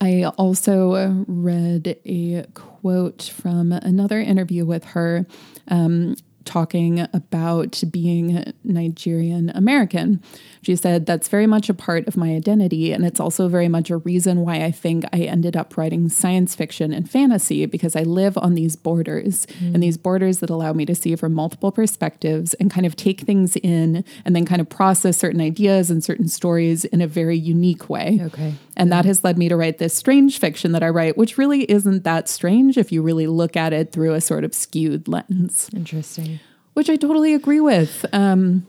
I 0.00 0.24
also 0.36 1.24
read 1.28 1.96
a 2.04 2.44
quote 2.54 3.22
from 3.22 3.70
another 3.72 4.18
interview 4.20 4.64
with 4.64 4.84
her 4.86 5.26
um, 5.68 6.16
talking 6.44 7.06
about 7.12 7.82
being 7.92 8.52
Nigerian 8.64 9.50
American. 9.50 10.20
She 10.62 10.76
said, 10.76 11.06
That's 11.06 11.28
very 11.28 11.46
much 11.46 11.68
a 11.68 11.74
part 11.74 12.06
of 12.06 12.16
my 12.16 12.30
identity. 12.34 12.92
And 12.92 13.04
it's 13.04 13.20
also 13.20 13.48
very 13.48 13.68
much 13.68 13.90
a 13.90 13.96
reason 13.96 14.40
why 14.40 14.62
I 14.62 14.70
think 14.70 15.04
I 15.12 15.20
ended 15.22 15.56
up 15.56 15.76
writing 15.76 16.08
science 16.08 16.54
fiction 16.54 16.92
and 16.92 17.10
fantasy 17.10 17.66
because 17.66 17.96
I 17.96 18.02
live 18.02 18.38
on 18.38 18.54
these 18.54 18.76
borders 18.76 19.46
and 19.60 19.82
these 19.82 19.98
borders 19.98 20.38
that 20.38 20.50
allow 20.50 20.72
me 20.72 20.86
to 20.86 20.94
see 20.94 21.16
from 21.16 21.34
multiple 21.34 21.72
perspectives 21.72 22.54
and 22.54 22.70
kind 22.70 22.86
of 22.86 22.94
take 22.96 23.22
things 23.22 23.56
in 23.56 24.04
and 24.24 24.36
then 24.36 24.46
kind 24.46 24.60
of 24.60 24.68
process 24.68 25.16
certain 25.16 25.40
ideas 25.40 25.90
and 25.90 26.02
certain 26.02 26.28
stories 26.28 26.84
in 26.86 27.00
a 27.00 27.06
very 27.06 27.36
unique 27.36 27.90
way. 27.90 28.20
Okay. 28.22 28.54
And 28.76 28.90
that 28.92 29.04
has 29.04 29.24
led 29.24 29.36
me 29.36 29.48
to 29.48 29.56
write 29.56 29.78
this 29.78 29.94
strange 29.94 30.38
fiction 30.38 30.72
that 30.72 30.82
I 30.82 30.88
write, 30.88 31.16
which 31.16 31.36
really 31.36 31.64
isn't 31.70 32.04
that 32.04 32.28
strange 32.28 32.78
if 32.78 32.92
you 32.92 33.02
really 33.02 33.26
look 33.26 33.56
at 33.56 33.72
it 33.72 33.92
through 33.92 34.14
a 34.14 34.20
sort 34.20 34.44
of 34.44 34.54
skewed 34.54 35.08
lens, 35.08 35.68
Interesting. 35.74 36.40
which 36.74 36.88
I 36.88 36.96
totally 36.96 37.34
agree 37.34 37.60
with. 37.60 38.06
Um, 38.12 38.66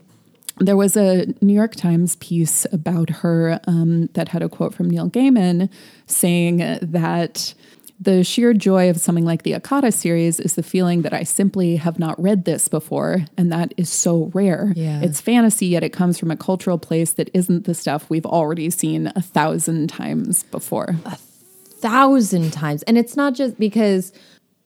there 0.58 0.76
was 0.76 0.96
a 0.96 1.26
New 1.40 1.52
York 1.52 1.74
Times 1.74 2.16
piece 2.16 2.66
about 2.72 3.10
her 3.10 3.60
um, 3.66 4.06
that 4.14 4.28
had 4.28 4.42
a 4.42 4.48
quote 4.48 4.74
from 4.74 4.88
Neil 4.88 5.10
Gaiman 5.10 5.68
saying 6.06 6.78
that 6.80 7.54
the 8.00 8.24
sheer 8.24 8.52
joy 8.52 8.90
of 8.90 8.98
something 8.98 9.24
like 9.24 9.42
the 9.42 9.52
Akata 9.52 9.92
series 9.92 10.40
is 10.40 10.54
the 10.54 10.62
feeling 10.62 11.02
that 11.02 11.12
I 11.12 11.22
simply 11.22 11.76
have 11.76 11.98
not 11.98 12.20
read 12.20 12.44
this 12.44 12.68
before, 12.68 13.24
and 13.36 13.50
that 13.52 13.72
is 13.76 13.88
so 13.88 14.30
rare. 14.34 14.72
Yeah. 14.76 15.00
It's 15.00 15.20
fantasy, 15.20 15.66
yet 15.66 15.84
it 15.84 15.92
comes 15.92 16.18
from 16.18 16.30
a 16.30 16.36
cultural 16.36 16.78
place 16.78 17.12
that 17.12 17.30
isn't 17.32 17.64
the 17.64 17.74
stuff 17.74 18.10
we've 18.10 18.26
already 18.26 18.70
seen 18.70 19.12
a 19.14 19.22
thousand 19.22 19.88
times 19.88 20.42
before. 20.44 20.96
A 21.04 21.16
thousand 21.16 22.52
times. 22.52 22.82
And 22.84 22.98
it's 22.98 23.16
not 23.16 23.34
just 23.34 23.58
because 23.58 24.12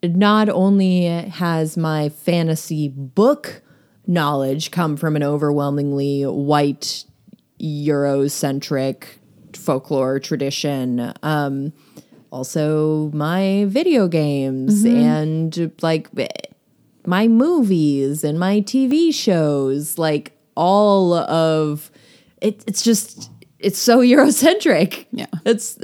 not 0.03 0.49
only 0.49 1.05
has 1.05 1.77
my 1.77 2.09
fantasy 2.09 2.89
book 2.89 3.63
knowledge 4.09 4.73
come 4.73 4.97
from 4.97 5.15
an 5.15 5.23
overwhelmingly 5.23 6.23
white 6.23 7.05
Eurocentric 7.61 9.05
folklore 9.55 10.19
tradition, 10.19 11.13
um, 11.23 11.73
also 12.31 13.11
my 13.13 13.67
video 13.69 14.09
games 14.09 14.85
and 14.85 15.73
like 15.83 16.09
my 17.07 17.29
movies 17.29 18.25
and 18.25 18.39
my 18.39 18.61
TV 18.61 19.13
shows, 19.13 19.99
like 19.99 20.33
all 20.55 21.15
of 21.15 21.91
it, 22.41 22.65
it's 22.67 22.83
just 22.83 23.31
it's 23.59 23.79
so 23.79 23.99
Eurocentric. 24.03 25.07
Yeah. 25.13 25.27
It's 25.45 25.79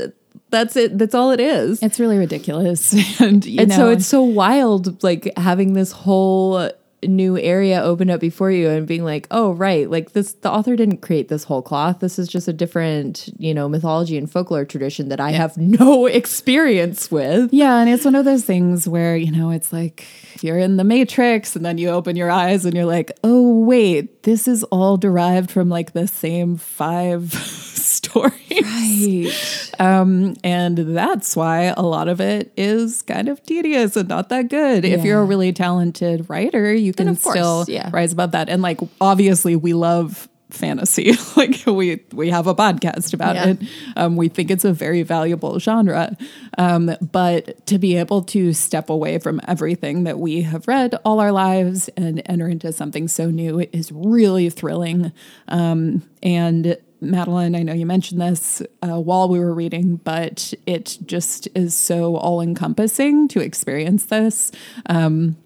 that's 0.50 0.76
it. 0.76 0.98
That's 0.98 1.14
all 1.14 1.30
it 1.32 1.40
is. 1.40 1.82
It's 1.82 1.98
really 1.98 2.18
ridiculous. 2.18 2.92
and 3.20 3.44
you 3.44 3.60
and 3.60 3.70
know, 3.70 3.76
so 3.76 3.88
it's 3.90 4.06
so 4.06 4.22
wild, 4.22 5.02
like 5.02 5.32
having 5.36 5.72
this 5.72 5.90
whole 5.92 6.70
new 7.06 7.38
area 7.38 7.82
open 7.82 8.10
up 8.10 8.20
before 8.20 8.50
you 8.50 8.68
and 8.68 8.86
being 8.86 9.04
like, 9.04 9.26
oh, 9.30 9.52
right, 9.52 9.88
like 9.90 10.12
this, 10.12 10.32
the 10.32 10.50
author 10.50 10.76
didn't 10.76 10.98
create 10.98 11.28
this 11.28 11.44
whole 11.44 11.62
cloth. 11.62 12.00
This 12.00 12.18
is 12.18 12.28
just 12.28 12.48
a 12.48 12.52
different, 12.52 13.28
you 13.38 13.54
know, 13.54 13.68
mythology 13.68 14.16
and 14.16 14.30
folklore 14.30 14.64
tradition 14.64 15.08
that 15.08 15.20
I 15.20 15.30
have 15.32 15.56
no 15.58 16.06
experience 16.06 17.10
with. 17.10 17.52
Yeah, 17.52 17.78
and 17.78 17.88
it's 17.88 18.04
one 18.04 18.14
of 18.14 18.24
those 18.24 18.44
things 18.44 18.88
where, 18.88 19.16
you 19.16 19.30
know, 19.30 19.50
it's 19.50 19.72
like 19.72 20.06
you're 20.42 20.58
in 20.58 20.76
the 20.76 20.84
matrix 20.84 21.56
and 21.56 21.64
then 21.64 21.78
you 21.78 21.88
open 21.90 22.16
your 22.16 22.30
eyes 22.30 22.64
and 22.64 22.74
you're 22.74 22.84
like, 22.84 23.12
"Oh, 23.22 23.60
wait, 23.60 24.22
this 24.24 24.48
is 24.48 24.64
all 24.64 24.96
derived 24.96 25.50
from 25.50 25.68
like 25.68 25.92
the 25.92 26.06
same 26.06 26.56
five 26.56 27.32
stories." 28.04 28.62
Right. 28.62 29.80
Um, 29.80 30.34
and 30.44 30.78
that's 30.78 31.34
why 31.36 31.74
a 31.76 31.82
lot 31.82 32.08
of 32.08 32.20
it 32.20 32.52
is 32.56 33.02
kind 33.02 33.28
of 33.28 33.42
tedious 33.44 33.96
and 33.96 34.08
not 34.08 34.28
that 34.28 34.48
good. 34.48 34.84
If 34.84 35.04
you're 35.04 35.20
a 35.20 35.24
really 35.24 35.52
talented 35.52 36.28
writer, 36.28 36.72
you 36.72 36.92
can 36.92 37.16
course, 37.16 37.34
still 37.34 37.64
yeah. 37.68 37.90
rise 37.92 38.12
above 38.12 38.32
that. 38.32 38.48
And 38.48 38.62
like 38.62 38.80
obviously 39.00 39.56
we 39.56 39.72
love 39.72 40.28
fantasy. 40.50 41.12
like 41.36 41.66
we 41.66 42.00
we 42.12 42.30
have 42.30 42.46
a 42.46 42.54
podcast 42.54 43.12
about 43.12 43.34
Yeah. 43.34 43.46
it. 43.48 43.58
Um, 43.96 44.16
we 44.16 44.28
think 44.28 44.50
it's 44.50 44.64
a 44.64 44.72
very 44.72 45.02
valuable 45.02 45.58
genre. 45.58 46.16
Um, 46.58 46.94
but 47.00 47.66
to 47.66 47.78
be 47.78 47.96
able 47.96 48.22
to 48.22 48.52
step 48.52 48.88
away 48.88 49.18
from 49.18 49.40
everything 49.48 50.04
that 50.04 50.18
we 50.18 50.42
have 50.42 50.68
read 50.68 50.94
all 51.04 51.18
our 51.18 51.32
lives 51.32 51.88
and 51.96 52.22
enter 52.26 52.46
into 52.48 52.72
something 52.72 53.08
so 53.08 53.30
new 53.30 53.60
is 53.72 53.90
really 53.90 54.48
thrilling. 54.50 55.10
Um, 55.48 56.02
and 56.22 56.76
Madeline, 57.04 57.54
I 57.54 57.62
know 57.62 57.72
you 57.72 57.86
mentioned 57.86 58.20
this 58.20 58.62
uh, 58.82 59.00
while 59.00 59.28
we 59.28 59.38
were 59.38 59.54
reading, 59.54 59.96
but 59.96 60.54
it 60.66 60.98
just 61.04 61.48
is 61.54 61.76
so 61.76 62.16
all 62.16 62.40
encompassing 62.40 63.28
to 63.28 63.40
experience 63.40 64.06
this. 64.06 64.50
Um, 64.86 65.36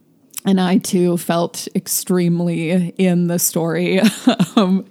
and 0.45 0.61
I 0.61 0.79
too 0.79 1.17
felt 1.17 1.69
extremely 1.75 2.91
in 2.97 3.27
the 3.27 3.39
story 3.39 4.01
um, 4.57 4.87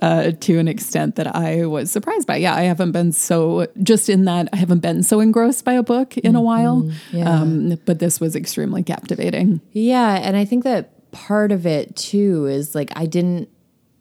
uh, 0.00 0.30
to 0.32 0.58
an 0.58 0.68
extent 0.68 1.16
that 1.16 1.34
I 1.34 1.66
was 1.66 1.90
surprised 1.90 2.26
by. 2.26 2.36
Yeah, 2.36 2.54
I 2.54 2.62
haven't 2.62 2.92
been 2.92 3.12
so, 3.12 3.66
just 3.82 4.08
in 4.08 4.24
that, 4.24 4.48
I 4.52 4.56
haven't 4.56 4.80
been 4.80 5.02
so 5.02 5.20
engrossed 5.20 5.64
by 5.64 5.74
a 5.74 5.82
book 5.82 6.16
in 6.18 6.36
a 6.36 6.40
while. 6.40 6.90
yeah. 7.12 7.28
Um, 7.28 7.78
but 7.84 7.98
this 7.98 8.20
was 8.20 8.36
extremely 8.36 8.82
captivating. 8.82 9.60
Yeah, 9.72 10.14
and 10.22 10.36
I 10.36 10.44
think 10.44 10.64
that 10.64 10.90
part 11.10 11.52
of 11.52 11.66
it 11.66 11.94
too 11.96 12.46
is 12.46 12.74
like 12.74 12.90
I 12.96 13.06
didn't 13.06 13.48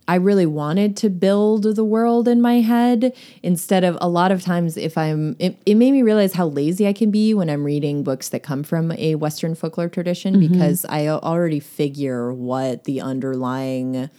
I 0.07 0.15
really 0.15 0.45
wanted 0.45 0.97
to 0.97 1.09
build 1.09 1.63
the 1.63 1.83
world 1.83 2.27
in 2.27 2.41
my 2.41 2.61
head 2.61 3.15
instead 3.41 3.83
of 3.83 3.97
a 4.01 4.09
lot 4.09 4.31
of 4.31 4.41
times 4.41 4.75
if 4.75 4.97
I'm 4.97 5.35
it, 5.39 5.57
it 5.65 5.75
made 5.75 5.91
me 5.91 6.01
realize 6.01 6.33
how 6.33 6.47
lazy 6.47 6.87
I 6.87 6.93
can 6.93 7.11
be 7.11 7.33
when 7.33 7.49
I'm 7.49 7.63
reading 7.63 8.03
books 8.03 8.29
that 8.29 8.43
come 8.43 8.63
from 8.63 8.91
a 8.93 9.15
western 9.15 9.55
folklore 9.55 9.89
tradition 9.89 10.35
mm-hmm. 10.35 10.51
because 10.51 10.85
I 10.85 11.07
already 11.07 11.59
figure 11.59 12.33
what 12.33 12.83
the 12.83 13.01
underlying 13.01 14.09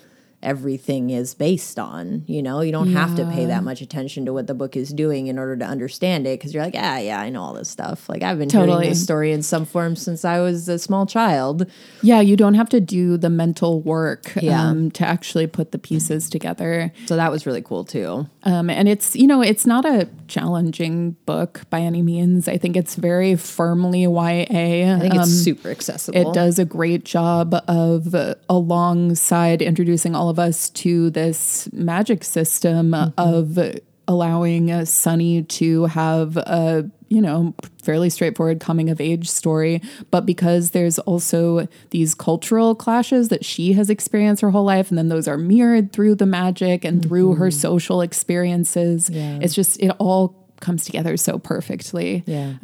everything 0.44 1.10
is 1.10 1.34
based 1.34 1.78
on 1.78 2.22
you 2.26 2.42
know 2.42 2.60
you 2.60 2.70
don't 2.72 2.92
have 2.92 3.14
to 3.16 3.24
pay 3.32 3.46
that 3.46 3.64
much 3.64 3.80
attention 3.80 4.24
to 4.26 4.32
what 4.32 4.46
the 4.46 4.54
book 4.54 4.76
is 4.76 4.90
doing 4.90 5.26
in 5.26 5.38
order 5.38 5.56
to 5.56 5.64
understand 5.64 6.26
it 6.26 6.38
because 6.38 6.52
you're 6.54 6.62
like 6.62 6.74
ah 6.76 6.98
yeah 6.98 7.20
i 7.20 7.30
know 7.30 7.42
all 7.42 7.54
this 7.54 7.68
stuff 7.68 8.08
like 8.08 8.22
i've 8.22 8.38
been 8.38 8.48
Totally. 8.48 8.72
hearing 8.78 8.88
this 8.90 9.02
story 9.02 9.32
in 9.32 9.42
some 9.42 9.64
form 9.64 9.96
since 9.96 10.24
i 10.24 10.38
was 10.40 10.68
a 10.68 10.78
small 10.78 11.06
child 11.06 11.66
Yeah, 12.02 12.20
you 12.20 12.36
don't 12.36 12.54
have 12.54 12.68
to 12.68 12.80
do 12.80 13.16
the 13.16 13.30
mental 13.30 13.80
work 13.80 14.32
Yeah. 14.40 14.62
um, 14.68 14.90
to 14.92 15.06
actually 15.06 15.46
put 15.46 15.72
the 15.72 15.78
pieces 15.78 16.28
together. 16.28 16.92
So 17.06 17.16
that 17.16 17.30
was 17.30 17.46
really 17.46 17.62
cool 17.62 17.84
too. 17.84 18.26
Um, 18.42 18.68
and 18.68 18.88
it's, 18.88 19.16
you 19.16 19.26
know, 19.26 19.40
it's 19.42 19.64
not 19.66 19.84
a 19.86 20.08
challenging 20.28 21.12
book 21.26 21.62
by 21.70 21.80
any 21.80 22.02
means. 22.02 22.46
I 22.48 22.58
think 22.58 22.76
it's 22.76 22.94
very 22.96 23.36
firmly 23.36 24.02
YA. 24.02 24.42
I 24.42 24.98
think 25.00 25.14
it's 25.14 25.30
super 25.30 25.70
accessible. 25.70 26.20
It 26.20 26.34
does 26.34 26.58
a 26.58 26.64
great 26.64 27.04
job 27.04 27.54
of, 27.68 28.14
uh, 28.14 28.34
alongside 28.48 29.62
introducing 29.62 30.14
all 30.14 30.28
of 30.28 30.33
us 30.38 30.70
to 30.70 31.10
this 31.10 31.68
magic 31.72 32.24
system 32.24 32.94
of 33.16 33.58
allowing 34.06 34.70
uh, 34.70 34.84
Sunny 34.84 35.42
to 35.44 35.86
have 35.86 36.36
a, 36.36 36.90
you 37.08 37.22
know, 37.22 37.54
fairly 37.82 38.10
straightforward 38.10 38.60
coming 38.60 38.90
of 38.90 39.00
age 39.00 39.30
story. 39.30 39.80
But 40.10 40.26
because 40.26 40.70
there's 40.72 40.98
also 41.00 41.66
these 41.90 42.14
cultural 42.14 42.74
clashes 42.74 43.30
that 43.30 43.44
she 43.46 43.72
has 43.72 43.88
experienced 43.88 44.42
her 44.42 44.50
whole 44.50 44.64
life, 44.64 44.90
and 44.90 44.98
then 44.98 45.08
those 45.08 45.26
are 45.26 45.38
mirrored 45.38 45.92
through 45.92 46.16
the 46.16 46.26
magic 46.26 46.84
and 46.84 47.02
through 47.02 47.36
her 47.36 47.50
social 47.50 48.02
experiences, 48.02 49.08
Yeah. 49.08 49.38
it's 49.40 49.54
just, 49.54 49.80
it 49.80 49.90
all 49.98 50.36
comes 50.60 50.84
together 50.84 51.16
so 51.16 51.38
perfectly. 51.38 52.24
Yeah. 52.26 52.54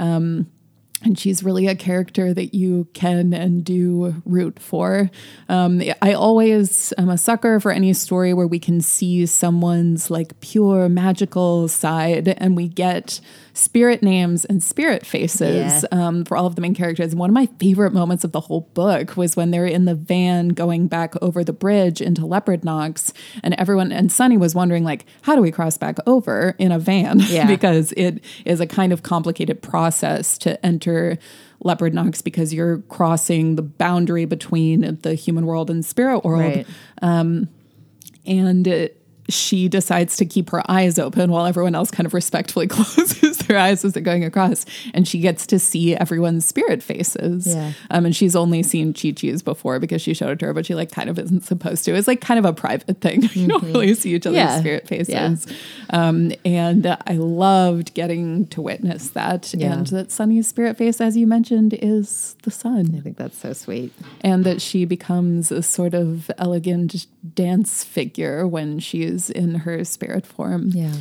And 1.02 1.18
she's 1.18 1.42
really 1.42 1.66
a 1.66 1.74
character 1.74 2.34
that 2.34 2.54
you 2.54 2.86
can 2.92 3.32
and 3.32 3.64
do 3.64 4.22
root 4.24 4.58
for. 4.58 5.10
Um, 5.48 5.82
I 6.02 6.12
always 6.12 6.92
am 6.98 7.08
a 7.08 7.16
sucker 7.16 7.58
for 7.58 7.72
any 7.72 7.92
story 7.94 8.34
where 8.34 8.46
we 8.46 8.58
can 8.58 8.80
see 8.80 9.24
someone's 9.26 10.10
like 10.10 10.38
pure 10.40 10.88
magical 10.88 11.68
side, 11.68 12.28
and 12.28 12.56
we 12.56 12.68
get 12.68 13.20
spirit 13.60 14.02
names 14.02 14.44
and 14.44 14.62
spirit 14.62 15.04
faces 15.06 15.84
Yeah. 15.92 16.06
um, 16.08 16.24
for 16.24 16.36
all 16.36 16.46
of 16.46 16.54
the 16.56 16.60
main 16.62 16.74
characters. 16.74 17.12
And 17.12 17.20
one 17.20 17.30
of 17.30 17.34
my 17.34 17.46
favorite 17.58 17.92
moments 17.92 18.24
of 18.24 18.32
the 18.32 18.40
whole 18.40 18.62
book 18.74 19.16
was 19.16 19.36
when 19.36 19.50
they're 19.50 19.66
in 19.66 19.84
the 19.84 19.94
van 19.94 20.48
going 20.48 20.88
back 20.88 21.14
over 21.22 21.44
the 21.44 21.52
bridge 21.52 22.00
into 22.00 22.24
Leopard 22.26 22.64
Knocks, 22.64 23.12
and 23.42 23.54
everyone 23.54 23.92
and 23.92 24.10
Sunny 24.10 24.36
was 24.36 24.54
wondering 24.54 24.82
like, 24.84 25.04
how 25.22 25.34
do 25.36 25.42
we 25.42 25.50
cross 25.50 25.76
back 25.76 25.98
over 26.06 26.54
in 26.58 26.72
a 26.72 26.78
van? 26.78 27.20
Yeah. 27.30 27.46
because 27.46 27.92
it 27.96 28.24
is 28.44 28.60
a 28.60 28.66
kind 28.66 28.92
of 28.92 29.02
complicated 29.02 29.62
process 29.62 30.38
to 30.38 30.64
enter 30.66 31.18
Leopard 31.62 31.92
Knocks 31.92 32.22
because 32.22 32.54
you're 32.54 32.78
crossing 32.88 33.56
the 33.56 33.62
boundary 33.62 34.24
between 34.24 34.98
the 35.02 35.14
human 35.14 35.44
world 35.46 35.68
and 35.70 35.84
spirit 35.84 36.24
world 36.24 36.40
Right. 36.40 36.66
and 38.26 38.66
uh, 38.68 38.88
she 39.32 39.68
decides 39.68 40.16
to 40.16 40.26
keep 40.26 40.50
her 40.50 40.62
eyes 40.70 40.98
open 40.98 41.30
while 41.30 41.46
everyone 41.46 41.74
else 41.74 41.90
kind 41.90 42.06
of 42.06 42.14
respectfully 42.14 42.66
closes 42.68 43.38
their 43.38 43.58
eyes 43.58 43.84
as 43.84 43.92
they're 43.92 44.02
going 44.02 44.24
across. 44.24 44.64
And 44.94 45.06
she 45.06 45.20
gets 45.20 45.46
to 45.48 45.58
see 45.58 45.96
everyone's 45.96 46.44
spirit 46.46 46.82
faces. 46.82 47.46
Yeah. 47.46 47.72
Um, 47.90 48.06
and 48.06 48.14
she's 48.16 48.34
only 48.36 48.62
seen 48.62 48.92
Chi 48.94 49.12
Chi's 49.12 49.42
before 49.42 49.78
because 49.78 50.02
she 50.02 50.14
showed 50.14 50.30
it 50.32 50.38
to 50.40 50.46
her, 50.46 50.54
but 50.54 50.66
she 50.66 50.74
like 50.74 50.90
kind 50.90 51.08
of 51.10 51.18
isn't 51.18 51.44
supposed 51.44 51.84
to. 51.86 51.94
It's 51.94 52.08
like 52.08 52.20
kind 52.20 52.38
of 52.38 52.44
a 52.44 52.52
private 52.52 53.00
thing. 53.00 53.22
you 53.32 53.48
don't 53.48 53.62
really 53.64 53.94
see 53.94 54.14
each 54.14 54.26
other's 54.26 54.38
Mm-hmm. 54.40 54.48
Yeah. 54.48 54.60
spirit 54.60 54.88
faces. 54.88 55.46
Yeah. 55.50 56.08
Um, 56.08 56.32
and 56.44 56.86
I 56.86 57.12
loved 57.14 57.94
getting 57.94 58.46
to 58.48 58.62
witness 58.62 59.10
that. 59.10 59.52
And 59.54 59.86
that 59.88 60.10
Sunny's 60.10 60.48
spirit 60.48 60.76
face, 60.76 61.00
as 61.00 61.16
you 61.16 61.26
mentioned, 61.26 61.74
is 61.74 62.36
the 62.42 62.50
sun 62.50 62.94
I 62.96 63.00
think 63.00 63.16
that's 63.16 63.36
so 63.38 63.52
sweet. 63.52 63.92
and 64.22 64.44
that 64.44 64.62
she 64.62 64.84
becomes 64.84 65.50
a 65.52 65.62
sort 65.62 65.94
of 65.94 66.30
elegant 66.38 67.06
dance 67.34 67.84
figure 67.84 68.46
when 68.46 68.78
she 68.78 69.02
is 69.02 69.19
in 69.28 69.56
her 69.56 69.84
spirit 69.84 70.24
form. 70.24 70.68
Yeah. 70.68 70.94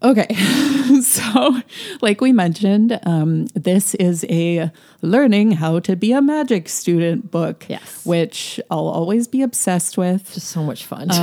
Okay, 0.00 0.32
so 1.02 1.56
like 2.00 2.20
we 2.20 2.32
mentioned, 2.32 3.00
um, 3.02 3.46
this 3.54 3.96
is 3.96 4.24
a 4.28 4.70
learning 5.02 5.52
how 5.52 5.80
to 5.80 5.96
be 5.96 6.12
a 6.12 6.22
magic 6.22 6.68
student 6.68 7.32
book. 7.32 7.66
Yes. 7.68 8.06
which 8.06 8.60
I'll 8.70 8.86
always 8.86 9.26
be 9.26 9.42
obsessed 9.42 9.98
with. 9.98 10.32
Just 10.34 10.48
so 10.48 10.62
much 10.62 10.84
fun. 10.84 11.08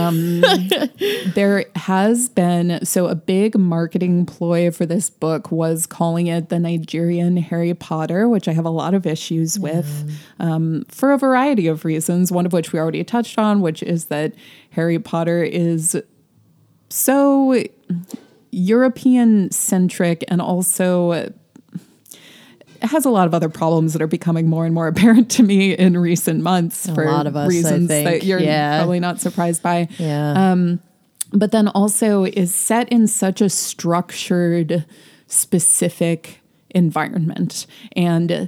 There 1.35 1.65
has 1.75 2.29
been 2.29 2.85
so 2.85 3.07
a 3.07 3.15
big 3.15 3.57
marketing 3.57 4.25
ploy 4.25 4.71
for 4.71 4.85
this 4.85 5.09
book 5.09 5.51
was 5.51 5.85
calling 5.85 6.27
it 6.27 6.49
the 6.49 6.59
Nigerian 6.59 7.37
Harry 7.37 7.73
Potter, 7.73 8.27
which 8.29 8.47
I 8.47 8.53
have 8.53 8.65
a 8.65 8.69
lot 8.69 8.93
of 8.93 9.05
issues 9.05 9.59
with 9.59 10.09
um, 10.39 10.85
for 10.89 11.11
a 11.11 11.17
variety 11.17 11.67
of 11.67 11.83
reasons. 11.85 12.31
One 12.31 12.45
of 12.45 12.53
which 12.53 12.71
we 12.71 12.79
already 12.79 13.03
touched 13.03 13.37
on, 13.37 13.61
which 13.61 13.83
is 13.83 14.05
that 14.05 14.33
Harry 14.71 14.99
Potter 14.99 15.43
is 15.43 16.01
so 16.89 17.63
European 18.55 19.51
centric 19.51 20.23
and 20.29 20.41
also 20.41 21.31
has 22.81 23.03
a 23.05 23.09
lot 23.09 23.27
of 23.27 23.33
other 23.33 23.49
problems 23.49 23.93
that 23.93 24.01
are 24.01 24.07
becoming 24.07 24.47
more 24.47 24.65
and 24.65 24.73
more 24.73 24.87
apparent 24.93 25.29
to 25.31 25.43
me 25.43 25.73
in 25.73 25.97
recent 25.97 26.41
months 26.41 26.89
for 26.89 27.05
lot 27.05 27.27
of 27.27 27.35
us, 27.35 27.49
reasons 27.49 27.89
that 27.89 28.23
you're 28.23 28.39
Yeah. 28.39 28.79
probably 28.79 28.99
not 29.01 29.19
surprised 29.19 29.61
by 29.61 29.87
yeah. 29.97 30.51
Um, 30.51 30.79
but 31.33 31.51
then 31.51 31.67
also 31.69 32.23
is 32.23 32.53
set 32.55 32.87
in 32.89 33.07
such 33.07 33.41
a 33.41 33.49
structured, 33.49 34.85
specific 35.27 36.39
environment. 36.69 37.65
And 37.95 38.47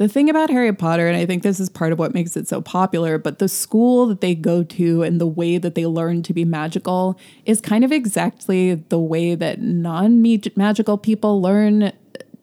the 0.00 0.08
thing 0.08 0.30
about 0.30 0.48
Harry 0.48 0.72
Potter, 0.72 1.06
and 1.06 1.14
I 1.14 1.26
think 1.26 1.42
this 1.42 1.60
is 1.60 1.68
part 1.68 1.92
of 1.92 1.98
what 1.98 2.14
makes 2.14 2.34
it 2.34 2.48
so 2.48 2.62
popular, 2.62 3.18
but 3.18 3.38
the 3.38 3.48
school 3.48 4.06
that 4.06 4.22
they 4.22 4.34
go 4.34 4.62
to 4.62 5.02
and 5.02 5.20
the 5.20 5.26
way 5.26 5.58
that 5.58 5.74
they 5.74 5.84
learn 5.84 6.22
to 6.22 6.32
be 6.32 6.42
magical 6.42 7.18
is 7.44 7.60
kind 7.60 7.84
of 7.84 7.92
exactly 7.92 8.76
the 8.76 8.98
way 8.98 9.34
that 9.34 9.60
non 9.60 10.22
magical 10.56 10.96
people 10.96 11.42
learn 11.42 11.92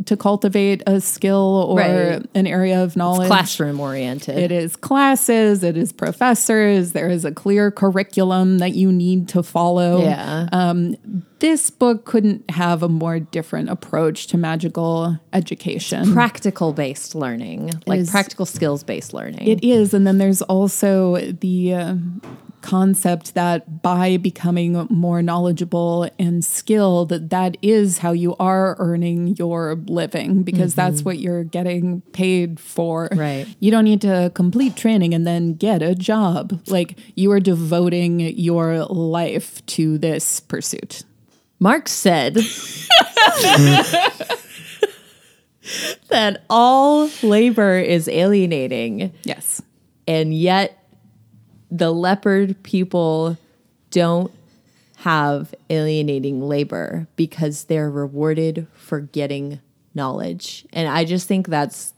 to 0.05 0.16
cultivate 0.16 0.84
a 0.86 1.01
skill 1.01 1.66
or 1.68 1.80
Right. 1.80 2.24
an 2.36 2.45
area 2.45 2.84
of 2.84 2.95
knowledge. 2.95 3.28
Classroom 3.28 3.80
oriented. 3.80 4.38
It 4.38 4.51
is 4.51 4.76
classes, 4.76 5.64
it 5.64 5.76
is 5.76 5.91
professors, 5.91 6.91
there 6.91 7.10
is 7.10 7.26
a 7.26 7.32
clear 7.32 7.72
curriculum 7.72 8.60
that 8.60 8.76
you 8.76 8.91
need 8.91 9.28
to 9.30 9.41
follow. 9.41 10.03
Yeah. 10.03 10.47
Um, 10.51 10.95
this 11.39 11.69
book 11.69 12.05
couldn't 12.05 12.49
have 12.51 12.83
a 12.83 12.89
more 12.89 13.19
different 13.19 13.69
approach 13.69 14.27
to 14.27 14.38
magical 14.38 15.19
education. 15.33 16.13
practical 16.13 16.73
based 16.73 17.15
learning, 17.15 17.71
like 17.85 18.01
is- 18.01 18.09
practical 18.09 18.45
skills 18.45 18.83
based 18.83 19.13
learning. 19.13 19.47
It 19.47 19.63
is. 19.63 19.93
And 19.93 20.05
then 20.07 20.17
there's 20.17 20.41
also 20.43 21.17
the 21.17 21.73
uh, 21.73 21.95
concept 22.61 23.33
that 23.35 23.81
by 23.81 24.17
becoming 24.17 24.88
more 24.89 25.21
knowledgeable 25.21 26.09
and 26.19 26.43
skilled, 26.43 27.09
that 27.09 27.29
that 27.29 27.57
is 27.61 27.99
how 27.99 28.11
you 28.11 28.35
are 28.38 28.75
earning 28.79 29.35
your 29.38 29.75
living 29.88 30.43
because 30.43 30.75
that's 30.75 31.03
what 31.03 31.19
you're 31.19 31.43
getting 31.43 32.01
paid 32.13 32.59
for. 32.59 33.09
Right. 33.13 33.47
You 33.59 33.71
don't 33.71 33.85
need 33.85 34.01
to 34.01 34.31
complete 34.33 34.75
training 34.75 35.13
and 35.13 35.25
then 35.25 35.53
get 35.53 35.81
a 35.81 35.95
job. 35.95 36.61
Like 36.67 36.97
you 37.15 37.31
are 37.31 37.39
devoting 37.39 38.19
your 38.19 38.85
life 38.85 39.65
to 39.67 39.97
this 39.97 40.39
pursuit. 40.39 41.03
Marx 41.60 41.91
said 41.91 42.36
that 46.10 46.43
all 46.49 47.10
labor 47.24 47.78
is 47.78 48.08
alienating, 48.08 49.14
Yes. 49.24 49.62
and 50.08 50.34
yet 50.34 50.84
the 51.70 51.91
leopard 51.91 52.62
people 52.64 53.38
don't 53.91 54.32
have 54.97 55.53
alienating 55.70 56.41
labor 56.47 57.08
because 57.16 57.66
they're 57.66 57.89
rewarded 57.89 58.68
for 58.74 59.01
getting 59.01 59.60
knowledge. 59.93 60.66
And 60.74 60.88
I 60.88 61.05
just 61.05 61.28
think 61.28 61.47
that's 61.47 61.93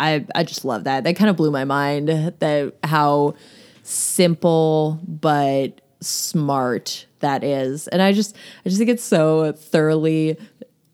I 0.00 0.24
I 0.34 0.44
just 0.44 0.64
love 0.64 0.84
that. 0.84 1.04
That 1.04 1.16
kind 1.16 1.28
of 1.30 1.36
blew 1.36 1.50
my 1.50 1.64
mind 1.64 2.08
that 2.08 2.74
how 2.84 3.34
simple 3.82 5.00
but 5.06 5.80
smart 6.00 7.06
that 7.20 7.44
is. 7.44 7.88
And 7.88 8.00
I 8.02 8.12
just 8.12 8.34
I 8.64 8.68
just 8.68 8.78
think 8.78 8.90
it's 8.90 9.04
so 9.04 9.52
thoroughly 9.52 10.36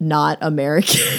not 0.01 0.39
American. 0.41 1.01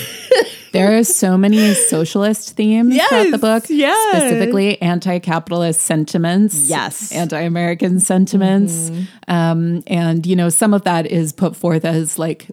There 0.75 0.97
are 0.97 1.05
so 1.05 1.37
many 1.37 1.73
socialist 1.73 2.57
themes 2.57 2.97
throughout 3.07 3.31
the 3.31 3.37
book, 3.37 3.63
yeah. 3.69 3.95
specifically 4.11 4.81
anti-capitalist 4.81 5.79
sentiments, 5.79 6.69
Yes. 6.69 7.01
Mm-hmm. 7.11 7.21
anti-American 7.21 8.01
sentiments, 8.01 8.91
um, 9.29 9.83
and 9.87 10.25
you 10.25 10.35
know 10.35 10.49
some 10.49 10.73
of 10.73 10.83
that 10.83 11.05
is 11.05 11.31
put 11.31 11.55
forth 11.55 11.85
as 11.85 12.19
like 12.19 12.49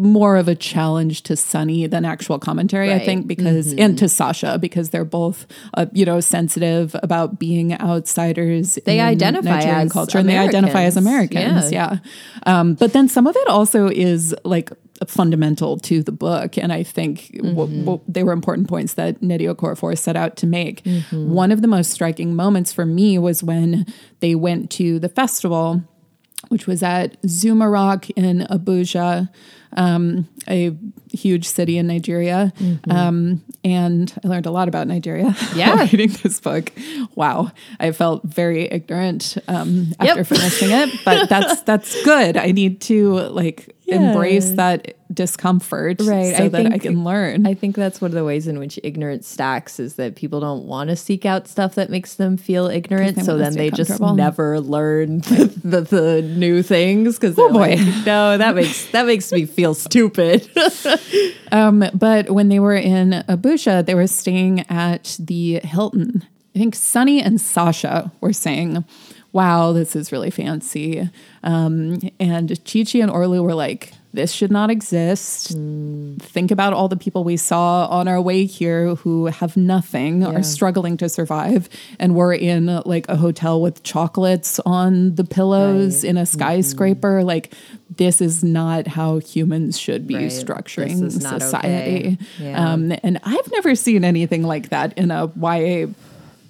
more 0.00 0.36
of 0.36 0.48
a 0.48 0.54
challenge 0.54 1.22
to 1.24 1.36
Sunny 1.36 1.86
than 1.86 2.04
actual 2.04 2.38
commentary, 2.38 2.88
I 2.88 2.92
Right. 2.92 2.96
Mm-hmm. 3.00 3.06
think, 3.06 3.26
because 3.26 3.72
and 3.74 3.98
to 3.98 4.08
Sasha 4.08 4.58
because 4.58 4.90
they're 4.90 5.04
both 5.04 5.46
uh, 5.74 5.86
you 5.92 6.04
know 6.04 6.20
sensitive 6.20 6.96
about 7.02 7.38
being 7.38 7.74
outsiders. 7.80 8.78
They 8.86 8.98
in 9.00 9.06
identify 9.06 9.50
Nigerian 9.60 9.86
as 9.86 9.92
culture, 9.92 10.18
and 10.18 10.28
they 10.28 10.38
identify 10.38 10.82
as 10.82 10.96
Americans. 10.96 11.44
Americans. 11.44 11.72
Yeah, 11.72 11.98
um, 12.46 12.74
but 12.74 12.92
then 12.92 13.08
some 13.08 13.26
of 13.26 13.36
it 13.36 13.48
also 13.48 13.88
is 13.88 14.34
like 14.44 14.70
fundamental 15.06 15.78
to 15.78 16.02
the 16.02 16.12
book 16.12 16.58
and 16.58 16.74
i 16.74 16.82
think 16.82 17.30
w- 17.34 17.54
w- 17.84 18.00
they 18.06 18.22
were 18.22 18.32
important 18.32 18.68
points 18.68 18.92
that 18.94 19.18
Nnedi 19.22 19.48
Okorafor 19.50 19.96
set 19.96 20.14
out 20.14 20.36
to 20.36 20.46
make 20.46 20.82
one 21.10 21.50
of 21.50 21.62
the 21.62 21.68
most 21.68 21.90
striking 21.90 22.36
moments 22.36 22.70
for 22.70 22.84
me 22.84 23.18
was 23.18 23.42
when 23.42 23.86
they 24.20 24.34
went 24.34 24.70
to 24.72 24.98
the 24.98 25.08
festival 25.08 25.82
which 26.48 26.66
was 26.66 26.82
at 26.82 27.16
Zuma 27.26 27.68
Rock 27.68 28.10
in 28.10 28.40
Abuja, 28.50 29.28
um, 29.76 30.28
a 30.48 30.76
huge 31.12 31.44
city 31.46 31.78
in 31.78 31.86
Nigeria. 31.86 32.52
Um, 32.88 33.42
and 33.64 34.12
I 34.24 34.28
learned 34.28 34.46
a 34.46 34.50
lot 34.50 34.68
about 34.68 34.86
Nigeria 34.86 35.34
Yeah. 35.54 35.80
reading 35.80 36.10
this 36.22 36.40
book. 36.40 36.72
Wow. 37.14 37.50
I 37.78 37.92
felt 37.92 38.22
very 38.24 38.64
ignorant 38.70 39.36
um, 39.48 39.92
after 40.00 40.18
Yep. 40.20 40.26
finishing 40.26 40.70
it, 40.70 40.90
but 41.04 41.28
that's 41.28 41.62
that's 41.62 42.02
good. 42.04 42.36
I 42.36 42.52
need 42.52 42.80
to 42.82 43.12
like 43.30 43.76
embrace 43.86 44.52
that 44.52 44.94
discomfort 45.12 46.00
Right, 46.00 46.36
so 46.36 46.44
I 46.44 46.48
that 46.48 46.72
I 46.72 46.78
can 46.78 47.02
learn. 47.04 47.44
I 47.44 47.54
think 47.54 47.74
that's 47.76 48.00
one 48.00 48.12
of 48.12 48.14
the 48.14 48.24
ways 48.24 48.46
in 48.46 48.58
which 48.60 48.78
ignorance 48.84 49.26
stacks 49.26 49.78
is 49.80 49.96
that 49.96 50.14
people 50.14 50.38
don't 50.38 50.64
want 50.66 50.88
to 50.90 50.96
seek 50.96 51.26
out 51.26 51.48
stuff 51.48 51.74
that 51.74 51.90
makes 51.90 52.14
them 52.14 52.36
feel 52.36 52.68
ignorant. 52.68 53.24
So 53.24 53.36
then 53.36 53.54
they 53.54 53.70
just 53.70 54.00
never 54.00 54.60
learn 54.60 55.18
the, 55.22 55.52
the, 55.64 55.80
the 55.82 56.22
new 56.22 56.62
things 56.62 57.18
because 57.18 57.36
Oh, 57.38 57.52
boy. 57.52 57.76
no, 58.06 58.38
that 58.38 58.54
makes 58.54 58.86
that 58.92 59.04
makes 59.06 59.30
me 59.32 59.44
feel 59.44 59.59
stupid. 59.74 60.48
Um, 61.52 61.84
but 61.92 62.30
when 62.30 62.48
they 62.48 62.60
were 62.60 62.76
in 62.76 63.24
Abuja, 63.28 63.84
they 63.84 63.96
were 63.96 64.06
staying 64.06 64.60
at 64.70 65.16
the 65.18 65.58
Hilton. 65.64 66.24
I 66.54 66.58
think 66.60 66.76
Sunny 66.76 67.20
and 67.20 67.40
Sasha 67.40 68.12
were 68.20 68.32
saying, 68.32 68.84
Wow, 69.32 69.72
this 69.72 69.96
is 69.96 70.12
really 70.12 70.30
fancy. 70.30 71.10
Um, 71.42 71.98
and 72.20 72.50
Chi 72.64 72.84
Chi 72.84 73.00
and 73.00 73.10
Orlu 73.10 73.42
were 73.42 73.56
like, 73.56 73.92
this 74.12 74.32
should 74.32 74.50
not 74.50 74.70
exist. 74.70 75.48
Think 76.20 76.50
about 76.50 76.72
all 76.72 76.88
the 76.88 76.96
people 76.96 77.22
we 77.22 77.36
saw 77.36 77.86
on 77.86 78.08
our 78.08 78.20
way 78.20 78.44
here 78.44 78.94
who 78.96 79.26
have 79.26 79.56
nothing, 79.56 80.24
are 80.24 80.42
struggling 80.42 80.96
to 80.96 81.08
survive, 81.08 81.68
and 81.98 82.14
we're 82.14 82.34
in 82.34 82.66
like 82.84 83.08
a 83.08 83.16
hotel 83.16 83.60
with 83.60 83.82
chocolates 83.84 84.58
on 84.66 85.14
the 85.14 85.24
pillows 85.24 86.02
in 86.04 86.16
a 86.16 86.26
skyscraper. 86.26 87.22
Like, 87.22 87.54
this 87.96 88.20
is 88.20 88.42
not 88.42 88.86
how 88.86 89.18
humans 89.18 89.78
should 89.78 90.06
be 90.06 90.14
Right. 90.16 90.26
structuring 90.26 91.00
This 91.00 91.16
is 91.16 91.22
not 91.22 91.40
society. 91.42 92.18
okay. 92.18 92.18
Yeah. 92.40 92.72
Um, 92.72 92.92
and 93.02 93.18
I've 93.22 93.50
never 93.52 93.74
seen 93.74 94.04
anything 94.04 94.42
like 94.42 94.70
that 94.70 94.96
in 94.98 95.10
a 95.10 95.30
YA 95.40 95.86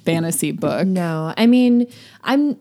fantasy 0.04 0.52
book. 0.52 0.86
No, 0.86 1.34
I 1.36 1.46
mean, 1.46 1.86
I'm. 2.24 2.56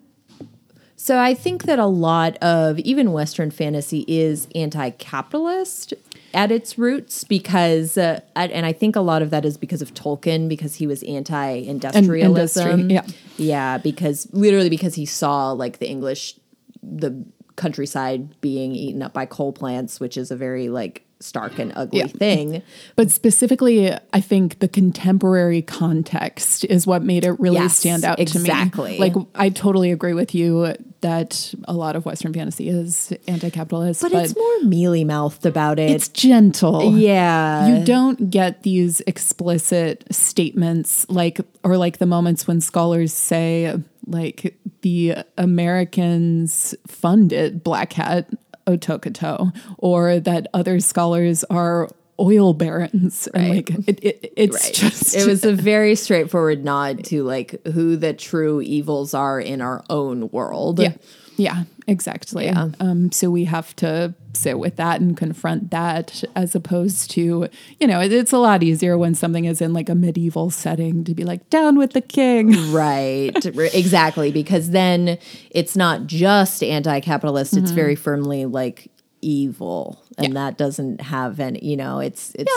So 1.10 1.18
I 1.18 1.34
think 1.34 1.64
that 1.64 1.80
a 1.80 1.88
lot 1.88 2.38
of 2.38 2.78
even 2.78 3.14
Western 3.14 3.50
fantasy 3.50 4.06
is 4.08 4.48
anti-capitalist 4.54 5.96
at 6.36 6.52
its 6.52 6.78
roots 6.78 7.24
because, 7.24 7.98
uh, 7.98 8.20
and 8.36 8.64
I 8.64 8.74
think 8.74 8.96
a 8.96 9.02
lot 9.02 9.24
of 9.24 9.32
that 9.32 9.44
is 9.44 9.58
because 9.58 9.82
of 9.82 9.92
Tolkien 9.96 10.48
because 10.48 10.76
he 10.76 10.86
was 10.86 11.02
anti-industrialism. 11.02 12.82
industry, 12.82 12.94
yeah. 12.94 13.08
yeah, 13.38 13.78
because 13.80 14.32
literally 14.34 14.70
because 14.70 14.94
he 14.94 15.08
saw 15.08 15.52
like 15.52 15.80
the 15.80 15.90
English, 15.90 16.36
the 16.84 17.26
countryside 17.56 18.40
being 18.40 18.76
eaten 18.76 19.02
up 19.02 19.12
by 19.12 19.26
coal 19.26 19.52
plants, 19.52 20.00
which 20.00 20.16
is 20.16 20.30
a 20.30 20.36
very 20.36 20.70
like 20.70 21.08
stark 21.22 21.60
and 21.60 21.74
ugly 21.76 22.00
Yeah. 22.00 22.08
thing. 22.08 22.62
But 22.96 23.12
specifically, 23.12 23.92
I 24.14 24.22
think 24.22 24.60
the 24.60 24.68
contemporary 24.70 25.62
context 25.62 26.64
is 26.66 26.88
what 26.88 27.04
made 27.04 27.26
it 27.26 27.38
really 27.40 27.58
Yes, 27.58 27.76
stand 27.78 28.06
out 28.06 28.20
exactly. 28.20 28.40
to 28.42 28.44
me. 28.44 28.50
Exactly. 28.62 28.98
Like, 28.98 29.16
I 29.36 29.50
totally 29.50 29.92
agree 29.92 30.14
with 30.14 30.34
you 30.34 30.74
that 31.02 31.54
a 31.66 31.74
lot 31.74 31.96
of 31.96 32.06
Western 32.06 32.34
fantasy 32.34 32.70
is 32.70 33.12
anti-capitalist, 33.28 34.02
But, 34.02 34.12
but, 34.14 34.26
it's 34.26 34.36
more 34.36 34.60
mealy 34.70 35.04
mouthed 35.04 35.46
about 35.46 35.78
it. 35.80 35.92
it's 35.92 36.08
gentle. 36.10 36.98
yeah, 36.98 37.68
You 37.68 37.86
don't 37.86 38.30
get 38.30 38.64
these 38.64 39.02
explicit 39.08 40.06
statements 40.12 41.06
like, 41.10 41.40
or 41.64 41.78
like 41.78 41.98
the 42.00 42.06
moments 42.06 42.48
when 42.48 42.60
scholars 42.62 43.14
say, 43.14 43.76
like, 44.08 44.56
the 44.82 45.16
Americans 45.38 46.76
funded 46.88 47.64
Black 47.64 47.94
Hat 47.94 48.28
Otokoto, 48.70 49.56
or 49.78 50.20
that 50.20 50.48
other 50.54 50.80
scholars 50.80 51.44
are 51.46 51.90
oil 52.20 52.54
barons. 52.54 53.28
And 53.34 53.44
Right. 53.50 53.70
like, 53.70 53.88
it, 53.88 54.00
it, 54.04 54.34
it's 54.36 54.64
Right. 54.66 54.74
just, 54.74 55.16
it 55.16 55.26
was 55.26 55.44
a 55.46 55.54
very 55.74 55.96
straightforward 55.96 56.64
nod 56.64 57.04
to 57.06 57.24
like 57.24 57.66
who 57.68 57.96
the 57.96 58.14
true 58.14 58.62
evils 58.62 59.14
are 59.14 59.40
in 59.40 59.62
our 59.62 59.84
own 59.90 60.30
world. 60.32 60.80
yeah. 60.80 60.94
Yeah, 61.38 61.64
exactly. 61.88 62.48
Yeah. 62.48 62.68
Um, 62.82 63.14
so 63.14 63.30
we 63.30 63.46
have 63.46 63.74
to 63.78 64.14
sit 64.34 64.60
with 64.60 64.76
that 64.76 65.00
and 65.00 65.16
confront 65.16 65.72
that 65.72 66.22
as 66.36 66.54
opposed 66.54 67.12
to, 67.12 67.48
you 67.80 67.88
know, 67.88 68.02
it- 68.02 68.12
it's 68.12 68.34
a 68.34 68.38
lot 68.40 68.62
easier 68.62 68.98
when 68.98 69.16
something 69.16 69.46
is 69.46 69.62
in 69.62 69.72
like 69.72 69.88
a 69.88 69.96
medieval 69.96 70.50
setting 70.50 71.06
to 71.06 71.16
be 71.16 71.24
like, 71.24 71.50
down 71.50 71.78
with 71.78 71.94
the 71.94 72.02
king. 72.02 72.54
Right. 72.74 73.34
Exactly. 73.74 74.34
Because 74.34 74.72
then 74.72 75.18
it's 75.52 75.78
not 75.78 76.08
just 76.08 76.62
anti 76.62 77.00
capitalist, 77.00 77.56
it's 77.56 77.72
very 77.72 77.96
firmly 77.96 78.46
like 78.46 78.92
evil. 79.22 80.04
And. 80.18 80.30
Yeah. 80.30 80.34
that 80.34 80.58
doesn't 80.58 81.02
have 81.02 81.40
any, 81.40 81.64
you 81.64 81.78
know, 81.78 82.00
it's, 82.00 82.34
it's 82.36 82.52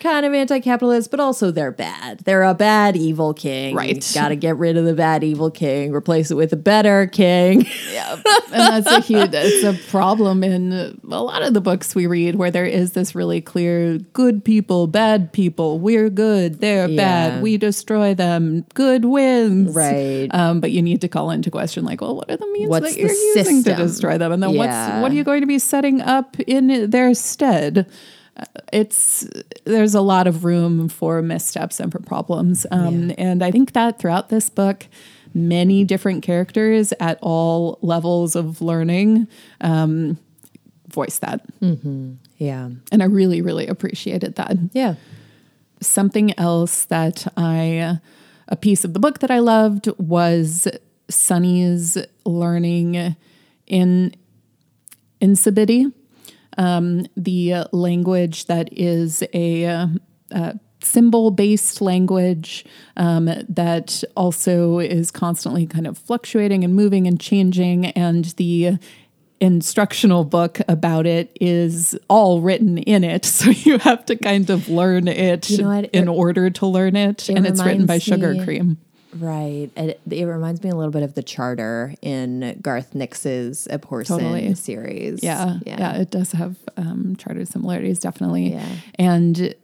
kind 0.00 0.24
of 0.26 0.32
anti 0.34 0.60
capitalist, 0.60 1.10
but 1.10 1.20
also 1.20 1.50
they're 1.50 1.70
bad. 1.72 2.20
They're 2.20 2.42
a 2.42 2.54
bad, 2.54 2.96
evil 2.96 3.34
king. 3.34 3.74
Right. 3.74 4.08
Got 4.14 4.28
to 4.28 4.36
get 4.36 4.56
rid 4.56 4.76
of 4.76 4.84
the 4.84 4.94
bad, 4.94 5.24
evil 5.24 5.50
king, 5.50 5.92
replace 5.92 6.30
it 6.30 6.34
with 6.34 6.52
a 6.52 6.56
better 6.56 7.06
king. 7.06 7.66
Yeah, 7.92 8.14
and 8.14 8.24
that's 8.84 8.86
a 8.86 9.00
huge 9.00 9.30
it's 9.32 9.64
a 9.64 9.90
problem 9.90 10.44
in 10.44 10.72
a 10.72 11.22
lot 11.22 11.42
of 11.42 11.54
the 11.54 11.60
books 11.60 11.94
we 11.94 12.06
read 12.06 12.36
where 12.36 12.50
there 12.50 12.64
is 12.66 12.92
this 12.92 13.14
really 13.14 13.40
clear 13.40 13.98
good 13.98 14.44
people 14.44 14.86
bad 14.86 15.32
people 15.32 15.78
we're 15.78 16.10
good 16.10 16.60
they're 16.60 16.88
Yeah. 16.88 16.96
bad 16.96 17.42
we 17.42 17.56
destroy 17.56 18.14
them 18.14 18.64
good 18.74 19.04
wins 19.04 19.74
Right. 19.74 20.28
um, 20.32 20.60
but 20.60 20.72
you 20.72 20.82
need 20.82 21.00
to 21.02 21.08
call 21.08 21.30
into 21.30 21.50
question 21.50 21.84
like 21.84 22.00
well 22.00 22.16
what 22.16 22.30
are 22.30 22.36
the 22.36 22.46
means 22.52 22.68
What's 22.68 22.94
that 22.94 23.00
you're 23.00 23.10
using 23.10 23.62
to 23.64 23.74
destroy 23.74 24.18
them 24.18 24.32
and 24.32 24.42
then 24.42 24.50
Yeah. 24.50 24.58
what's 24.58 25.02
what 25.02 25.12
are 25.12 25.14
you 25.14 25.24
going 25.24 25.40
to 25.40 25.46
be 25.46 25.58
setting 25.58 26.00
up 26.00 26.38
in 26.40 26.90
their 26.90 27.14
stead 27.14 27.86
it's 28.72 29.26
there's 29.64 29.94
a 29.94 30.00
lot 30.00 30.26
of 30.26 30.44
room 30.44 30.88
for 30.88 31.22
missteps 31.22 31.80
and 31.80 31.90
for 31.92 32.00
problems. 32.00 32.66
Um, 32.70 33.12
and 33.16 33.42
i 33.42 33.50
think 33.50 33.72
that 33.72 33.98
throughout 33.98 34.28
this 34.28 34.50
book 34.50 34.86
many 35.34 35.84
different 35.84 36.22
characters 36.22 36.92
at 37.00 37.18
all 37.22 37.78
levels 37.82 38.36
of 38.36 38.60
learning 38.62 39.26
um, 39.60 40.18
voice 40.88 41.18
that. 41.18 41.40
Yeah. 42.38 42.70
and 42.92 43.02
i 43.02 43.06
really 43.06 43.40
really 43.42 43.66
appreciated 43.66 44.34
that. 44.36 44.56
Yeah. 44.72 44.94
something 45.80 46.38
else 46.38 46.84
that 46.86 47.26
I, 47.36 47.98
a 48.48 48.56
piece 48.56 48.84
of 48.84 48.92
the 48.94 48.98
book 49.00 49.18
that 49.20 49.30
I 49.30 49.40
loved 49.40 49.88
was 49.98 50.68
Sunny's 51.10 51.98
learning 52.24 53.16
in 53.66 54.14
Nsibidi, 55.20 55.92
um, 56.56 57.06
the 57.16 57.66
language 57.72 58.46
that 58.46 58.68
is 58.72 59.22
a, 59.32 59.64
uh 60.34 60.52
symbol 60.82 61.30
based 61.30 61.80
language 61.80 62.64
um, 62.96 63.28
that 63.48 64.04
also 64.16 64.78
is 64.78 65.10
constantly 65.10 65.66
kind 65.66 65.86
of 65.86 65.98
fluctuating 65.98 66.64
and 66.64 66.74
moving 66.74 67.06
and 67.06 67.20
changing. 67.20 67.86
And 67.86 68.26
the 68.36 68.78
instructional 69.40 70.24
book 70.24 70.60
about 70.68 71.06
it 71.06 71.36
is 71.40 71.98
all 72.08 72.40
written 72.40 72.78
in 72.78 73.04
it. 73.04 73.26
So 73.36 73.50
you 73.50 73.78
have 73.78 74.04
to 74.06 74.16
kind 74.16 74.48
of 74.48 74.68
learn 74.68 75.08
it 75.08 75.50
You 75.50 75.58
know 75.62 75.80
in 75.92 76.08
order 76.08 76.48
to 76.50 76.66
learn 76.66 76.96
it. 76.96 77.28
it 77.28 77.36
and 77.36 77.46
it's 77.46 77.62
written 77.62 77.86
by 77.86 77.98
Sugar 77.98 78.32
me- 78.32 78.44
Cream. 78.44 78.78
Right. 79.14 79.70
It, 79.76 80.00
it 80.10 80.24
reminds 80.24 80.62
me 80.62 80.70
a 80.70 80.74
little 80.74 80.90
bit 80.90 81.02
of 81.02 81.14
the 81.14 81.22
charter 81.22 81.94
in 82.02 82.58
Garth 82.60 82.94
Nix's 82.94 83.68
Abhorsen 83.70 84.06
Totally. 84.06 84.54
series. 84.54 85.22
Yeah, 85.22 85.58
yeah, 85.64 85.78
yeah. 85.78 85.96
it 86.00 86.10
does 86.10 86.32
have 86.32 86.56
um, 86.76 87.16
charter 87.16 87.44
similarities, 87.44 88.00
definitely. 88.00 88.52
Yeah. 88.52 88.68
And 88.96 89.54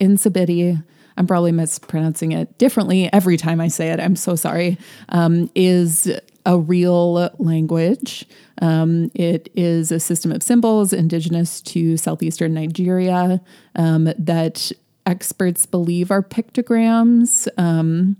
Nsibidi, 0.00 0.82
I'm 1.16 1.26
probably 1.26 1.52
mispronouncing 1.52 2.32
it 2.32 2.58
differently 2.58 3.12
every 3.12 3.36
time 3.36 3.60
I 3.60 3.68
say 3.68 3.90
it. 3.90 4.00
I'm 4.00 4.16
so 4.16 4.34
sorry. 4.34 4.78
Um, 5.10 5.50
is 5.54 6.10
a 6.44 6.58
real 6.58 7.30
language. 7.38 8.26
Um, 8.60 9.10
it 9.14 9.50
is 9.54 9.92
a 9.92 10.00
system 10.00 10.32
of 10.32 10.42
symbols 10.42 10.92
indigenous 10.92 11.60
to 11.62 11.96
southeastern 11.96 12.54
Nigeria 12.54 13.40
um, 13.76 14.12
that 14.18 14.72
experts 15.06 15.66
believe 15.66 16.10
are 16.10 16.22
pictograms. 16.22 17.48
Um, 17.58 18.16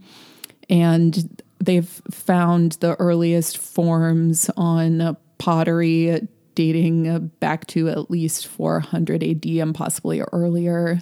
and 0.72 1.42
they've 1.60 2.02
found 2.10 2.72
the 2.80 2.94
earliest 2.94 3.58
forms 3.58 4.50
on 4.56 5.16
pottery 5.36 6.26
dating 6.54 7.28
back 7.40 7.66
to 7.66 7.88
at 7.88 8.10
least 8.10 8.46
400 8.46 9.22
AD 9.22 9.44
and 9.46 9.74
possibly 9.74 10.22
earlier. 10.32 11.00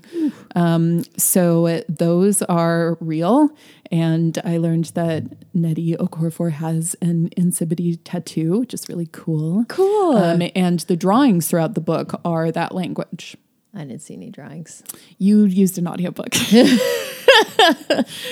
Um, 0.55 1.05
so 1.17 1.83
those 1.89 2.43
are 2.43 2.99
real. 3.01 3.51
And 3.91 4.39
I 4.45 4.59
learned 4.59 4.87
that 4.95 5.25
Nnedi 5.55 5.97
Okorafor 5.97 6.53
has 6.53 6.97
an 7.01 7.31
Nsibidi 7.37 7.99
tattoo, 8.05 8.61
which 8.61 8.75
is 8.75 8.89
really 8.89 9.09
cool. 9.13 9.65
Cool. 9.69 10.17
Um, 10.17 10.43
and 10.55 10.81
the 10.81 10.97
drawings 10.97 11.49
throughout 11.49 11.75
the 11.75 11.81
book 11.81 12.21
are 12.25 12.53
that 12.53 12.75
language. 12.75 13.37
I 13.73 13.85
didn't 13.85 14.03
see 14.03 14.15
any 14.15 14.31
drawings. 14.31 14.83
You 15.19 15.45
used 15.45 15.79
an 15.79 15.87
audiobook. 15.87 16.35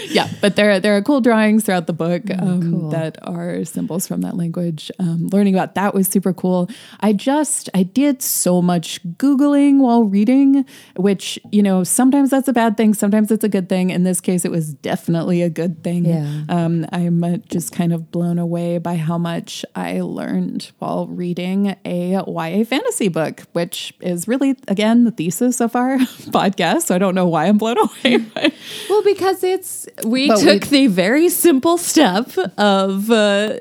yeah, 0.08 0.28
but 0.40 0.56
there 0.56 0.80
there 0.80 0.96
are 0.96 1.02
cool 1.02 1.20
drawings 1.20 1.64
throughout 1.64 1.86
the 1.86 1.92
book 1.92 2.22
um, 2.38 2.72
cool. 2.72 2.90
that 2.90 3.18
are 3.22 3.64
symbols 3.64 4.08
from 4.08 4.22
that 4.22 4.36
language. 4.36 4.90
Um, 4.98 5.28
learning 5.28 5.54
about 5.54 5.76
that 5.76 5.94
was 5.94 6.08
super 6.08 6.32
cool. 6.32 6.68
I 7.00 7.12
just 7.12 7.70
I 7.72 7.84
did 7.84 8.20
so 8.20 8.60
much 8.60 9.00
googling 9.16 9.78
while 9.78 10.02
reading, 10.02 10.64
which 10.96 11.38
you 11.52 11.62
know 11.62 11.84
sometimes 11.84 12.30
that's 12.30 12.48
a 12.48 12.52
bad 12.52 12.76
thing, 12.76 12.92
sometimes 12.92 13.30
it's 13.30 13.44
a 13.44 13.48
good 13.48 13.68
thing. 13.68 13.90
In 13.90 14.02
this 14.02 14.20
case, 14.20 14.44
it 14.44 14.50
was 14.50 14.74
definitely 14.74 15.42
a 15.42 15.50
good 15.50 15.84
thing. 15.84 16.04
Yeah. 16.04 16.42
Um, 16.48 16.84
I'm 16.90 17.22
uh, 17.22 17.36
just 17.48 17.72
kind 17.72 17.92
of 17.92 18.10
blown 18.10 18.40
away 18.40 18.78
by 18.78 18.96
how 18.96 19.18
much 19.18 19.64
I 19.76 20.00
learned 20.00 20.72
while 20.80 21.06
reading 21.06 21.76
a 21.84 22.20
YA 22.26 22.64
fantasy 22.64 23.06
book, 23.06 23.42
which 23.52 23.94
is 24.00 24.26
really 24.26 24.56
again 24.66 25.04
the 25.04 25.12
thesis 25.30 25.60
of 25.60 25.76
our 25.76 25.98
podcast. 26.32 26.82
So 26.82 26.94
I 26.94 26.98
don't 26.98 27.14
know 27.14 27.26
why 27.28 27.46
I'm 27.46 27.58
blown 27.58 27.76
away. 27.78 28.16
but- 28.34 28.52
Well, 28.88 29.02
because 29.02 29.44
it's 29.44 29.86
we 30.04 30.28
But 30.28 30.38
we- 30.38 30.44
took 30.44 30.68
the 30.68 30.86
very 30.86 31.28
simple 31.28 31.76
step 31.78 32.30
of 32.56 33.10
uh, 33.10 33.58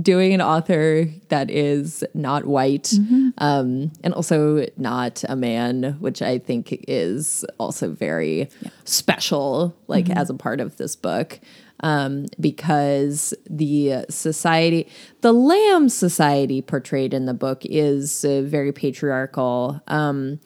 doing 0.00 0.34
an 0.34 0.40
author 0.40 1.06
that 1.28 1.50
is 1.50 2.04
not 2.14 2.44
white, 2.46 2.90
Mm-hmm. 2.92 3.28
um, 3.38 3.92
and 4.02 4.12
also 4.14 4.66
not 4.76 5.22
a 5.28 5.36
man, 5.36 5.96
which 6.00 6.20
I 6.20 6.38
think 6.38 6.84
is 6.88 7.44
also 7.58 7.92
very 7.92 8.48
special, 8.84 9.74
like 9.86 10.06
Mm-hmm. 10.06 10.18
as 10.18 10.30
a 10.30 10.34
part 10.34 10.60
of 10.60 10.76
this 10.76 10.96
book. 10.96 11.38
um, 11.84 12.26
because 12.38 13.34
the 13.50 14.04
society, 14.08 14.86
the 15.20 15.32
Lamb 15.32 15.88
Society 15.88 16.62
portrayed 16.62 17.12
in 17.12 17.26
the 17.26 17.34
book 17.34 17.62
is 17.64 18.24
uh, 18.24 18.42
very 18.42 18.70
patriarchal. 18.72 19.80
Um, 19.88 20.38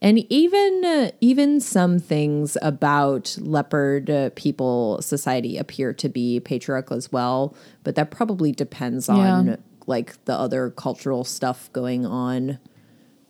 and 0.00 0.18
even 0.30 0.84
uh, 0.84 1.10
even 1.20 1.60
some 1.60 1.98
things 1.98 2.56
about 2.62 3.36
leopard 3.40 4.08
uh, 4.10 4.30
people 4.36 5.00
society 5.02 5.56
appear 5.58 5.92
to 5.94 6.08
be 6.08 6.40
patriarchal 6.40 6.96
as 6.96 7.10
well, 7.12 7.54
but 7.84 7.94
that 7.96 8.10
probably 8.10 8.52
depends 8.52 9.08
on 9.08 9.46
Yeah. 9.46 9.56
like 9.86 10.22
the 10.26 10.34
other 10.34 10.70
cultural 10.70 11.24
stuff 11.24 11.68
going 11.72 12.06
on. 12.06 12.58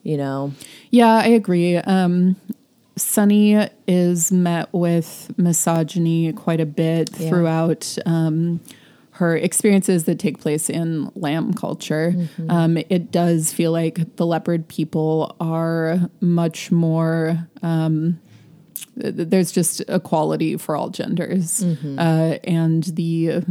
You 0.02 0.16
know, 0.16 0.52
Yeah, 0.90 1.16
I 1.16 1.26
agree. 1.28 1.76
Um, 1.76 2.36
Sunny 2.96 3.68
is 3.86 4.32
met 4.32 4.72
with 4.72 5.30
misogyny 5.36 6.32
quite 6.32 6.60
a 6.60 6.66
bit 6.66 7.10
Yeah. 7.18 7.28
throughout 7.28 7.96
um, 8.06 8.60
her 9.18 9.36
experiences 9.36 10.04
that 10.04 10.18
take 10.18 10.38
place 10.40 10.70
in 10.70 11.10
lamb 11.14 11.52
culture. 11.52 12.12
Mm-hmm. 12.16 12.50
Um, 12.50 12.76
it 12.88 13.10
does 13.10 13.52
feel 13.52 13.72
like 13.72 14.16
the 14.16 14.24
leopard 14.26 14.68
people 14.68 15.34
are 15.40 15.98
much 16.20 16.70
more. 16.70 17.48
Um, 17.62 18.20
th- 19.00 19.14
there's 19.16 19.50
just 19.52 19.80
equality 19.88 20.56
for 20.56 20.76
all 20.76 20.90
genders, 20.90 21.64
Mm-hmm. 21.64 21.98
uh, 21.98 22.36
and 22.44 22.84
the 22.84 23.42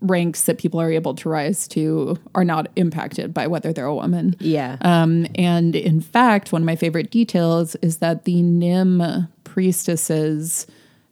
ranks 0.00 0.42
that 0.44 0.58
people 0.58 0.80
are 0.80 0.92
able 0.92 1.14
to 1.14 1.28
rise 1.28 1.66
to 1.66 2.16
are 2.34 2.44
not 2.44 2.68
impacted 2.76 3.32
by 3.34 3.46
whether 3.48 3.72
they're 3.72 3.86
a 3.86 3.94
woman. 3.94 4.36
yeah, 4.38 4.76
Um, 4.82 5.26
and 5.34 5.74
in 5.74 6.00
fact, 6.00 6.52
one 6.52 6.62
of 6.62 6.66
my 6.66 6.76
favorite 6.76 7.10
details 7.10 7.74
is 7.76 7.96
that 7.98 8.24
the 8.24 8.42
Nimm 8.42 9.26
priestesses 9.42 10.66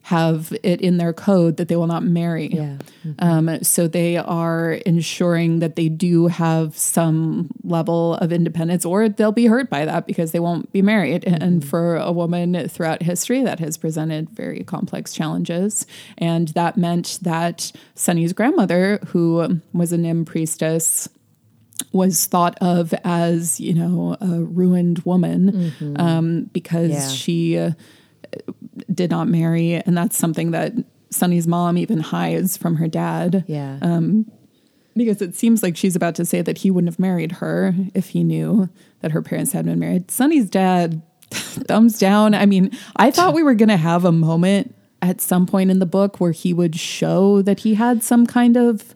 have 0.09 0.53
it 0.61 0.81
in 0.81 0.97
their 0.97 1.11
code 1.13 1.57
that 1.57 1.67
they 1.67 1.75
will 1.75 1.87
not 1.87 2.03
marry. 2.03 2.47
Yeah. 2.53 2.77
Um, 3.17 3.63
so 3.63 3.87
they 3.87 4.17
are 4.17 4.73
ensuring 4.85 5.59
that 5.59 5.75
they 5.75 5.89
do 5.89 6.27
have 6.27 6.77
some 6.77 7.49
level 7.63 8.13
of 8.17 8.31
independence, 8.31 8.85
or 8.85 9.09
they'll 9.09 9.31
be 9.31 9.47
hurt 9.47 9.67
by 9.67 9.83
that 9.83 10.05
because 10.05 10.31
they 10.31 10.39
won't 10.39 10.71
be 10.71 10.83
married. 10.83 11.23
And 11.25 11.65
for 11.67 11.95
a 11.97 12.11
woman 12.11 12.69
throughout 12.69 13.01
history, 13.01 13.41
that 13.45 13.59
has 13.59 13.77
presented 13.77 14.29
very 14.29 14.63
complex 14.63 15.11
challenges. 15.11 15.87
And 16.19 16.49
that 16.49 16.77
meant 16.77 17.17
that 17.23 17.71
Sunny's 17.95 18.31
grandmother, 18.33 18.99
who 19.07 19.59
was 19.73 19.91
a 19.91 19.97
Nimm 19.97 20.23
priestess, 20.23 21.09
was 21.91 22.27
thought 22.27 22.57
of 22.61 22.93
as 23.03 23.59
you 23.59 23.73
know 23.73 24.15
a 24.21 24.39
ruined 24.41 24.99
woman 24.99 25.73
um, 25.97 26.43
because 26.53 26.91
Yeah. 26.91 27.07
she 27.09 27.57
uh, 27.57 27.71
did 28.93 29.11
not 29.11 29.27
marry, 29.27 29.73
and 29.75 29.97
that's 29.97 30.17
something 30.17 30.51
that 30.51 30.73
Sunny's 31.11 31.47
mom 31.47 31.77
even 31.77 31.99
hides 31.99 32.57
from 32.57 32.75
her 32.75 32.87
dad 32.87 33.45
yeah, 33.47 33.79
um, 33.81 34.29
because 34.95 35.21
it 35.21 35.35
seems 35.35 35.61
like 35.63 35.75
she's 35.77 35.95
about 35.95 36.15
to 36.15 36.25
say 36.25 36.41
that 36.41 36.59
he 36.59 36.71
wouldn't 36.71 36.91
have 36.91 36.99
married 36.99 37.33
her 37.33 37.73
if 37.93 38.09
he 38.09 38.23
knew 38.23 38.69
that 39.01 39.11
her 39.11 39.21
parents 39.21 39.51
had 39.51 39.65
been 39.65 39.79
married. 39.79 40.09
Sunny's 40.11 40.49
dad, 40.49 41.01
thumbs 41.31 41.99
down. 41.99 42.33
I 42.33 42.45
mean, 42.45 42.71
I 42.95 43.11
thought 43.11 43.33
we 43.33 43.43
were 43.43 43.55
going 43.55 43.69
to 43.69 43.77
have 43.77 44.05
a 44.05 44.11
moment 44.11 44.73
at 45.01 45.21
some 45.21 45.45
point 45.45 45.69
in 45.71 45.79
the 45.79 45.85
book 45.85 46.19
where 46.19 46.31
he 46.31 46.53
would 46.53 46.75
show 46.75 47.41
that 47.43 47.59
he 47.59 47.75
had 47.75 48.03
some 48.03 48.25
kind 48.25 48.57
of 48.57 48.95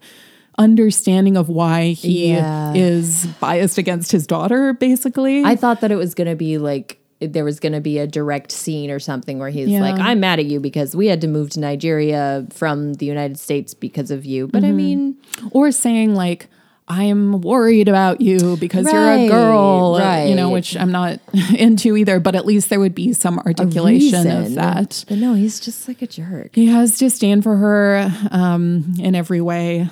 understanding 0.58 1.38
of 1.38 1.48
why 1.50 1.90
he 1.90 2.32
Yeah. 2.34 2.74
is 2.74 3.26
biased 3.40 3.78
against 3.78 4.12
his 4.12 4.28
daughter, 4.28 4.74
basically. 4.74 5.44
I 5.44 5.56
thought 5.56 5.82
that 5.82 5.92
it 5.92 5.96
was 5.96 6.14
going 6.14 6.30
to 6.30 6.36
be 6.36 6.58
like 6.58 6.99
there 7.22 7.43
was 7.43 7.59
going 7.59 7.74
to 7.74 7.82
be 7.82 7.97
a 7.99 8.07
direct 8.07 8.51
scene 8.51 8.89
or 8.89 8.99
something 8.99 9.39
where 9.39 9.49
he's 9.49 9.67
Yeah. 9.67 9.82
like, 9.82 9.99
"I'm 9.99 10.20
mad 10.22 10.39
at 10.39 10.45
you 10.45 10.59
because 10.59 10.95
we 10.95 11.07
had 11.07 11.20
to 11.22 11.28
move 11.28 11.49
to 11.51 11.59
Nigeria 11.59 12.45
from 12.51 12.93
the 12.95 13.05
United 13.05 13.38
States 13.39 13.74
because 13.74 14.09
of 14.11 14.26
you." 14.26 14.47
But 14.47 14.63
I 14.63 14.72
mean, 14.72 15.15
or 15.51 15.72
saying 15.72 16.15
like 16.15 16.47
I'm 16.88 17.41
worried 17.41 17.88
about 17.88 18.20
you 18.20 18.57
because 18.57 18.91
you're 18.91 18.99
a 18.99 19.17
Right, 19.17 19.30
girl, 19.30 20.28
you 20.28 20.34
know, 20.34 20.49
which 20.49 20.76
I'm 20.76 20.91
not 20.91 21.20
into 21.55 21.95
either. 21.95 22.20
But 22.20 22.36
at 22.36 22.45
least 22.45 22.70
there 22.70 22.80
would 22.80 22.95
be 22.95 23.13
some 23.13 23.38
articulation 23.39 24.26
of 24.28 24.55
that. 24.55 25.05
But 25.07 25.17
no, 25.17 25.34
he's 25.36 25.59
just 25.59 25.88
like 25.88 26.01
a 26.01 26.07
jerk. 26.07 26.55
He 26.55 26.65
has 26.67 26.97
disdain 26.97 27.41
for 27.43 27.57
her 27.57 28.11
um, 28.32 28.93
in 28.97 29.13
every 29.13 29.41
way. 29.41 29.89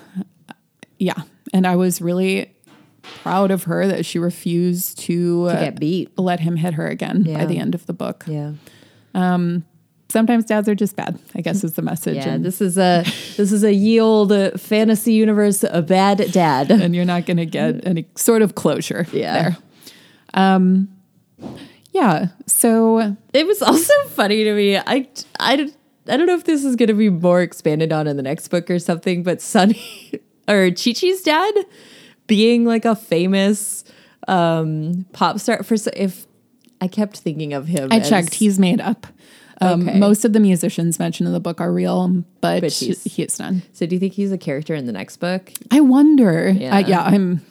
Yeah, 0.97 1.21
and 1.53 1.67
I 1.67 1.75
was 1.75 2.01
really 2.01 2.51
proud 3.24 3.51
of 3.51 3.64
her 3.64 3.88
that 3.88 4.05
she 4.05 4.20
refused 4.20 4.99
to, 4.99 5.45
uh, 5.45 5.60
get 5.60 5.80
beat. 5.80 6.18
let 6.18 6.39
him 6.39 6.55
hit 6.55 6.74
her 6.76 6.88
again 6.88 7.24
by 7.24 7.45
the 7.45 7.58
end 7.58 7.76
of 7.76 7.86
the 7.86 7.93
book. 7.93 8.26
Yeah. 8.28 8.53
Sometimes 10.10 10.45
dads 10.45 10.70
are 10.70 10.76
just 10.76 10.95
bad. 10.95 11.20
I 11.36 11.41
guess 11.41 11.66
is 11.66 11.74
the 11.74 11.82
message. 11.82 12.16
Yeah, 12.16 12.30
and, 12.36 12.45
this 12.45 12.62
is 12.62 12.78
a 12.78 13.03
this 13.36 13.51
is 13.51 13.64
a 13.64 13.74
yield 13.74 14.32
uh, 14.32 14.51
fantasy 14.51 15.12
universe 15.12 15.66
a 15.70 15.82
bad 15.82 16.32
dad. 16.32 16.72
and 16.72 16.95
you're 16.95 17.03
not 17.03 17.26
going 17.26 17.38
to 17.38 17.45
get 17.45 17.86
any 17.86 18.08
sort 18.16 18.41
of 18.41 18.55
closure 18.55 19.05
Yeah. 19.12 19.34
there. 19.34 19.58
Um, 20.34 20.88
yeah. 21.91 22.28
So 22.45 23.18
It 23.34 23.45
was 23.45 23.62
also 23.62 23.93
funny 24.08 24.45
to 24.45 24.53
me. 24.53 24.78
I 24.78 25.08
I 25.39 25.70
I 26.10 26.16
don't 26.16 26.26
know 26.26 26.36
if 26.36 26.45
this 26.45 26.64
is 26.64 26.78
going 26.78 26.88
to 26.88 26.93
be 26.93 27.10
more 27.10 27.41
expanded 27.41 27.91
on 27.91 28.08
in 28.08 28.16
the 28.16 28.24
next 28.24 28.47
book 28.47 28.72
or 28.72 28.80
something, 28.80 29.24
but 29.24 29.41
Sunny 29.41 29.82
or 30.47 30.70
Chi 30.72 30.93
Chi's 30.93 31.22
dad 31.22 31.53
being 32.28 32.65
like 32.65 32.86
a 32.86 32.95
famous 32.95 33.84
um 34.28 35.05
pop 35.13 35.39
star 35.39 35.63
for 35.63 35.75
if 35.93 36.28
I 36.82 36.88
kept 36.88 37.17
thinking 37.19 37.53
of 37.53 37.67
him 37.67 37.89
I 37.91 37.97
as- 37.99 38.09
checked. 38.09 38.36
He's 38.36 38.59
made 38.59 38.80
up. 38.82 39.07
Um, 39.59 39.88
Okay. 39.89 39.97
Most 39.97 40.23
of 40.25 40.34
the 40.34 40.39
musicians 40.39 40.99
mentioned 40.99 41.25
in 41.25 41.34
the 41.34 41.39
book 41.39 41.59
are 41.59 41.73
real, 41.73 42.09
but, 42.41 42.61
But 42.61 42.71
he's- 42.73 43.03
he 43.05 43.23
is 43.23 43.39
none. 43.39 43.63
So 43.73 43.88
do 43.88 43.95
you 43.95 43.99
think 43.99 44.13
he's 44.13 44.32
a 44.32 44.38
character 44.38 44.75
in 44.75 44.86
the 44.86 44.91
next 44.91 45.17
book? 45.17 45.51
I 45.71 45.80
wonder. 45.82 46.49
Yeah. 46.49 46.78
Yeah, 46.80 46.88
yeah 46.88 47.01
I'm. 47.03 47.41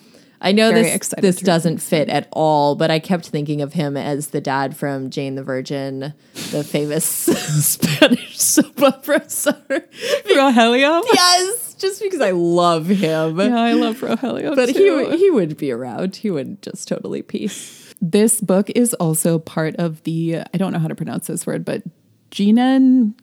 I 0.41 0.53
know 0.53 0.70
this 0.70 1.12
this 1.18 1.41
doesn't 1.41 1.79
fit 1.79 2.09
at 2.11 2.29
all, 2.31 2.77
but 2.77 2.91
I 2.93 2.99
kept 3.01 3.27
thinking 3.31 3.62
of 3.62 3.72
him 3.72 3.97
as 3.97 4.29
the 4.29 4.41
dad 4.41 4.77
from 4.77 5.09
Jane 5.11 5.35
the 5.35 5.43
Virgin, 5.43 6.12
the 6.53 6.62
famous 6.62 7.05
Spanish 7.64 8.39
soap 8.39 8.81
opera 8.83 9.29
star. 9.29 9.55
Rogelio. 9.68 11.03
yes, 11.12 11.66
just 11.79 12.03
because 12.03 12.20
I 12.20 12.31
love 12.33 12.87
him. 12.87 13.39
Yeah, 13.39 13.61
I 13.61 13.72
love 13.72 14.01
Rogelio. 14.01 14.55
But 14.55 14.74
too. 14.74 15.11
he 15.11 15.18
he 15.18 15.31
would 15.31 15.57
be 15.57 15.70
around. 15.70 16.16
He 16.16 16.31
would 16.31 16.62
just 16.62 16.89
totally 16.89 17.22
peace. 17.22 17.95
this 18.01 18.41
book 18.41 18.70
is 18.70 18.95
also 18.95 19.39
part 19.39 19.77
of 19.77 20.03
the 20.05 20.39
I 20.53 20.57
don't 20.59 20.72
know 20.72 20.79
how 20.79 20.89
to 20.89 20.95
pronounce 20.95 21.27
this 21.27 21.47
word, 21.47 21.64
but 21.64 21.83
Ginen 22.31 23.14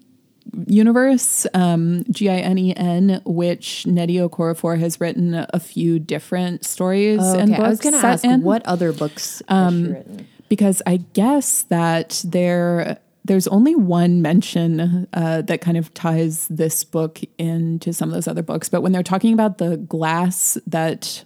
universe, 0.67 1.47
um, 1.53 2.03
G 2.09 2.29
I 2.29 2.37
N 2.37 2.57
E 2.57 2.75
N, 2.75 3.21
which 3.25 3.85
Nnedi 3.87 4.27
Okorafor 4.27 4.79
has 4.79 4.99
written 4.99 5.45
a 5.49 5.59
few 5.59 5.99
different 5.99 6.65
stories 6.65 7.21
and 7.21 7.51
books. 7.51 7.61
I 7.61 7.69
was 7.69 7.79
going 7.79 7.99
to 7.99 8.05
ask 8.05 8.23
in. 8.23 8.41
what 8.41 8.65
other 8.65 8.93
books 8.93 9.41
written? 9.49 10.27
because 10.49 10.81
I 10.85 10.97
guess 11.13 11.63
that 11.63 12.21
there 12.25 12.99
there's 13.25 13.47
only 13.47 13.75
one 13.75 14.21
mention 14.21 15.07
uh, 15.13 15.41
that 15.43 15.61
kind 15.61 15.77
of 15.77 15.93
ties 15.93 16.47
this 16.49 16.83
book 16.83 17.21
into 17.37 17.93
some 17.93 18.09
of 18.09 18.15
those 18.15 18.27
other 18.27 18.43
books. 18.43 18.69
But 18.69 18.81
when 18.81 18.91
they're 18.91 19.03
talking 19.03 19.33
about 19.33 19.57
the 19.59 19.77
glass 19.77 20.57
that 20.67 21.23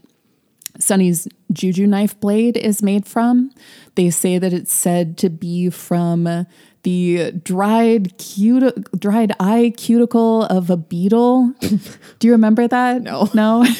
Sunny's 0.80 1.28
juju 1.52 1.88
knife 1.88 2.20
blade 2.20 2.56
is 2.56 2.84
made 2.84 3.06
from, 3.08 3.52
they 3.96 4.10
say 4.10 4.38
that 4.38 4.54
it's 4.54 4.74
said 4.74 5.18
to 5.18 5.30
be 5.30 5.70
from 5.70 6.46
the 6.84 7.32
dried 7.32 8.18
cuti- 8.18 9.00
dried 9.00 9.34
eye 9.40 9.74
cuticle 9.76 10.44
of 10.44 10.70
a 10.70 10.78
beetle. 10.78 11.54
Do 12.20 12.28
you 12.28 12.32
remember 12.32 12.68
that? 12.68 13.02
No. 13.02 13.30
no. 13.34 13.66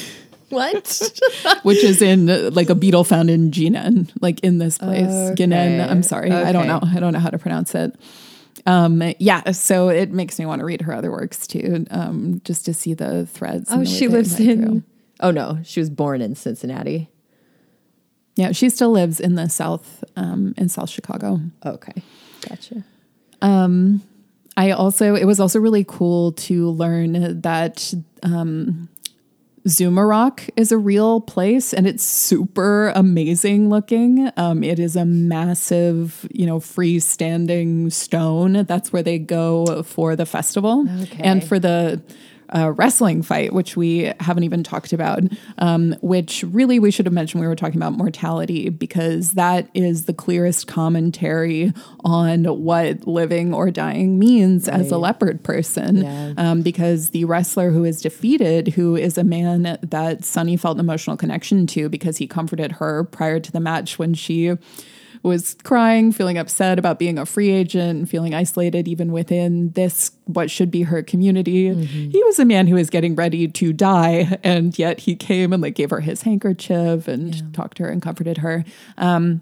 What? 0.50 1.12
which 1.64 1.84
is 1.84 2.02
in 2.02 2.30
uh, 2.30 2.50
like 2.54 2.70
a 2.70 2.76
beetle 2.76 3.04
found 3.04 3.30
in 3.30 3.52
Jinan, 3.52 4.12
like 4.22 4.40
in 4.42 4.58
this 4.58 4.78
place. 4.78 5.08
Okay. 5.08 5.44
Ginen. 5.44 5.88
I'm 5.90 6.04
sorry, 6.04 6.32
I 6.32 6.52
don't 6.52 6.68
know. 6.68 6.80
I 6.82 7.00
don't 7.00 7.14
know 7.14 7.20
how 7.20 7.30
to 7.30 7.38
pronounce 7.38 7.76
it. 7.76 7.96
Um, 8.66 9.02
yeah, 9.20 9.52
so 9.52 9.90
it 9.90 10.12
makes 10.12 10.40
me 10.40 10.46
want 10.46 10.60
to 10.60 10.66
read 10.66 10.82
her 10.82 10.94
other 10.94 11.12
works 11.12 11.48
too, 11.48 11.86
um, 11.90 12.42
just 12.44 12.66
to 12.66 12.74
see 12.74 12.94
the 12.94 13.26
threads. 13.26 13.70
oh, 13.72 13.80
the 13.80 13.86
she 13.86 14.08
lives 14.08 14.40
in. 14.40 14.64
through. 14.64 14.84
Oh 15.20 15.32
no, 15.32 15.60
she 15.64 15.80
was 15.80 15.90
born 15.90 16.22
in 16.22 16.36
Cincinnati. 16.36 17.10
Yeah, 18.36 18.52
she 18.52 18.70
still 18.70 18.92
lives 18.92 19.20
in 19.20 19.36
the 19.36 19.50
south, 19.50 20.04
um, 20.16 20.54
in 20.58 20.70
South 20.70 20.90
Chicago. 20.90 21.40
Okay, 21.66 22.04
gotcha. 22.48 22.84
I 24.58 24.72
also, 24.72 25.14
it 25.14 25.26
was 25.26 25.40
also 25.40 25.60
really 25.60 25.86
cool 25.88 26.32
to 26.34 26.72
learn 26.72 27.42
that 27.42 27.94
um, 28.24 28.90
Zuma 29.68 30.06
Rock 30.06 30.44
is 30.56 30.72
a 30.72 30.78
real 30.78 31.20
place 31.22 31.74
and 31.74 31.86
it's 31.88 32.04
super 32.04 32.90
amazing 32.96 33.70
looking. 33.70 34.32
Um, 34.38 34.64
it 34.64 34.80
is 34.80 34.96
a 34.96 35.06
massive, 35.06 36.28
you 36.32 36.46
know, 36.46 36.60
freestanding 36.60 37.92
stone. 37.92 38.64
That's 38.66 38.94
where 38.94 39.04
they 39.04 39.20
go 39.20 39.84
for 39.84 40.16
the 40.16 40.26
festival 40.26 40.86
Okay. 41.04 41.22
and 41.24 41.44
for 41.44 41.60
the 41.60 42.02
uh, 42.50 42.72
wrestling 42.72 43.22
fight, 43.22 43.54
which 43.54 43.76
we 43.76 44.12
haven't 44.20 44.44
even 44.44 44.64
talked 44.64 44.94
about, 44.94 45.22
um, 45.58 45.96
which 46.02 46.44
really 46.48 46.80
we 46.80 46.92
should 46.92 47.06
have 47.06 47.14
mentioned 47.14 47.42
we 47.42 47.48
were 47.48 47.56
talking 47.56 47.78
about 47.78 47.94
mortality 47.94 48.70
because 48.70 49.32
that 49.32 49.70
is 49.74 50.06
the 50.06 50.14
clearest 50.14 50.68
commentary 50.68 51.74
on 52.04 52.46
what 52.46 53.08
living 53.08 53.54
or 53.54 53.72
dying 53.72 54.18
means 54.18 54.68
as 54.68 54.92
a 54.92 54.98
leopard 54.98 55.44
person. 55.44 55.98
Yeah. 55.98 56.34
Um, 56.38 56.62
because 56.62 57.10
the 57.10 57.26
wrestler 57.26 57.72
who 57.72 57.84
is 57.84 58.02
defeated, 58.02 58.70
who 58.70 58.96
is 58.96 59.18
a 59.18 59.24
man 59.24 59.78
that 59.82 60.24
Sunny 60.24 60.58
felt 60.58 60.78
an 60.78 60.82
emotional 60.82 61.18
connection 61.18 61.68
to 61.68 61.90
because 61.90 62.18
he 62.18 62.28
comforted 62.28 62.74
her 62.74 63.04
prior 63.04 63.40
to 63.40 63.52
the 63.52 63.60
match 63.60 64.00
when 64.00 64.14
she 64.14 64.56
was 65.28 65.56
crying, 65.64 66.12
feeling 66.12 66.38
upset 66.38 66.80
about 66.80 66.98
being 67.00 67.18
a 67.20 67.26
free 67.26 67.50
agent, 67.52 68.10
feeling 68.10 68.34
isolated 68.34 68.88
even 68.88 69.12
within 69.12 69.72
this, 69.72 70.12
what 70.26 70.50
should 70.50 70.72
be 70.72 70.84
her 70.84 71.04
community. 71.04 71.74
He 71.86 72.24
was 72.26 72.40
a 72.40 72.46
man 72.46 72.68
who 72.68 72.76
was 72.76 72.90
getting 72.90 73.16
ready 73.16 73.48
to 73.48 73.74
die, 73.74 74.38
and 74.44 74.78
yet 74.80 75.02
he 75.02 75.16
came 75.16 75.54
and 75.54 75.62
like 75.62 75.76
gave 75.76 75.90
her 75.92 76.00
his 76.02 76.24
handkerchief 76.24 77.08
and 77.08 77.54
talked 77.54 77.78
to 77.78 77.84
her 77.84 77.90
and 77.90 78.02
comforted 78.02 78.38
her. 78.40 78.64
Um, 78.98 79.42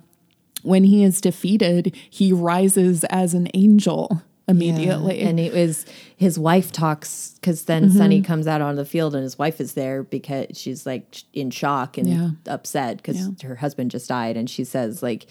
when 0.63 0.83
he 0.83 1.03
is 1.03 1.21
defeated, 1.21 1.95
he 2.09 2.33
rises 2.33 3.03
as 3.05 3.33
an 3.33 3.47
angel 3.53 4.23
immediately. 4.47 5.21
And 5.21 5.39
it 5.39 5.53
was 5.53 5.85
his 6.15 6.37
wife 6.37 6.71
talks 6.71 7.33
because 7.41 7.65
then 7.65 7.85
Mm-hmm. 7.85 7.97
Sunny 7.97 8.21
comes 8.21 8.45
out 8.47 8.61
on 8.61 8.75
the 8.75 8.85
field 8.85 9.15
and 9.15 9.23
his 9.23 9.37
wife 9.39 9.59
is 9.59 9.73
there 9.73 10.03
because 10.03 10.47
she's 10.57 10.85
like 10.85 11.23
in 11.33 11.49
shock 11.49 11.97
and 11.97 12.07
Yeah. 12.07 12.29
upset 12.47 12.97
because 12.97 13.17
Yeah. 13.17 13.47
her 13.47 13.55
husband 13.55 13.89
just 13.91 14.07
died. 14.07 14.37
And 14.37 14.47
she 14.49 14.63
says, 14.63 15.01
like, 15.03 15.25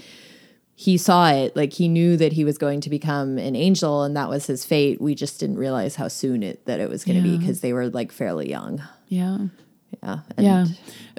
he 0.76 0.96
saw 0.98 1.30
it, 1.30 1.54
like, 1.54 1.72
he 1.74 1.86
knew 1.88 2.16
that 2.16 2.32
he 2.32 2.44
was 2.44 2.58
going 2.58 2.80
to 2.80 2.90
become 2.90 3.38
an 3.38 3.54
angel 3.54 4.02
and 4.02 4.16
that 4.16 4.28
was 4.28 4.46
his 4.46 4.64
fate. 4.64 5.00
We 5.00 5.14
just 5.14 5.38
didn't 5.38 5.56
realize 5.58 5.94
how 5.96 6.08
soon 6.08 6.42
it 6.42 6.64
that 6.66 6.80
it 6.80 6.88
was 6.90 7.04
going 7.04 7.16
to 7.16 7.22
be 7.22 7.38
because 7.38 7.60
they 7.60 7.72
were 7.72 7.88
like 7.90 8.10
fairly 8.12 8.48
young. 8.50 8.82
yeah. 9.08 9.38
Yeah. 10.02 10.18
And 10.36 10.44
Yeah. 10.44 10.66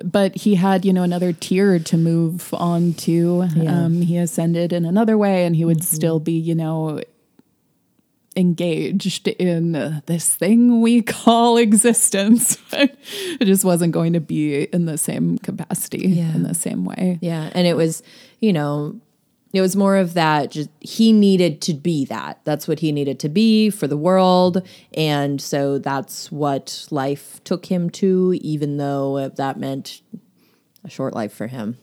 But 0.04 0.36
he 0.36 0.56
had, 0.56 0.84
you 0.84 0.92
know, 0.92 1.04
another 1.04 1.32
tier 1.32 1.80
to 1.80 1.98
move 1.98 2.54
on 2.54 2.94
to. 2.96 3.48
Yeah. 3.56 3.86
Um, 3.86 4.02
he 4.02 4.18
ascended 4.18 4.74
in 4.74 4.84
another 4.84 5.18
way 5.18 5.46
and 5.46 5.56
he 5.56 5.64
would 5.64 5.82
still 5.82 6.20
be, 6.20 6.34
you 6.34 6.56
know, 6.56 7.00
engaged 8.36 9.28
in 9.30 9.76
uh, 9.76 10.02
this 10.08 10.36
thing 10.36 10.82
we 10.82 11.02
call 11.02 11.56
existence. 11.68 12.58
it 12.74 13.46
just 13.46 13.64
wasn't 13.64 13.94
going 13.94 14.12
to 14.14 14.20
be 14.20 14.64
in 14.64 14.86
the 14.86 14.98
same 14.98 15.38
capacity, 15.38 16.10
Yeah. 16.10 16.36
in 16.36 16.44
the 16.44 16.54
same 16.54 16.84
way. 16.84 17.18
Yeah. 17.22 17.50
And 17.56 17.66
it 17.66 17.78
was, 17.78 18.04
you 18.42 18.52
know, 18.52 19.00
it 19.58 19.62
was 19.62 19.76
more 19.76 19.98
of 19.98 20.14
that 20.16 20.52
just 20.52 20.70
he 20.80 21.14
needed 21.14 21.62
to 21.62 21.74
be 21.74 22.06
that. 22.06 22.40
That's 22.44 22.68
what 22.68 22.80
he 22.80 22.92
needed 22.92 23.20
to 23.20 23.30
be 23.30 23.70
for 23.70 23.88
the 23.88 23.98
world. 23.98 24.68
And 24.94 25.42
so 25.42 25.78
that's 25.78 26.32
what 26.32 26.88
life 26.92 27.44
took 27.44 27.66
him 27.68 27.90
to, 27.92 28.38
even 28.42 28.78
though 28.78 29.30
that 29.30 29.60
meant 29.60 30.02
a 30.84 30.90
short 30.90 31.14
life 31.14 31.34
for 31.34 31.48
him. 31.48 31.78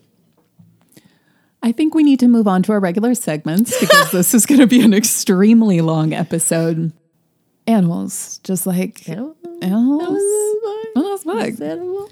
I 1.62 1.70
think 1.70 1.94
we 1.94 2.02
need 2.02 2.18
to 2.20 2.28
move 2.28 2.48
on 2.48 2.62
to 2.64 2.72
our 2.72 2.80
regular 2.80 3.14
segments 3.14 3.78
because 3.80 4.10
this 4.10 4.34
is 4.34 4.46
going 4.46 4.60
to 4.60 4.66
be 4.66 4.80
an 4.82 4.92
extremely 4.94 5.80
long 5.80 6.12
episode. 6.12 6.92
Animals, 7.66 8.38
just 8.42 8.66
like 8.66 9.08
Animals. 9.08 9.36
animals. 9.62 10.18
Oh, 10.94 11.08
that's 11.10 11.22
fine. 11.22 12.08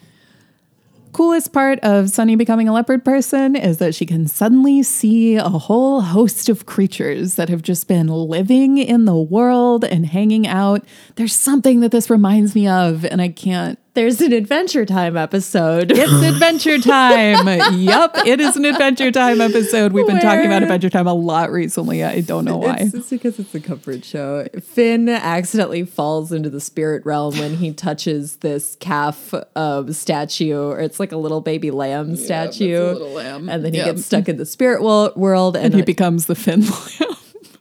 Coolest 1.12 1.52
part 1.52 1.80
of 1.80 2.08
Sunny 2.08 2.36
becoming 2.36 2.68
a 2.68 2.72
leopard 2.72 3.04
person 3.04 3.56
is 3.56 3.78
that 3.78 3.96
she 3.96 4.06
can 4.06 4.28
suddenly 4.28 4.84
see 4.84 5.34
a 5.34 5.48
whole 5.48 6.02
host 6.02 6.48
of 6.48 6.66
creatures 6.66 7.34
that 7.34 7.48
have 7.48 7.62
just 7.62 7.88
been 7.88 8.06
living 8.06 8.78
in 8.78 9.06
the 9.06 9.16
world 9.16 9.84
and 9.84 10.06
hanging 10.06 10.46
out. 10.46 10.84
There's 11.16 11.34
something 11.34 11.80
that 11.80 11.90
this 11.90 12.10
reminds 12.10 12.54
me 12.54 12.68
of, 12.68 13.04
and 13.04 13.20
I 13.20 13.28
can't. 13.28 13.76
There's 13.92 14.20
an 14.20 14.32
Adventure 14.32 14.86
Time 14.86 15.16
episode. 15.16 15.90
It's 15.90 16.12
Adventure 16.12 16.78
Time. 16.78 17.74
yup, 17.80 18.16
it 18.24 18.40
is 18.40 18.54
an 18.54 18.64
Adventure 18.64 19.10
Time 19.10 19.40
episode. 19.40 19.90
We've 19.92 20.06
been 20.06 20.20
talking 20.20 20.46
about 20.46 20.62
Adventure 20.62 20.88
Time 20.90 21.08
a 21.08 21.12
lot 21.12 21.50
recently. 21.50 22.04
I 22.04 22.20
don't 22.20 22.44
know 22.44 22.56
why. 22.58 22.76
It's, 22.80 22.94
it's 22.94 23.10
because 23.10 23.40
it's 23.40 23.52
a 23.52 23.58
comfort 23.58 24.04
show. 24.04 24.46
Finn 24.62 25.08
accidentally 25.08 25.84
falls 25.84 26.30
into 26.30 26.48
the 26.48 26.60
spirit 26.60 27.04
realm 27.04 27.36
when 27.38 27.56
he 27.56 27.72
touches 27.72 28.36
this 28.36 28.76
calf 28.76 29.34
um, 29.56 29.92
statue, 29.92 30.56
or 30.56 30.78
it's 30.78 31.00
like 31.00 31.10
a 31.10 31.16
little 31.16 31.40
baby 31.40 31.72
lamb 31.72 32.14
statue. 32.14 32.78
little 32.92 33.10
lamb. 33.10 33.48
And 33.48 33.64
then 33.64 33.72
he 33.72 33.78
Yep. 33.80 33.86
gets 33.96 34.06
stuck 34.06 34.28
in 34.28 34.36
the 34.36 34.46
spirit 34.46 34.82
world, 34.82 35.56
and, 35.56 35.66
and 35.66 35.74
he 35.74 35.82
becomes 35.82 36.26
the 36.26 36.36
Finland. 36.36 36.72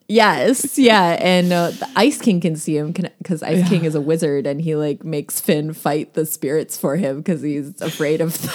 yes, 0.09 0.77
yeah, 0.77 1.15
and 1.21 1.53
uh, 1.53 1.71
the 1.71 1.87
Ice 1.95 2.19
King 2.19 2.41
can 2.41 2.57
see 2.57 2.75
him 2.75 2.91
because 2.91 3.41
Ice 3.41 3.67
King 3.69 3.85
is 3.85 3.95
a 3.95 4.01
wizard, 4.01 4.45
and 4.45 4.59
he 4.61 4.75
like 4.75 5.05
makes 5.05 5.39
Finn 5.39 5.71
fight 5.73 6.13
the 6.15 6.25
spirits 6.25 6.77
for 6.77 6.97
him 6.97 7.17
because 7.19 7.41
he's 7.41 7.79
afraid 7.81 8.19
of 8.19 8.41
them. 8.41 8.51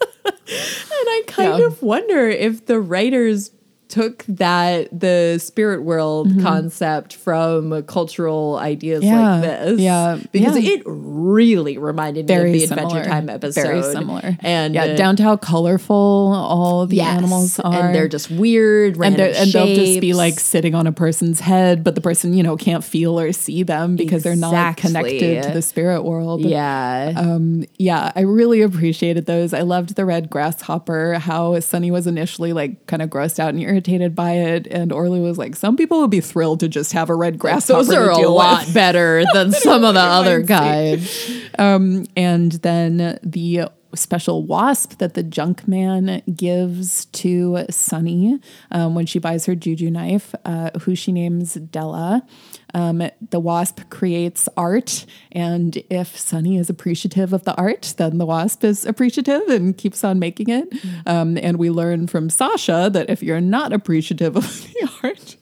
and 0.26 0.38
I 0.48 1.22
kind 1.26 1.58
Yeah. 1.60 1.66
of 1.66 1.82
wonder 1.82 2.28
if 2.28 2.64
the 2.66 2.80
writers 2.80 3.50
took 3.88 4.24
that 4.28 4.88
the 4.98 5.38
spirit 5.38 5.82
world 5.82 6.30
concept 6.42 7.14
from 7.16 7.82
cultural 7.84 8.56
ideas 8.56 9.02
Mm-hmm. 9.02 9.06
Yeah, 9.08 9.30
like 9.32 9.42
this. 9.42 9.80
yeah, 9.80 10.18
Because 10.32 10.58
yeah. 10.58 10.70
it 10.72 10.82
really 10.86 11.78
reminded 11.78 12.28
me 12.28 12.34
of 12.34 12.42
the 12.52 12.66
similar. 12.66 12.86
Adventure 12.88 13.08
Time 13.08 13.28
episode. 13.30 13.62
Very 13.62 13.82
similar. 13.82 14.36
And 14.40 14.74
yeah, 14.74 14.84
uh, 14.84 14.96
down 14.96 15.16
to 15.16 15.22
how 15.22 15.36
colorful 15.36 15.96
all 15.96 16.86
the 16.86 16.96
yes, 16.96 17.16
animals 17.16 17.58
are. 17.60 17.86
And 17.86 17.94
they're 17.94 18.08
just 18.08 18.30
weird, 18.30 18.96
and, 18.96 19.18
and 19.18 19.52
they'll 19.52 19.74
just 19.74 20.00
be 20.00 20.12
like 20.14 20.38
sitting 20.40 20.74
on 20.74 20.86
a 20.86 20.92
person's 20.92 21.40
head, 21.40 21.82
but 21.84 21.94
the 21.94 22.00
person, 22.00 22.34
you 22.34 22.42
know, 22.42 22.56
can't 22.56 22.84
feel 22.84 23.18
or 23.18 23.32
see 23.32 23.62
them 23.62 23.96
because 23.96 24.22
they're 24.22 24.36
not 24.36 24.76
connected 24.76 25.42
to 25.44 25.50
the 25.50 25.62
spirit 25.62 26.02
world. 26.02 26.40
Yeah. 26.42 27.12
Um, 27.16 27.64
yeah, 27.78 28.12
I 28.14 28.22
really 28.22 28.62
appreciated 28.62 29.26
those. 29.26 29.52
I 29.54 29.62
loved 29.62 29.94
the 29.96 30.04
red 30.04 30.28
grasshopper, 30.28 31.14
how 31.14 31.58
Sunny 31.60 31.90
was 31.90 32.06
initially 32.06 32.52
like 32.52 32.86
kind 32.86 33.00
of 33.02 33.08
grossed 33.10 33.38
out 33.38 33.50
and 33.50 33.60
irritated 33.62 33.77
by 34.14 34.32
it. 34.32 34.66
And 34.66 34.90
Orlu 34.90 35.22
was 35.22 35.38
like, 35.38 35.56
some 35.56 35.76
people 35.76 36.00
would 36.00 36.10
be 36.10 36.20
thrilled 36.20 36.60
to 36.60 36.68
just 36.68 36.92
have 36.92 37.10
a 37.10 37.14
red 37.14 37.38
grasshopper. 37.38 37.84
Those 37.84 37.94
are 37.94 38.10
a 38.10 38.28
lot 38.28 38.66
with. 38.66 38.74
better 38.74 39.24
than 39.32 39.52
some 39.52 39.84
of 39.84 39.94
the 39.94 40.00
other 40.00 40.40
guys. 40.40 41.30
Um, 41.58 42.06
and 42.16 42.52
then 42.52 43.18
the 43.22 43.68
special 43.94 44.44
wasp 44.44 44.98
that 44.98 45.14
the 45.14 45.22
junk 45.22 45.66
man 45.66 46.22
gives 46.34 47.06
to 47.06 47.64
Sunny 47.70 48.38
um, 48.70 48.94
when 48.94 49.06
she 49.06 49.18
buys 49.18 49.46
her 49.46 49.54
juju 49.54 49.90
knife, 49.90 50.34
uh, 50.44 50.70
who 50.80 50.94
she 50.94 51.12
names 51.12 51.54
Della. 51.54 52.26
Um, 52.74 53.02
the 53.30 53.40
wasp 53.40 53.80
creates 53.90 54.48
art, 54.56 55.06
and 55.32 55.76
if 55.90 56.18
Sunny 56.18 56.58
is 56.58 56.68
appreciative 56.68 57.32
of 57.32 57.44
the 57.44 57.54
art, 57.56 57.94
then 57.96 58.18
the 58.18 58.26
wasp 58.26 58.64
is 58.64 58.84
appreciative 58.84 59.48
and 59.48 59.76
keeps 59.76 60.04
on 60.04 60.18
making 60.18 60.48
it. 60.50 60.68
Um, 61.06 61.38
and 61.38 61.58
we 61.58 61.70
learn 61.70 62.06
from 62.06 62.30
Sasha 62.30 62.90
that 62.92 63.08
if 63.08 63.22
you're 63.22 63.40
not 63.40 63.72
appreciative 63.72 64.36
of 64.36 64.44
the 64.74 64.90
art, 65.02 65.36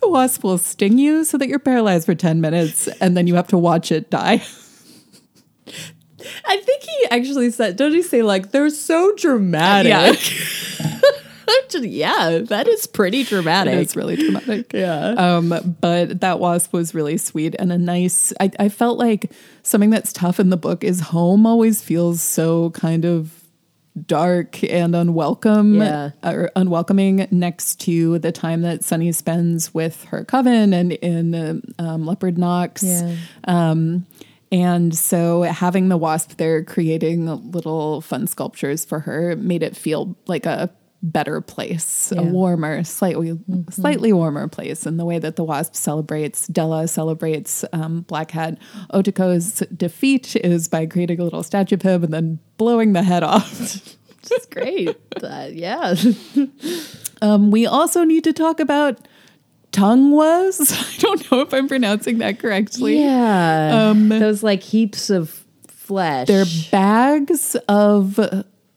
the 0.00 0.08
wasp 0.08 0.44
will 0.44 0.58
sting 0.58 0.98
you 0.98 1.24
so 1.24 1.38
that 1.38 1.48
you're 1.48 1.58
paralyzed 1.58 2.06
for 2.06 2.14
10 2.14 2.40
minutes 2.40 2.86
and 3.00 3.16
then 3.16 3.26
you 3.26 3.34
have 3.34 3.48
to 3.48 3.58
watch 3.58 3.90
it 3.90 4.10
die. 4.10 4.42
I 6.46 6.56
think 6.56 6.82
he 6.82 7.06
actually 7.10 7.50
said, 7.50 7.76
don't 7.76 7.92
he 7.92 8.02
say, 8.02 8.22
like, 8.22 8.50
they're 8.50 8.70
so 8.70 9.14
dramatic? 9.16 9.90
Yeah. 9.90 10.90
Yeah, 11.82 12.40
that 12.44 12.68
is 12.68 12.86
pretty 12.86 13.24
dramatic. 13.24 13.74
It's 13.74 13.96
really 13.96 14.16
dramatic. 14.16 14.70
Yeah. 14.74 15.08
Um, 15.10 15.76
but 15.80 16.20
that 16.20 16.38
wasp 16.40 16.72
was 16.72 16.94
really 16.94 17.16
sweet 17.16 17.54
and 17.58 17.72
a 17.72 17.78
nice. 17.78 18.32
I, 18.40 18.50
I 18.58 18.68
felt 18.68 18.98
like 18.98 19.30
something 19.62 19.90
that's 19.90 20.12
tough 20.12 20.38
in 20.40 20.50
the 20.50 20.56
book 20.56 20.84
is 20.84 21.00
home 21.00 21.46
always 21.46 21.80
feels 21.82 22.20
so 22.22 22.70
kind 22.70 23.04
of 23.04 23.40
dark 24.06 24.62
and 24.64 24.96
unwelcome 24.96 25.74
Yeah. 25.76 26.10
or 26.24 26.50
unwelcoming 26.56 27.28
next 27.30 27.78
to 27.82 28.18
the 28.18 28.32
time 28.32 28.62
that 28.62 28.82
Sunny 28.82 29.12
spends 29.12 29.72
with 29.72 30.04
her 30.06 30.24
coven 30.24 30.72
and 30.74 30.92
in 30.94 31.62
um, 31.78 32.04
Leopard 32.04 32.36
Knocks. 32.36 32.82
Yeah. 32.82 33.14
Um, 33.44 34.06
and 34.50 34.94
so 34.96 35.42
having 35.42 35.88
the 35.88 35.96
wasp 35.96 36.36
there 36.36 36.64
creating 36.64 37.26
little 37.52 38.00
fun 38.00 38.26
sculptures 38.26 38.84
for 38.84 39.00
her 39.00 39.36
made 39.36 39.62
it 39.62 39.76
feel 39.76 40.16
like 40.26 40.46
a 40.46 40.70
better 41.04 41.42
place, 41.42 42.10
a 42.12 42.22
warmer, 42.22 42.82
slightly 42.82 43.38
slightly 43.70 44.12
warmer 44.12 44.48
place 44.48 44.86
And 44.86 44.98
the 44.98 45.04
way 45.04 45.18
that 45.18 45.36
the 45.36 45.44
wasp 45.44 45.74
celebrates 45.74 46.46
Della 46.46 46.88
celebrates 46.88 47.64
um, 47.72 48.00
Black 48.02 48.30
Hat. 48.30 48.58
Otokoto's 48.92 49.60
defeat 49.76 50.34
is 50.36 50.66
by 50.66 50.86
creating 50.86 51.20
a 51.20 51.24
little 51.24 51.42
statue 51.42 51.74
of 51.74 51.82
him 51.82 52.04
and 52.04 52.12
then 52.12 52.38
blowing 52.56 52.94
the 52.94 53.02
head 53.02 53.22
off. 53.22 53.96
It's 54.30 54.46
great. 54.46 54.96
Uh, 55.22 55.48
yeah. 55.52 55.94
Um, 57.22 57.50
we 57.50 57.64
also 57.64 58.04
need 58.04 58.24
to 58.24 58.32
talk 58.34 58.60
about 58.60 58.98
tungwas. 59.72 60.72
I 60.96 60.98
don't 61.00 61.30
know 61.30 61.40
if 61.40 61.54
I'm 61.54 61.68
pronouncing 61.68 62.18
that 62.18 62.38
correctly. 62.38 63.00
Yeah. 63.00 63.88
Um, 63.90 64.08
Those 64.10 64.42
like 64.42 64.62
heaps 64.62 65.08
of 65.08 65.44
flesh. 65.68 66.26
They're 66.26 66.44
bags 66.70 67.56
of 67.68 68.18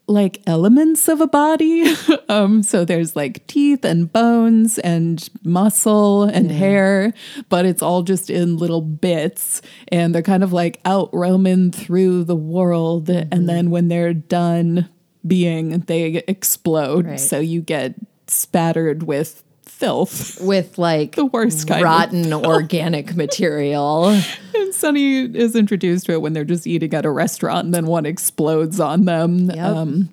like 0.08 0.42
elements 0.46 1.06
of 1.08 1.20
a 1.20 1.26
body. 1.26 1.94
um, 2.28 2.62
so 2.62 2.84
there's 2.84 3.14
like 3.14 3.46
teeth 3.46 3.84
and 3.84 4.12
bones 4.12 4.78
and 4.78 5.28
muscle 5.44 6.24
and 6.24 6.50
hair, 6.50 7.12
but 7.48 7.66
it's 7.66 7.82
all 7.82 8.02
just 8.02 8.30
in 8.30 8.56
little 8.56 8.80
bits. 8.80 9.62
And 9.88 10.14
they're 10.14 10.22
kind 10.22 10.42
of 10.42 10.52
like 10.52 10.80
out 10.84 11.10
roaming 11.12 11.70
through 11.70 12.24
the 12.24 12.36
world. 12.36 13.08
And 13.10 13.48
then 13.48 13.70
when 13.70 13.88
they're 13.88 14.14
done 14.14 14.88
being, 15.26 15.80
they 15.80 16.24
explode. 16.26 17.06
Right. 17.06 17.20
So 17.20 17.38
you 17.38 17.60
get 17.60 17.94
spattered 18.26 19.02
with 19.02 19.42
filth. 19.78 20.40
with 20.40 20.76
like 20.78 21.14
The 21.14 21.26
worst 21.26 21.68
kind 21.68 21.80
of 21.80 21.84
rotten 21.84 22.32
organic 22.32 23.14
material. 23.14 24.20
And 24.54 24.74
Sunny 24.74 25.20
is 25.20 25.54
introduced 25.54 26.06
to 26.06 26.12
it 26.12 26.20
when 26.20 26.32
they're 26.32 26.44
just 26.44 26.66
eating 26.66 26.92
at 26.92 27.04
a 27.04 27.10
restaurant 27.10 27.66
and 27.66 27.72
then 27.74 27.86
one 27.86 28.04
explodes 28.04 28.80
on 28.80 29.04
them. 29.04 29.50
Yep. 29.50 29.58
Um, 29.58 30.08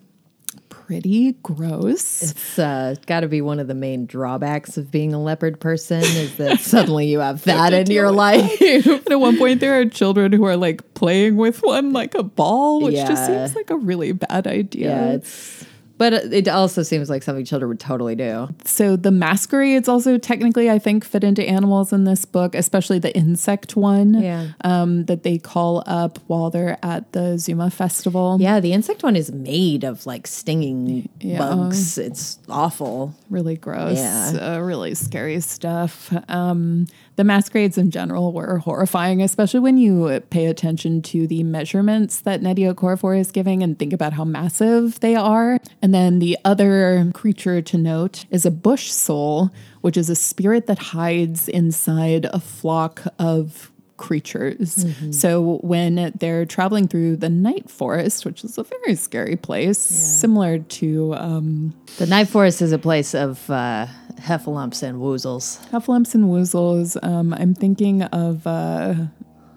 pretty 0.70 1.32
gross. 1.42 2.22
It's 2.22 2.60
uh, 2.60 2.94
got 3.08 3.22
to 3.22 3.28
be 3.28 3.42
one 3.42 3.60
of 3.60 3.68
the 3.68 3.74
main 3.74 4.06
drawbacks 4.06 4.78
of 4.78 4.92
being 4.92 5.16
a 5.16 5.22
leopard 5.22 5.60
person 5.60 6.02
is 6.02 6.36
that 6.36 6.60
suddenly 6.62 7.08
you 7.08 7.20
have 7.20 7.44
that 7.46 7.74
in 7.74 7.90
your 7.90 8.12
life. 8.12 8.62
At 8.62 9.20
one 9.20 9.38
point, 9.40 9.62
there 9.62 9.80
are 9.80 9.86
children 9.86 10.32
who 10.32 10.44
are 10.46 10.58
like 10.58 10.94
playing 10.94 11.38
with 11.38 11.64
one 11.64 11.92
like 11.92 12.14
a 12.14 12.22
ball, 12.24 12.82
which 12.82 12.96
just 12.96 13.26
seems 13.26 13.56
like 13.56 13.72
a 13.72 13.78
really 13.78 14.12
bad 14.12 14.46
idea. 14.46 14.90
yeah, 14.90 15.12
it's. 15.14 15.66
But 15.98 16.12
it 16.14 16.48
also 16.50 16.84
seems 16.84 17.10
like 17.10 17.24
something 17.24 17.46
children 17.46 17.70
would 17.70 17.80
totally 17.80 18.16
do. 18.16 18.50
so 18.66 18.96
the 18.98 19.12
masquerades 19.12 19.88
also 19.88 20.18
technically, 20.18 20.70
I 20.70 20.78
think, 20.78 21.06
fit 21.06 21.24
into 21.24 21.42
animals 21.48 21.94
in 21.94 22.04
this 22.04 22.26
book, 22.26 22.54
especially 22.54 23.00
the 23.00 23.16
insect 23.16 23.78
one 23.78 24.14
Yeah. 24.22 24.48
um, 24.66 25.06
that 25.06 25.24
they 25.24 25.38
call 25.38 25.84
up 25.86 26.20
while 26.28 26.50
they're 26.50 26.78
at 26.84 27.14
the 27.14 27.38
Zuma 27.38 27.70
festival. 27.72 28.38
Yeah, 28.42 28.60
the 28.60 28.74
insect 28.74 29.04
one 29.04 29.16
is 29.16 29.32
made 29.32 29.84
of 29.86 30.06
like 30.06 30.28
stinging 30.28 31.08
Yeah. 31.22 31.38
bugs. 31.40 31.98
It's 31.98 32.40
awful. 32.50 33.14
really 33.30 33.56
gross, 33.56 33.98
Yeah. 33.98 34.56
uh, 34.56 34.60
really 34.60 34.96
scary 34.96 35.40
stuff. 35.40 36.14
Um, 36.30 36.88
the 37.16 37.24
masquerades 37.24 37.78
in 37.78 37.92
general 37.92 38.34
were 38.34 38.58
horrifying, 38.60 39.22
especially 39.22 39.62
when 39.62 39.78
you 39.78 40.22
pay 40.30 40.48
attention 40.48 41.02
to 41.04 41.28
the 41.28 41.44
measurements 41.44 42.20
that 42.22 42.42
Nnedi 42.42 42.74
Okorafor 42.74 43.18
is 43.20 43.32
giving 43.32 43.64
and 43.64 43.78
think 43.80 43.94
about 43.94 44.14
how 44.14 44.26
massive 44.26 45.00
they 45.00 45.16
are. 45.16 45.60
And 45.82 45.94
then 45.94 46.20
the 46.20 46.38
other 46.44 47.10
creature 47.14 47.62
to 47.62 47.78
note 47.78 48.26
is 48.32 48.46
a 48.46 48.52
bush 48.52 48.92
soul, 48.92 49.50
which 49.82 49.98
is 49.98 50.10
a 50.10 50.16
spirit 50.16 50.68
that 50.68 50.80
hides 50.80 51.48
inside 51.48 52.26
a 52.26 52.40
flock 52.40 53.04
of 53.18 53.72
creatures. 53.98 54.86
So 55.12 55.60
when 55.64 56.12
they're 56.20 56.46
traveling 56.46 56.90
through 56.90 57.16
the 57.16 57.30
night 57.30 57.70
forest, 57.70 58.26
which 58.26 58.44
is 58.44 58.58
a 58.58 58.64
very 58.64 58.96
scary 58.96 59.38
place, 59.38 59.80
similar 59.80 60.60
to 60.60 61.16
um, 61.16 61.74
The 61.98 62.06
night 62.06 62.28
forest 62.28 62.62
is 62.62 62.74
a 62.74 62.78
place 62.78 63.14
of 63.16 63.50
uh, 63.50 63.88
heffalumps 64.18 64.84
and 64.84 65.00
woozles. 65.00 65.66
Heffalumps 65.70 66.16
and 66.16 66.26
woozles. 66.26 66.98
Um, 67.04 67.34
I'm 67.34 67.54
thinking 67.54 68.04
of 68.04 68.46
uh, 68.48 68.96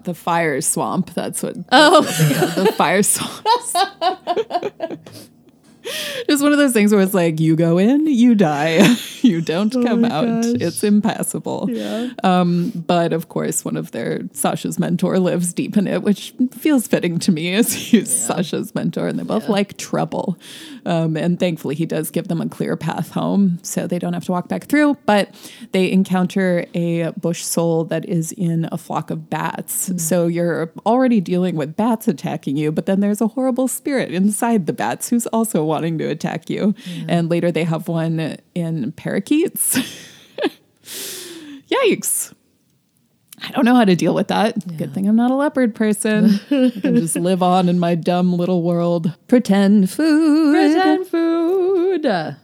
the 0.03 0.13
fire 0.13 0.61
swamp. 0.61 1.13
That's 1.13 1.43
what. 1.43 1.55
Oh, 1.71 2.01
the 2.01 2.73
fire 2.73 3.03
swamp. 3.03 3.45
It's 6.27 6.43
one 6.43 6.51
of 6.51 6.59
those 6.59 6.73
things 6.73 6.91
where 6.91 7.01
it's 7.01 7.13
like 7.13 7.39
you 7.39 7.55
go 7.55 7.77
in, 7.79 8.05
you 8.05 8.35
die, 8.35 8.95
you 9.21 9.41
don't 9.41 9.71
come 9.71 10.05
out. 10.05 10.43
gosh. 10.43 10.45
It's 10.59 10.83
impassable. 10.83 11.67
Yeah. 11.69 12.11
Um, 12.23 12.71
but 12.87 13.13
of 13.13 13.29
course, 13.29 13.65
one 13.65 13.77
of 13.77 13.91
their 13.91 14.21
Sasha's 14.33 14.77
mentor 14.77 15.17
lives 15.19 15.53
deep 15.53 15.75
in 15.75 15.87
it, 15.87 16.03
which 16.03 16.33
feels 16.51 16.87
fitting 16.87 17.17
to 17.19 17.31
me 17.31 17.55
as 17.55 17.73
he's 17.89 18.13
Sasha's 18.13 18.75
mentor, 18.75 19.07
and 19.07 19.17
they 19.17 19.23
both 19.23 19.49
like 19.49 19.77
trouble. 19.77 20.37
Um, 20.85 21.17
and 21.17 21.39
thankfully, 21.39 21.75
he 21.75 21.85
does 21.85 22.11
give 22.11 22.27
them 22.27 22.41
a 22.41 22.49
clear 22.49 22.77
path 22.77 23.11
home, 23.11 23.59
so 23.63 23.87
they 23.87 23.97
don't 23.99 24.13
have 24.13 24.25
to 24.25 24.31
walk 24.31 24.47
back 24.47 24.65
through. 24.65 24.97
But 25.05 25.33
they 25.71 25.91
encounter 25.91 26.65
a 26.73 27.11
bush 27.11 27.43
soul 27.43 27.85
that 27.85 28.05
is 28.05 28.31
in 28.33 28.67
a 28.71 28.77
flock 28.77 29.09
of 29.09 29.29
bats. 29.29 29.91
So 30.03 30.27
you're 30.27 30.71
already 30.85 31.21
dealing 31.21 31.55
with 31.55 31.75
bats 31.75 32.07
attacking 32.07 32.57
you, 32.57 32.71
but 32.71 32.85
then 32.85 32.99
there's 32.99 33.21
a 33.21 33.27
horrible 33.27 33.67
spirit 33.67 34.13
inside 34.13 34.67
the 34.67 34.73
bats 34.73 35.09
who's 35.09 35.25
also 35.27 35.63
wanting 35.79 35.97
to 35.97 36.09
attack 36.09 36.49
you. 36.49 36.75
And 37.07 37.29
later 37.29 37.51
they 37.53 37.63
have 37.63 37.87
one 37.87 38.35
in 38.53 38.91
parakeets. 38.93 39.77
Yikes. 41.71 42.33
I 43.41 43.51
don't 43.51 43.63
know 43.63 43.75
how 43.75 43.85
to 43.85 43.95
deal 43.95 44.13
with 44.13 44.27
that. 44.27 44.77
Good 44.77 44.93
thing 44.93 45.07
I'm 45.07 45.15
not 45.15 45.31
a 45.31 45.35
leopard 45.35 45.73
person. 45.73 46.41
I 46.51 46.69
can 46.81 46.95
just 46.97 47.15
live 47.29 47.41
on 47.41 47.69
in 47.69 47.79
my 47.79 47.95
dumb 47.95 48.33
little 48.33 48.61
world. 48.63 49.15
Pretend 49.29 49.89
food. 49.89 50.53
Pretend 50.53 51.07
food. 51.07 52.35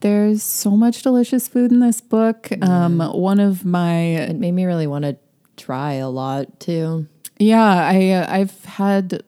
There's 0.00 0.42
so 0.42 0.72
much 0.72 1.02
delicious 1.02 1.48
food 1.48 1.72
in 1.72 1.80
this 1.80 2.02
book. 2.02 2.50
Um, 2.60 3.00
one 3.00 3.40
of 3.40 3.64
my 3.64 3.94
It 3.96 4.36
made 4.36 4.52
me 4.52 4.66
really 4.66 4.86
want 4.86 5.04
to 5.06 5.16
try 5.56 5.94
a 5.94 6.08
lot 6.10 6.60
too. 6.60 7.06
yeah, 7.38 7.86
I 7.88 8.10
uh, 8.10 8.26
I've 8.30 8.64
had 8.66 9.22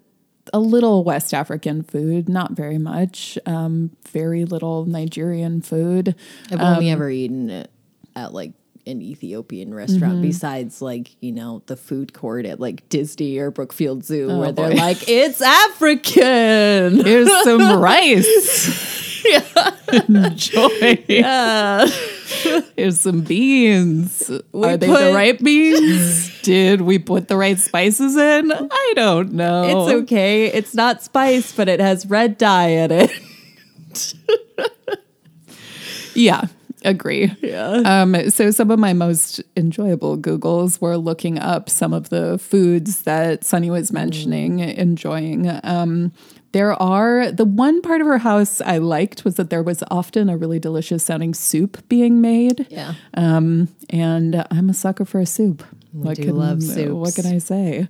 a 0.53 0.59
little 0.59 1.05
West 1.05 1.33
African 1.33 1.83
food, 1.83 2.29
not 2.29 2.53
very 2.53 2.79
much. 2.79 3.39
Um, 3.47 3.91
very 4.11 4.45
little 4.45 4.85
Nigerian 4.85 5.63
food. 5.63 6.15
I've 6.51 6.61
only 6.61 6.91
ever 6.91 7.09
eaten 7.11 7.51
it 7.51 7.71
at 8.15 8.33
like 8.35 8.53
an 8.87 9.01
Ethiopian 9.01 9.73
restaurant 9.73 10.21
besides 10.23 10.83
like, 10.83 11.17
you 11.23 11.33
know, 11.33 11.63
the 11.67 11.77
food 11.77 12.13
court 12.13 12.45
at 12.45 12.61
like 12.61 12.87
Disney 12.91 13.39
or 13.39 13.51
Brookfield 13.51 14.05
Zoo 14.05 14.39
where 14.39 14.53
they're 14.53 14.75
like, 14.75 15.09
it's 15.09 15.41
African. 15.41 17.03
Here's 17.05 17.31
some 17.45 17.81
rice. 17.81 19.25
Enjoy. 20.09 21.03
Yeah. 21.09 21.87
Here's 22.77 23.01
some 23.01 23.21
beans. 23.21 24.31
Are 24.31 24.77
they 24.77 24.87
the 24.87 25.13
right 25.15 25.43
beans? 25.43 26.41
Did 26.43 26.81
we 26.81 26.99
put 26.99 27.29
the 27.29 27.37
right 27.37 27.59
spices 27.59 28.17
in? 28.17 28.53
I 28.53 28.93
don't 28.97 29.33
know. 29.33 29.65
It's 29.65 30.03
okay. 30.03 30.47
It's 30.47 30.75
not 30.75 31.03
spice, 31.03 31.53
but 31.53 31.69
it 31.69 31.81
has 31.81 32.07
red 32.07 32.39
dye 32.39 32.69
in 32.69 32.91
it. 32.91 33.11
Yeah, 36.15 36.45
agree. 36.85 37.33
Yeah. 37.43 37.83
Um, 37.85 38.31
so 38.31 38.53
some 38.53 38.71
of 38.71 38.79
my 38.79 38.93
most 38.93 39.43
enjoyable 39.57 40.17
Googles 40.17 40.81
were 40.81 40.97
looking 40.97 41.41
up 41.41 41.69
some 41.69 41.93
of 41.93 42.09
the 42.11 42.39
foods 42.39 43.03
that 43.03 43.43
Sunny 43.43 43.69
was 43.69 43.93
mentioning, 43.93 44.61
enjoying. 44.61 45.51
Um, 45.65 46.13
there 46.55 46.81
are 46.81 47.33
the 47.33 47.45
one 47.45 47.83
part 47.83 48.01
of 48.01 48.07
her 48.07 48.19
house 48.19 48.61
I 48.61 48.79
liked 48.79 49.25
was 49.25 49.35
that 49.35 49.51
there 49.51 49.63
was 49.63 49.83
often 49.91 50.31
a 50.31 50.37
really 50.37 50.61
delicious 50.61 51.05
sounding 51.05 51.35
soup 51.35 51.83
being 51.89 52.21
made. 52.21 52.69
Yeah. 52.71 52.95
Um, 53.15 53.75
and 53.91 54.47
I'm 54.53 54.71
a 54.71 54.75
sucker 54.75 55.05
for 55.05 55.19
a 55.19 55.27
soup. 55.27 55.65
what 55.91 56.17
do 56.17 56.23
love 56.33 56.63
What 56.95 57.17
can 57.17 57.27
I 57.27 57.39
say? 57.39 57.89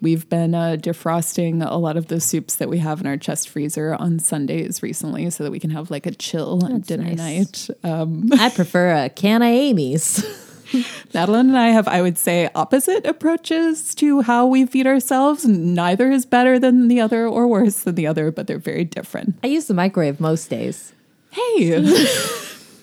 We've 0.00 0.26
been 0.30 0.54
uh, 0.54 0.76
defrosting 0.78 1.62
a 1.66 1.76
lot 1.76 1.98
of 1.98 2.06
the 2.06 2.18
soups 2.18 2.56
that 2.56 2.70
we 2.70 2.78
have 2.78 3.02
in 3.02 3.06
our 3.06 3.18
chest 3.18 3.50
freezer 3.50 3.94
on 3.94 4.18
Sundays 4.18 4.82
recently, 4.82 5.28
so 5.28 5.44
that 5.44 5.50
we 5.50 5.60
can 5.60 5.70
have 5.70 5.90
like 5.90 6.06
a 6.06 6.10
chill 6.12 6.60
dinner 6.60 7.14
nice. 7.14 7.68
night. 7.68 7.78
Um, 7.84 8.30
I 8.32 8.48
prefer 8.48 8.94
a 8.94 9.10
can 9.10 9.42
of 9.42 9.48
Amy's. 9.48 10.24
Madeline 11.14 11.48
and 11.48 11.58
I 11.58 11.68
have, 11.68 11.86
I 11.88 12.02
would 12.02 12.18
say, 12.18 12.48
opposite 12.54 13.06
approaches 13.06 13.94
to 13.96 14.20
how 14.22 14.46
we 14.46 14.66
feed 14.66 14.86
ourselves. 14.86 15.44
Neither 15.46 16.10
is 16.10 16.26
better 16.26 16.58
than 16.58 16.88
the 16.88 17.00
other 17.00 17.26
or 17.26 17.46
worse 17.46 17.82
than 17.84 17.94
the 17.94 18.06
other, 18.06 18.30
but 18.30 18.46
they're 18.46 18.58
very 18.58 18.84
different. 18.84 19.36
I 19.42 19.48
use 19.48 19.66
the 19.66 19.74
microwave 19.74 20.18
most 20.20 20.50
days. 20.50 20.92
Hey. 21.30 21.84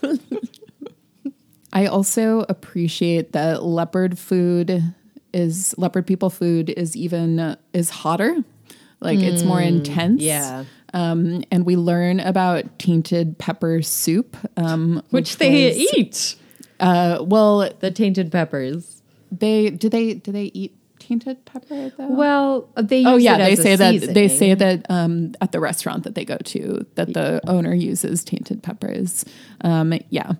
I 1.74 1.88
also 1.88 2.46
appreciate 2.50 3.32
that 3.32 3.64
leopard 3.64 4.20
food 4.20 4.94
is 5.34 5.74
leopard 5.78 6.06
people 6.06 6.30
food 6.30 6.70
is 6.70 6.96
even 6.96 7.58
is 7.74 7.90
hotter. 7.90 8.44
Like 9.00 9.20
it's 9.20 9.44
more 9.44 9.60
intense. 9.62 10.22
yeah. 10.22 10.66
Um, 10.94 11.44
and 11.52 11.66
we 11.66 11.76
learn 11.76 12.20
about 12.20 12.78
tainted 12.78 13.40
pepper 13.40 13.82
soup, 13.82 14.38
um, 14.56 15.02
Which 15.10 15.38
they 15.38 15.70
was- 15.70 15.78
eat. 15.98 16.36
Uh, 16.84 17.24
well, 17.24 17.70
The 17.80 17.92
tainted 17.92 18.32
peppers. 18.32 19.02
they 19.32 19.70
do 19.70 19.90
they 19.90 20.16
do 20.16 20.32
they 20.32 20.52
eat 20.54 20.76
tainted 21.00 21.44
pepper 21.46 21.92
though? 21.98 22.08
Well, 22.08 22.70
they 22.76 23.00
use 23.00 23.08
Oh 23.08 23.16
yeah, 23.18 23.38
they 23.38 23.56
say 23.56 23.76
that 23.76 24.14
they 24.14 24.28
say 24.28 24.54
that 24.54 24.86
um, 24.90 25.34
at 25.42 25.52
the 25.52 25.60
restaurant 25.60 26.04
that 26.04 26.16
they 26.16 26.26
go 26.26 26.38
to 26.38 26.86
that 26.96 27.14
the 27.14 27.42
owner 27.48 27.74
uses 27.74 28.24
tainted 28.24 28.62
peppers. 28.64 29.26
Um, 29.62 29.94
yeah, 30.10 30.34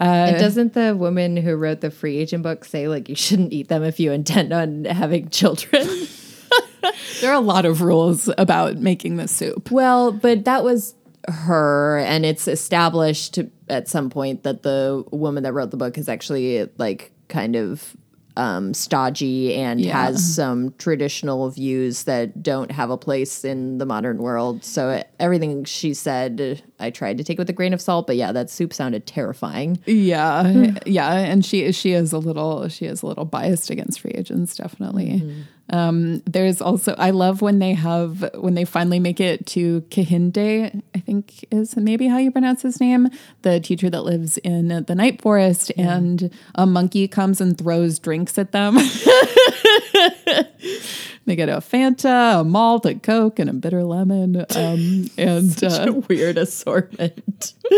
and 0.00 0.38
doesn't 0.38 0.72
the 0.74 0.96
woman 0.96 1.36
who 1.36 1.54
wrote 1.56 1.80
the 1.80 1.90
free 1.90 2.16
agent 2.18 2.42
book 2.42 2.64
say 2.64 2.88
like 2.88 3.08
you 3.08 3.14
shouldn't 3.14 3.52
eat 3.52 3.68
them 3.68 3.82
if 3.82 4.00
you 4.00 4.12
intend 4.12 4.52
on 4.52 4.84
having 4.84 5.28
children? 5.28 5.86
there 7.20 7.30
are 7.30 7.34
a 7.34 7.40
lot 7.40 7.66
of 7.66 7.82
rules 7.82 8.30
about 8.38 8.76
making 8.78 9.16
the 9.16 9.28
soup. 9.28 9.70
well, 9.70 10.12
but 10.12 10.44
that 10.44 10.64
was 10.64 10.94
her, 11.28 11.98
and 11.98 12.24
it's 12.24 12.48
established 12.48 13.38
at 13.68 13.88
some 13.88 14.10
point 14.10 14.42
that 14.44 14.62
the 14.62 15.04
woman 15.10 15.42
that 15.44 15.52
wrote 15.52 15.70
the 15.70 15.76
book 15.76 15.98
is 15.98 16.08
actually 16.08 16.68
like 16.78 17.12
kind 17.28 17.56
of 17.56 17.96
um, 18.36 18.72
stodgy 18.72 19.54
and 19.54 19.80
Yeah. 19.80 20.04
has 20.06 20.24
some 20.34 20.72
traditional 20.78 21.50
views 21.50 22.04
that 22.04 22.42
don't 22.42 22.70
have 22.70 22.88
a 22.88 22.96
place 22.96 23.44
in 23.44 23.78
the 23.78 23.84
modern 23.84 24.18
world. 24.18 24.64
So 24.64 25.02
everything 25.18 25.64
she 25.64 25.92
said, 25.94 26.62
I 26.78 26.90
tried 26.90 27.18
to 27.18 27.24
take 27.24 27.38
with 27.38 27.50
a 27.50 27.52
grain 27.52 27.74
of 27.74 27.80
salt. 27.80 28.06
But 28.06 28.16
yeah, 28.16 28.32
that 28.32 28.48
soup 28.48 28.72
sounded 28.72 29.04
terrifying. 29.04 29.80
Yeah, 29.84 30.72
yeah, 30.86 31.12
and 31.12 31.44
she 31.44 31.70
she 31.72 31.92
is 31.92 32.12
a 32.12 32.18
little 32.18 32.68
she 32.68 32.86
is 32.86 33.02
a 33.02 33.06
little 33.06 33.24
biased 33.26 33.68
against 33.68 34.00
free 34.00 34.12
agents, 34.14 34.56
definitely. 34.56 35.44
Um, 35.70 36.22
there's 36.26 36.60
also 36.60 36.94
I 36.98 37.10
love 37.10 37.42
when 37.42 37.58
they 37.58 37.74
have 37.74 38.28
when 38.34 38.54
they 38.54 38.64
finally 38.64 38.98
make 38.98 39.20
it 39.20 39.46
to 39.46 39.82
Kehinde, 39.82 40.82
I 40.94 40.98
think 40.98 41.44
is 41.50 41.76
maybe 41.76 42.08
how 42.08 42.18
you 42.18 42.30
pronounce 42.30 42.62
his 42.62 42.80
name, 42.80 43.08
the 43.42 43.60
teacher 43.60 43.88
that 43.90 44.02
lives 44.02 44.38
in 44.38 44.84
the 44.86 44.94
night 44.94 45.22
forest, 45.22 45.72
and 45.76 46.30
a 46.54 46.66
monkey 46.66 47.08
comes 47.08 47.40
and 47.40 47.56
throws 47.56 47.98
drinks 47.98 48.38
at 48.38 48.52
them. 48.52 48.76
They 51.30 51.36
get 51.36 51.48
a 51.48 51.58
Fanta, 51.58 52.40
a 52.40 52.44
malt, 52.44 52.84
a 52.86 52.96
Coke, 52.96 53.38
and 53.38 53.48
a 53.48 53.52
bitter 53.52 53.84
lemon. 53.84 54.44
Um, 54.56 55.08
and 55.16 55.62
uh, 55.62 55.92
Weird 56.08 56.36
assortment. 56.36 57.54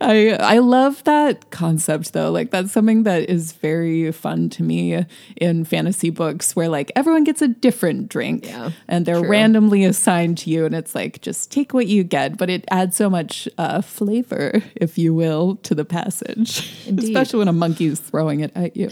I 0.00 0.34
I 0.40 0.60
love 0.60 1.04
that 1.04 1.50
concept 1.50 2.14
though. 2.14 2.30
Like 2.30 2.50
that's 2.50 2.72
something 2.72 3.02
that 3.02 3.28
is 3.28 3.52
very 3.52 4.10
fun 4.12 4.48
to 4.56 4.62
me 4.62 5.04
in 5.36 5.66
fantasy 5.66 6.08
books 6.08 6.56
where 6.56 6.70
like 6.70 6.90
everyone 6.96 7.24
gets 7.24 7.42
a 7.42 7.48
different 7.48 8.08
drink 8.08 8.46
Yeah, 8.46 8.70
and 8.88 9.04
they're 9.04 9.20
true. 9.20 9.28
randomly 9.28 9.84
assigned 9.84 10.38
to 10.38 10.48
you 10.48 10.64
and 10.64 10.74
it's 10.74 10.94
like 10.94 11.20
just 11.20 11.52
take 11.52 11.74
what 11.74 11.86
you 11.86 12.02
get, 12.02 12.38
but 12.38 12.48
it 12.48 12.64
adds 12.70 12.96
so 12.96 13.10
much 13.10 13.46
uh, 13.58 13.82
flavor, 13.82 14.62
if 14.74 14.96
you 14.96 15.12
will, 15.12 15.56
to 15.56 15.74
the 15.74 15.84
passage. 15.84 16.66
Indeed. 16.86 17.04
Especially 17.10 17.40
when 17.40 17.48
a 17.48 17.52
monkey's 17.52 18.00
throwing 18.00 18.40
it 18.40 18.52
at 18.54 18.74
you. 18.74 18.88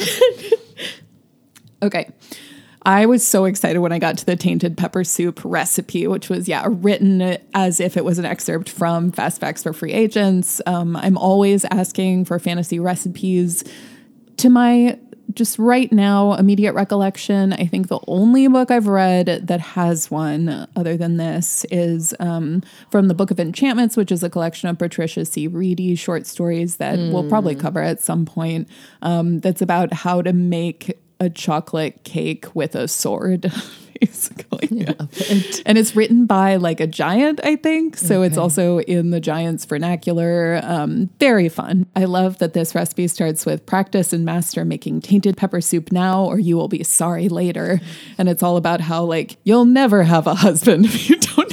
okay. 1.82 2.10
I 2.88 3.04
was 3.04 3.24
so 3.24 3.44
excited 3.44 3.80
when 3.80 3.92
I 3.92 3.98
got 3.98 4.16
to 4.16 4.24
the 4.24 4.34
tainted 4.34 4.78
pepper 4.78 5.04
soup 5.04 5.42
recipe, 5.44 6.06
which 6.06 6.30
was, 6.30 6.48
yeah, 6.48 6.66
written 6.66 7.36
as 7.52 7.80
if 7.80 7.98
it 7.98 8.04
was 8.04 8.18
an 8.18 8.24
excerpt 8.24 8.70
from 8.70 9.12
Fast 9.12 9.42
Facts 9.42 9.62
for 9.62 9.74
Free 9.74 9.92
Agents. 9.92 10.62
Um, 10.64 10.96
I'm 10.96 11.18
always 11.18 11.66
asking 11.66 12.24
for 12.24 12.38
fantasy 12.38 12.80
recipes. 12.80 13.62
To 14.38 14.48
my 14.48 14.98
just 15.34 15.58
right 15.58 15.92
now 15.92 16.32
immediate 16.32 16.72
recollection, 16.72 17.52
I 17.52 17.66
think 17.66 17.88
the 17.88 18.00
only 18.06 18.48
book 18.48 18.70
I've 18.70 18.86
read 18.86 19.46
that 19.48 19.60
has 19.60 20.10
one 20.10 20.66
other 20.74 20.96
than 20.96 21.18
this 21.18 21.66
is 21.70 22.14
um, 22.20 22.62
from 22.90 23.08
the 23.08 23.14
Book 23.14 23.30
of 23.30 23.38
Enchantments, 23.38 23.98
which 23.98 24.10
is 24.10 24.22
a 24.22 24.30
collection 24.30 24.70
of 24.70 24.78
Patricia 24.78 25.26
C. 25.26 25.46
Wrede 25.46 25.98
short 25.98 26.26
stories 26.26 26.78
that 26.78 26.98
we'll 26.98 27.28
probably 27.28 27.54
cover 27.54 27.82
at 27.82 28.00
some 28.00 28.24
point. 28.24 28.66
Um, 29.02 29.40
that's 29.40 29.60
about 29.60 29.92
how 29.92 30.22
to 30.22 30.32
make 30.32 30.98
a 31.20 31.28
chocolate 31.30 32.04
cake 32.04 32.46
with 32.54 32.74
a 32.74 32.86
sword, 32.88 33.52
basically. 34.00 34.86
and 35.66 35.76
it's 35.78 35.96
written 35.96 36.26
by 36.26 36.56
like 36.56 36.80
a 36.80 36.86
giant, 36.86 37.40
I 37.42 37.56
think. 37.56 37.96
So 37.96 38.22
it's 38.22 38.36
also 38.36 38.78
in 38.80 39.10
the 39.10 39.20
giant's 39.20 39.64
vernacular. 39.64 40.60
Um, 40.62 41.10
very 41.18 41.48
fun. 41.48 41.86
I 41.96 42.04
love 42.04 42.38
that 42.38 42.52
this 42.52 42.74
recipe 42.74 43.08
starts 43.08 43.44
with 43.44 43.66
practice 43.66 44.12
and 44.12 44.24
master 44.24 44.64
making 44.64 45.00
tainted 45.00 45.36
pepper 45.36 45.60
soup 45.60 45.90
now, 45.90 46.24
or 46.24 46.38
you 46.38 46.56
will 46.56 46.68
be 46.68 46.84
sorry 46.84 47.28
later. 47.28 47.80
And 48.16 48.28
it's 48.28 48.42
all 48.42 48.56
about 48.56 48.80
how 48.80 49.04
like 49.04 49.36
you'll 49.44 49.64
never 49.64 50.04
have 50.04 50.26
a 50.26 50.34
husband 50.34 50.84
if 50.86 51.10
you 51.10 51.16
don't 51.16 51.47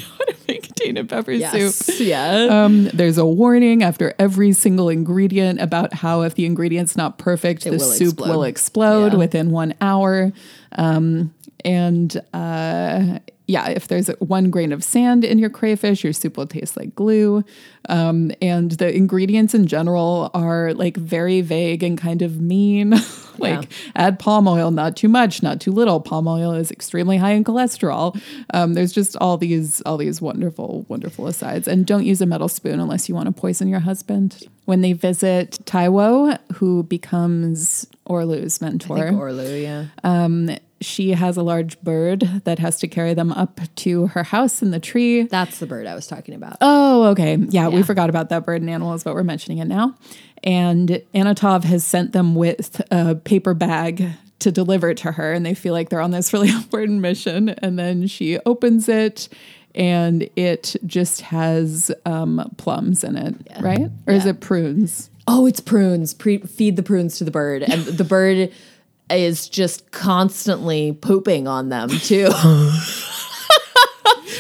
know 0.95 1.07
how 1.09 1.22
to 1.22 1.31
make 1.31 1.41
pepper 1.43 1.72
soup. 1.72 1.88
Yes. 1.89 1.99
Yeah. 1.99 2.63
Um, 2.63 2.85
there's 2.93 3.17
a 3.17 3.26
warning 3.26 3.84
after 3.84 4.13
every 4.19 4.53
single 4.53 4.89
ingredient 4.89 5.61
about 5.61 5.93
how 5.93 6.22
if 6.23 6.35
the 6.35 6.45
ingredient's 6.45 6.95
not 6.95 7.17
perfect, 7.17 7.63
the 7.63 7.72
will 7.72 7.80
soup 7.80 8.13
explode. 8.13 8.30
will 8.30 8.43
explode 8.43 9.13
Yeah. 9.13 9.19
within 9.19 9.51
one 9.51 9.73
hour. 9.81 10.31
Um, 10.73 11.34
and 11.63 12.15
uh, 12.34 13.19
yeah, 13.47 13.69
if 13.69 13.88
there's 13.88 14.07
one 14.19 14.49
grain 14.49 14.72
of 14.72 14.84
sand 14.84 15.23
in 15.23 15.38
your 15.38 15.49
crayfish, 15.49 16.03
your 16.03 16.13
soup 16.13 16.38
will 16.38 16.47
taste 16.47 16.76
like 16.76 16.95
glue. 16.95 17.43
Um, 17.88 18.31
and 18.41 18.72
the 18.72 18.95
ingredients 18.95 19.53
in 19.53 19.67
general 19.67 20.31
are 20.34 20.73
like 20.73 20.97
very 20.97 21.41
vague 21.41 21.84
and 21.84 21.97
kind 21.97 22.22
of 22.22 22.41
mean. 22.41 22.95
like 23.38 23.69
add 23.95 24.17
palm 24.17 24.47
oil, 24.47 24.72
not 24.72 24.95
too 24.95 25.07
much, 25.07 25.43
not 25.43 25.59
too 25.59 25.72
little. 25.72 25.99
Palm 25.99 26.27
oil 26.27 26.53
is 26.53 26.72
extremely 26.72 27.17
high 27.17 27.31
in 27.31 27.43
cholesterol. 27.43 28.19
Um, 28.53 28.73
there's 28.73 28.91
just 28.91 29.15
all 29.17 29.38
these 29.38 29.81
all 29.81 29.97
these 29.97 30.22
wonderful 30.22 30.85
wonderful 30.88 31.27
asides. 31.27 31.67
And 31.67 31.85
don't 31.85 32.05
use 32.05 32.22
a 32.22 32.26
metal 32.26 32.47
spoon 32.47 32.80
unless 32.80 33.07
you 33.07 33.15
want 33.15 33.27
to 33.27 33.31
poison 33.31 33.67
your 33.67 33.81
husband. 33.81 34.43
When 34.65 34.81
they 34.81 34.93
visit 34.93 35.59
Taiwo, 35.65 36.39
who 36.53 36.84
becomes 36.84 37.85
Orlu's 38.09 38.61
mentor, 38.61 39.11
Orlu, 39.11 39.61
yeah. 39.61 39.85
um, 40.03 40.49
she 40.86 41.12
has 41.12 41.36
a 41.38 41.44
large 41.44 41.80
bird 41.82 42.22
that 42.45 42.60
has 42.60 42.80
to 42.80 42.88
carry 42.88 43.14
them 43.14 43.32
up 43.32 43.60
to 43.76 44.07
her 44.07 44.24
house 44.24 44.62
in 44.62 44.72
the 44.72 44.80
tree. 44.80 45.24
That's 45.24 45.60
the 45.60 45.66
bird 45.66 45.88
I 45.88 45.95
was 45.95 46.07
talking 46.07 46.36
about. 46.36 46.57
Oh, 46.62 47.07
okay. 47.07 47.36
Yeah, 47.49 47.68
we 47.70 47.84
forgot 47.84 48.10
about 48.10 48.30
that 48.30 48.45
bird 48.45 48.62
and 48.62 48.70
animals, 48.70 49.03
but 49.03 49.14
we're 49.16 49.24
mentioning 49.24 49.57
it 49.57 49.66
now. 49.66 49.95
And 50.44 51.02
Anatov 51.14 51.64
has 51.64 51.84
sent 51.84 52.14
them 52.14 52.36
with 52.36 52.82
a 52.91 53.16
paper 53.16 53.53
bag 53.53 54.10
to 54.40 54.52
deliver 54.52 54.94
to 54.94 55.12
her, 55.14 55.34
and 55.34 55.45
they 55.45 55.53
feel 55.56 55.74
like 55.74 55.90
they're 55.90 56.02
on 56.02 56.12
this 56.12 56.32
really 56.32 56.49
important 56.56 57.02
mission. 57.02 57.49
And 57.49 57.80
then 57.80 58.07
she 58.07 58.38
opens 58.45 58.88
it, 58.88 59.28
and 59.74 60.30
it 60.36 60.76
just 60.86 61.22
has 61.22 61.91
um, 62.06 62.53
plums 62.57 63.03
in 63.03 63.18
it, 63.18 63.36
right? 63.60 63.90
Or 64.07 64.14
is 64.14 64.26
it 64.26 64.40
prunes? 64.40 65.10
Oh, 65.28 65.48
it's 65.48 65.60
prunes. 65.60 66.14
Pre- 66.14 66.38
feed 66.38 66.76
the 66.76 66.84
prunes 66.84 67.18
to 67.18 67.24
the 67.24 67.32
bird, 67.32 67.64
and 67.64 67.84
the 67.84 68.03
bird 68.03 68.52
is 69.10 69.48
just 69.49 69.91
constantly 69.91 70.94
pooping 70.94 71.48
on 71.48 71.69
them 71.69 71.90
too. 71.90 72.30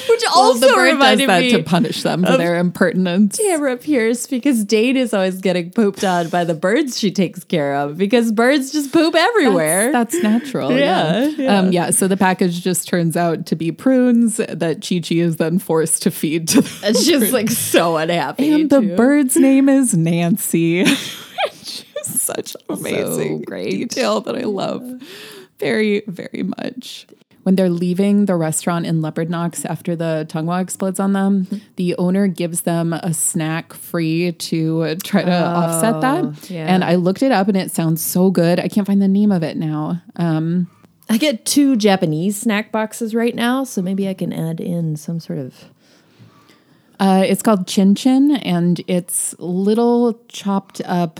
Which 0.07 0.23
also 0.33 0.59
the 0.59 0.67
bird 0.67 0.75
does 0.75 0.93
reminded 0.93 1.29
that 1.29 1.41
me 1.41 1.51
to 1.51 1.63
punish 1.63 2.03
them 2.03 2.23
for 2.23 2.37
their 2.37 2.57
impertinence. 2.57 3.37
Tamora 3.37 3.81
Pierce 3.81 4.27
because 4.27 4.63
Daine 4.63 4.95
is 4.95 5.13
always 5.13 5.41
getting 5.41 5.71
pooped 5.71 6.03
on 6.03 6.29
by 6.29 6.43
the 6.43 6.53
birds 6.53 6.97
she 6.99 7.11
takes 7.11 7.43
care 7.43 7.75
of 7.75 7.97
because 7.97 8.31
birds 8.31 8.71
just 8.71 8.93
poop 8.93 9.15
everywhere. 9.15 9.91
That's, 9.91 10.13
that's 10.13 10.23
natural. 10.23 10.71
yeah. 10.71 10.85
Yeah, 10.85 11.27
yeah. 11.37 11.59
Um, 11.59 11.71
yeah. 11.71 11.89
So 11.89 12.07
the 12.07 12.17
package 12.17 12.61
just 12.61 12.87
turns 12.87 13.17
out 13.17 13.45
to 13.47 13.55
be 13.55 13.71
prunes 13.71 14.37
that 14.37 14.87
Chi 14.87 14.99
Chi 14.99 15.15
is 15.15 15.37
then 15.37 15.59
forced 15.59 16.03
to 16.03 16.11
feed 16.11 16.47
to 16.49 16.61
the 16.61 16.81
and 16.87 16.95
she's 16.97 17.33
like 17.33 17.49
so 17.49 17.97
unhappy. 17.97 18.51
And 18.53 18.69
the 18.69 18.81
bird's 18.81 19.35
name 19.35 19.69
is 19.69 19.95
Nancy. 19.95 20.85
Such 22.05 22.55
amazing 22.69 23.41
great. 23.43 23.71
detail 23.71 24.21
that 24.21 24.35
I 24.35 24.41
love 24.43 24.83
very, 25.59 26.03
very 26.07 26.43
much. 26.43 27.07
When 27.43 27.55
they're 27.55 27.69
leaving 27.69 28.25
the 28.25 28.35
restaurant 28.35 28.87
in 28.87 29.01
Leopard 29.03 29.29
Knocks 29.29 29.65
after 29.65 29.95
the 29.95 30.25
Tungwa 30.27 30.63
explodes 30.63 30.99
on 30.99 31.13
them, 31.13 31.47
the 31.75 31.95
owner 31.97 32.27
gives 32.27 32.61
them 32.61 32.91
a 32.91 33.13
snack 33.13 33.71
free 33.73 34.31
to 34.31 34.95
try 35.03 35.23
to 35.23 35.31
offset 35.31 36.01
that. 36.01 36.49
yeah. 36.49 36.65
And 36.65 36.83
I 36.83 36.95
looked 36.95 37.21
it 37.21 37.31
up 37.31 37.47
and 37.47 37.55
it 37.55 37.69
sounds 37.71 38.01
so 38.03 38.31
good. 38.31 38.59
I 38.59 38.67
can't 38.67 38.87
find 38.87 38.99
the 38.99 39.07
name 39.07 39.31
of 39.31 39.43
it 39.43 39.57
now. 39.57 40.01
Um, 40.15 40.71
I 41.07 41.17
get 41.17 41.45
two 41.45 41.75
Japanese 41.75 42.35
snack 42.35 42.71
boxes 42.71 43.13
right 43.13 43.35
now, 43.35 43.63
so 43.63 43.79
maybe 43.79 44.09
I 44.09 44.15
can 44.15 44.33
add 44.33 44.59
in 44.59 44.95
some 44.95 45.19
sort 45.19 45.37
of 45.37 45.65
Uh, 46.99 47.23
it's 47.27 47.43
called 47.43 47.67
Chin 47.67 47.93
Chin, 47.93 48.37
and 48.37 48.81
it's 48.87 49.35
little 49.37 50.19
chopped 50.29 50.81
up 50.85 51.19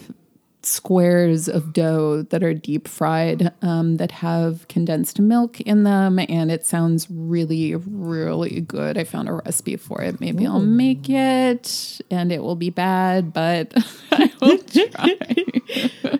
squares 0.65 1.47
of 1.47 1.73
dough 1.73 2.23
that 2.29 2.43
are 2.43 2.53
deep 2.53 2.87
fried 2.87 3.51
um, 3.61 3.97
that 3.97 4.11
have 4.11 4.67
condensed 4.67 5.19
milk 5.19 5.61
in 5.61 5.83
them. 5.83 6.19
And 6.19 6.51
it 6.51 6.65
sounds 6.65 7.07
really, 7.09 7.75
really 7.75 8.61
good. 8.61 8.97
I 8.97 9.03
found 9.03 9.29
a 9.29 9.33
recipe 9.33 9.75
for 9.75 10.01
it. 10.01 10.19
Maybe 10.19 10.45
I'll 10.45 10.59
make 10.59 11.09
it 11.09 12.01
and 12.11 12.31
it 12.31 12.41
will 12.41 12.55
be 12.55 12.69
bad, 12.69 13.33
but 13.33 13.73
I 14.11 14.31
will 14.41 14.57
try. 14.59 16.19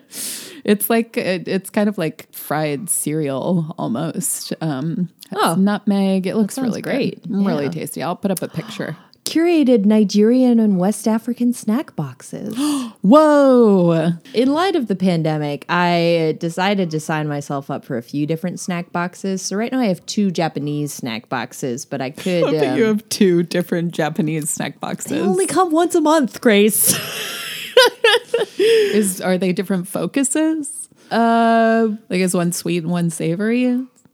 It's 0.64 0.90
like 0.90 1.16
it- 1.16 1.46
it's 1.46 1.70
kind 1.70 1.88
of 1.88 1.96
like 1.96 2.26
fried 2.34 2.90
cereal 2.90 3.72
almost. 3.78 4.52
Um, 4.60 5.10
Oh. 5.32 5.54
nutmeg. 5.58 6.26
It 6.26 6.36
looks 6.36 6.56
really 6.58 6.82
great. 6.82 7.22
great. 7.28 7.44
Really 7.46 7.68
tasty. 7.68 8.02
I'll 8.02 8.16
put 8.16 8.30
up 8.32 8.42
a 8.42 8.48
picture. 8.48 8.96
Curated 9.26 9.84
Nigerian 9.84 10.60
and 10.60 10.78
West 10.78 11.06
African 11.08 11.52
snack 11.52 11.94
boxes. 11.96 12.56
Whoa! 13.02 14.12
In 14.32 14.52
light 14.52 14.76
of 14.76 14.86
the 14.86 14.94
pandemic, 14.96 15.66
I 15.68 16.36
decided 16.38 16.90
to 16.92 17.00
sign 17.00 17.26
myself 17.26 17.70
up 17.70 17.84
for 17.84 17.98
a 17.98 18.02
few 18.02 18.26
different 18.26 18.60
snack 18.60 18.92
boxes. 18.92 19.42
So 19.42 19.56
right 19.56 19.70
now 19.72 19.80
I 19.80 19.86
have 19.86 20.04
two 20.06 20.30
Japanese 20.30 20.92
snack 20.94 21.28
boxes, 21.28 21.84
but 21.84 22.00
I 22.00 22.10
could. 22.10 22.44
I 22.44 22.50
think 22.58 22.72
um, 22.72 22.78
you 22.78 22.84
have 22.84 23.06
two 23.08 23.42
different 23.42 23.92
Japanese 23.92 24.48
snack 24.48 24.80
boxes. 24.80 25.10
they 25.10 25.20
only 25.20 25.46
come 25.46 25.72
once 25.72 25.94
a 25.94 26.00
month, 26.00 26.40
Grace. 26.40 26.96
is 28.58 29.20
are 29.20 29.36
they 29.36 29.52
different 29.52 29.88
focuses? 29.88 30.88
uh, 31.10 31.88
Like 32.08 32.20
is 32.20 32.34
one 32.34 32.52
sweet 32.52 32.84
and 32.84 32.92
one 32.92 33.10
savory? 33.10 33.66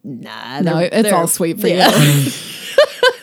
nah, 0.02 0.60
No, 0.60 0.78
it's 0.78 1.12
all 1.12 1.28
sweet 1.28 1.60
for 1.60 1.68
yeah. 1.68 1.94
you. 1.96 2.30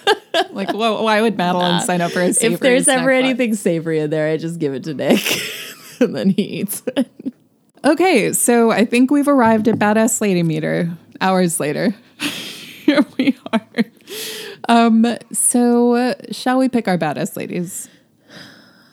like, 0.52 0.70
wh- 0.72 1.02
why 1.04 1.22
would 1.22 1.38
Madeline 1.38 1.82
sign 1.82 2.02
up 2.02 2.12
for 2.12 2.22
a 2.22 2.34
savory? 2.34 2.54
If 2.54 2.60
there's 2.60 2.88
ever 2.88 3.12
box? 3.12 3.24
anything 3.24 3.56
savory 3.56 4.00
in 4.00 4.10
there, 4.10 4.32
I 4.32 4.38
just 4.38 4.60
give 4.60 4.74
it 4.74 4.84
to 4.86 4.94
Nick, 4.94 5.22
and 6.00 6.16
then 6.16 6.30
he 6.30 6.42
eats 6.42 6.84
it. 6.96 7.10
Okay, 7.84 8.34
so 8.34 8.72
I 8.72 8.86
think 8.86 9.10
we've 9.12 9.28
arrived 9.28 9.68
at 9.68 9.76
Badass 9.76 10.20
Lady 10.22 10.44
Meter 10.44 10.92
hours 11.22 11.60
later. 11.60 11.96
Here 12.20 13.06
we 13.18 13.38
are. 13.54 13.62
Um, 14.68 15.06
so, 15.32 15.94
uh, 15.96 16.14
shall 16.32 16.58
we 16.58 16.70
pick 16.70 16.88
our 16.88 16.98
Badass 16.98 17.38
Ladies? 17.38 17.88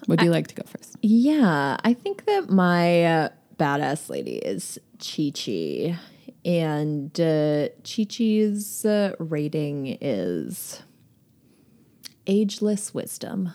Would 0.07 0.23
you 0.23 0.31
like 0.31 0.47
to 0.49 0.55
go 0.55 0.63
first? 0.67 0.97
Yeah, 1.03 1.77
I 1.83 1.95
think 1.95 2.27
that 2.27 2.49
my 2.49 3.05
uh, 3.05 3.29
badass 3.59 4.09
lady 4.09 4.37
is 4.37 4.79
Chi 4.99 5.33
Chi. 5.35 5.99
And 6.45 7.19
uh, 7.21 7.69
Chi 7.83 8.05
Chi's 8.05 8.85
uh, 8.85 9.15
rating 9.19 9.99
is 10.01 10.81
ageless 12.27 12.93
wisdom. 12.95 13.55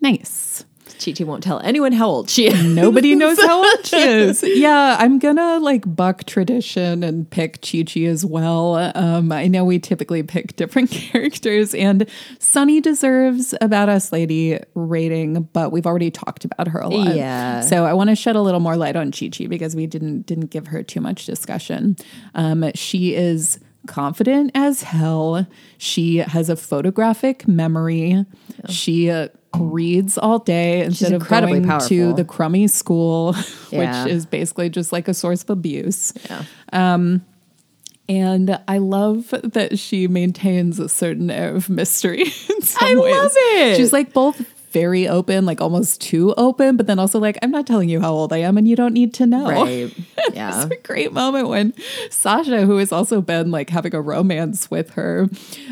Nice. 0.00 0.64
Chi 0.98 1.12
Chi 1.12 1.24
won't 1.24 1.42
tell 1.44 1.60
anyone 1.60 1.92
how 1.92 2.08
old 2.08 2.30
she 2.30 2.46
is. 2.46 2.64
Nobody 2.64 3.14
knows 3.14 3.38
how 3.40 3.58
old 3.58 3.86
she 3.86 3.96
is. 3.96 4.42
Yeah, 4.58 4.96
I'm 4.98 5.18
gonna 5.18 5.58
like 5.60 5.84
buck 5.94 6.24
tradition 6.24 7.04
and 7.04 7.28
pick 7.28 7.60
Chi 7.62 7.84
Chi 7.84 8.00
as 8.00 8.24
well. 8.24 8.90
Um, 8.94 9.30
I 9.30 9.46
know 9.46 9.64
we 9.64 9.78
typically 9.78 10.22
pick 10.22 10.56
different 10.56 10.90
characters, 10.92 11.74
and 11.74 12.08
Sunny 12.38 12.80
deserves 12.80 13.52
a 13.60 13.68
badass 13.68 14.10
lady 14.10 14.58
rating, 14.74 15.42
but 15.52 15.70
we've 15.70 15.86
already 15.86 16.10
talked 16.10 16.44
about 16.44 16.68
her 16.68 16.80
a 16.80 16.88
lot. 16.88 17.14
Yeah. 17.14 17.60
So 17.60 17.84
I 17.84 17.92
want 17.92 18.10
to 18.10 18.16
shed 18.16 18.34
a 18.34 18.42
little 18.42 18.60
more 18.60 18.76
light 18.76 18.96
on 18.96 19.12
Chi 19.12 19.28
Chi 19.28 19.46
because 19.46 19.76
we 19.76 19.86
didn't 19.86 20.22
didn't 20.22 20.46
give 20.46 20.68
her 20.68 20.82
too 20.82 21.00
much 21.00 21.26
discussion. 21.26 21.96
Um, 22.34 22.70
she 22.74 23.14
is 23.14 23.60
confident 23.88 24.52
as 24.54 24.82
hell. 24.82 25.46
She 25.78 26.18
has 26.18 26.48
a 26.48 26.54
photographic 26.54 27.48
memory. 27.48 28.24
She 28.68 29.10
uh, 29.10 29.28
reads 29.56 30.16
all 30.18 30.38
day 30.38 30.82
instead 30.82 31.12
of 31.12 31.22
incredibly 31.22 31.60
going 31.60 31.80
to 31.88 32.12
the 32.12 32.24
crummy 32.24 32.68
school, 32.68 33.34
Yeah. 33.72 34.04
which 34.04 34.12
is 34.12 34.26
basically 34.26 34.70
just 34.70 34.92
like 34.92 35.08
a 35.08 35.14
source 35.14 35.42
of 35.42 35.50
abuse. 35.50 36.12
Yeah. 36.30 36.44
And 38.10 38.58
I 38.66 38.78
love 38.78 39.34
that 39.42 39.78
she 39.78 40.08
maintains 40.08 40.78
a 40.78 40.88
certain 40.88 41.30
air 41.30 41.54
of 41.54 41.68
mystery 41.68 42.22
in 42.50 42.62
some 42.62 42.88
I 42.88 42.96
ways. 43.00 43.14
love 43.14 43.32
it. 43.34 43.76
She's 43.76 43.92
like 43.92 44.14
both 44.14 44.40
very 44.78 45.08
open, 45.08 45.44
like 45.44 45.60
almost 45.60 46.00
too 46.00 46.32
open, 46.36 46.76
but 46.76 46.86
then 46.86 46.98
also 47.00 47.18
like, 47.18 47.36
I'm 47.42 47.50
not 47.50 47.66
telling 47.66 47.88
you 47.88 48.00
how 48.00 48.12
old 48.12 48.32
I 48.32 48.38
am 48.38 48.56
and 48.56 48.68
you 48.68 48.76
don't 48.76 48.94
need 48.94 49.12
to 49.14 49.26
know. 49.26 49.48
Right. 49.48 49.92
Yeah. 50.32 50.62
It's 50.62 50.72
a 50.72 50.82
great 50.82 51.12
moment 51.12 51.48
when 51.48 51.74
Sasha, 52.10 52.64
who 52.64 52.76
has 52.78 52.92
also 52.92 53.20
been 53.20 53.50
like 53.50 53.70
having 53.70 53.94
a 53.94 54.00
romance 54.00 54.70
with 54.70 54.90
her, 54.90 55.28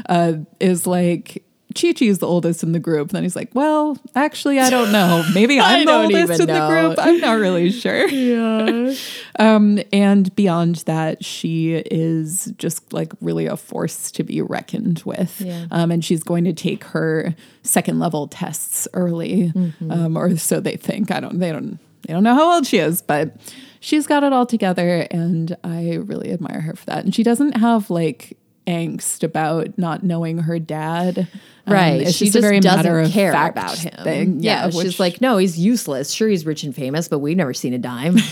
uh, 0.08 0.34
is 0.58 0.86
like, 0.86 1.45
Chi 1.76 1.92
Chi's 1.92 2.18
the 2.18 2.26
oldest 2.26 2.62
in 2.62 2.72
the 2.72 2.78
group. 2.80 3.08
And 3.08 3.16
then 3.16 3.22
he's 3.22 3.36
like, 3.36 3.54
Well, 3.54 3.96
actually, 4.14 4.58
I 4.58 4.70
don't 4.70 4.90
know. 4.92 5.24
Maybe 5.34 5.60
I'm 5.60 5.84
the 5.84 5.92
oldest 5.92 6.40
in 6.40 6.46
the 6.46 6.66
group. 6.68 6.96
I'm 6.98 7.18
not 7.20 7.34
really 7.38 7.70
sure. 7.82 8.08
yeah. 8.08 8.94
Um, 9.38 9.78
and 9.92 10.34
beyond 10.34 10.76
that, 10.86 11.22
she 11.22 11.74
is 11.74 12.54
just 12.56 12.90
like 12.94 13.12
really 13.20 13.44
a 13.44 13.54
force 13.56 14.10
to 14.12 14.22
be 14.24 14.40
reckoned 14.40 15.02
with. 15.04 15.42
Yeah. 15.42 15.66
Um, 15.70 15.90
and 15.90 16.02
she's 16.02 16.22
going 16.22 16.44
to 16.44 16.54
take 16.54 16.84
her 16.84 17.34
second 17.62 17.98
level 17.98 18.28
tests 18.28 18.88
early, 18.94 19.52
Mm-hmm. 19.54 19.90
um, 19.90 20.16
or 20.16 20.36
so 20.38 20.58
they 20.60 20.76
think. 20.76 21.10
I 21.10 21.20
don't. 21.20 21.38
They 21.38 21.52
don't. 21.52 21.78
They 22.06 22.14
don't 22.14 22.22
know 22.22 22.34
how 22.34 22.54
old 22.54 22.66
she 22.66 22.78
is, 22.78 23.02
but 23.02 23.36
she's 23.80 24.06
got 24.06 24.22
it 24.22 24.32
all 24.32 24.46
together, 24.46 25.06
and 25.10 25.54
I 25.62 25.96
really 25.96 26.32
admire 26.32 26.62
her 26.62 26.74
for 26.74 26.86
that. 26.86 27.04
And 27.04 27.14
she 27.14 27.22
doesn't 27.22 27.56
have 27.58 27.90
like 27.90 28.38
angst 28.66 29.22
about 29.22 29.78
not 29.78 30.02
knowing 30.02 30.38
her 30.38 30.58
dad. 30.58 31.28
Um, 31.66 31.72
Right. 31.74 32.02
it's 32.02 32.12
she 32.12 32.26
just, 32.26 32.34
just 32.34 32.36
a 32.36 32.40
very 32.40 32.60
doesn't 32.60 33.10
care 33.12 33.30
about 33.32 33.78
him. 33.78 34.04
thing. 34.04 34.40
Yeah. 34.42 34.66
which- 34.66 34.74
she's 34.76 35.00
like, 35.00 35.20
no, 35.20 35.36
he's 35.38 35.58
useless. 35.58 36.10
Sure, 36.12 36.28
he's 36.28 36.46
rich 36.46 36.62
and 36.62 36.74
famous, 36.74 37.08
but 37.08 37.18
we've 37.18 37.36
never 37.36 37.54
seen 37.54 37.74
a 37.74 37.78
dime. 37.78 38.16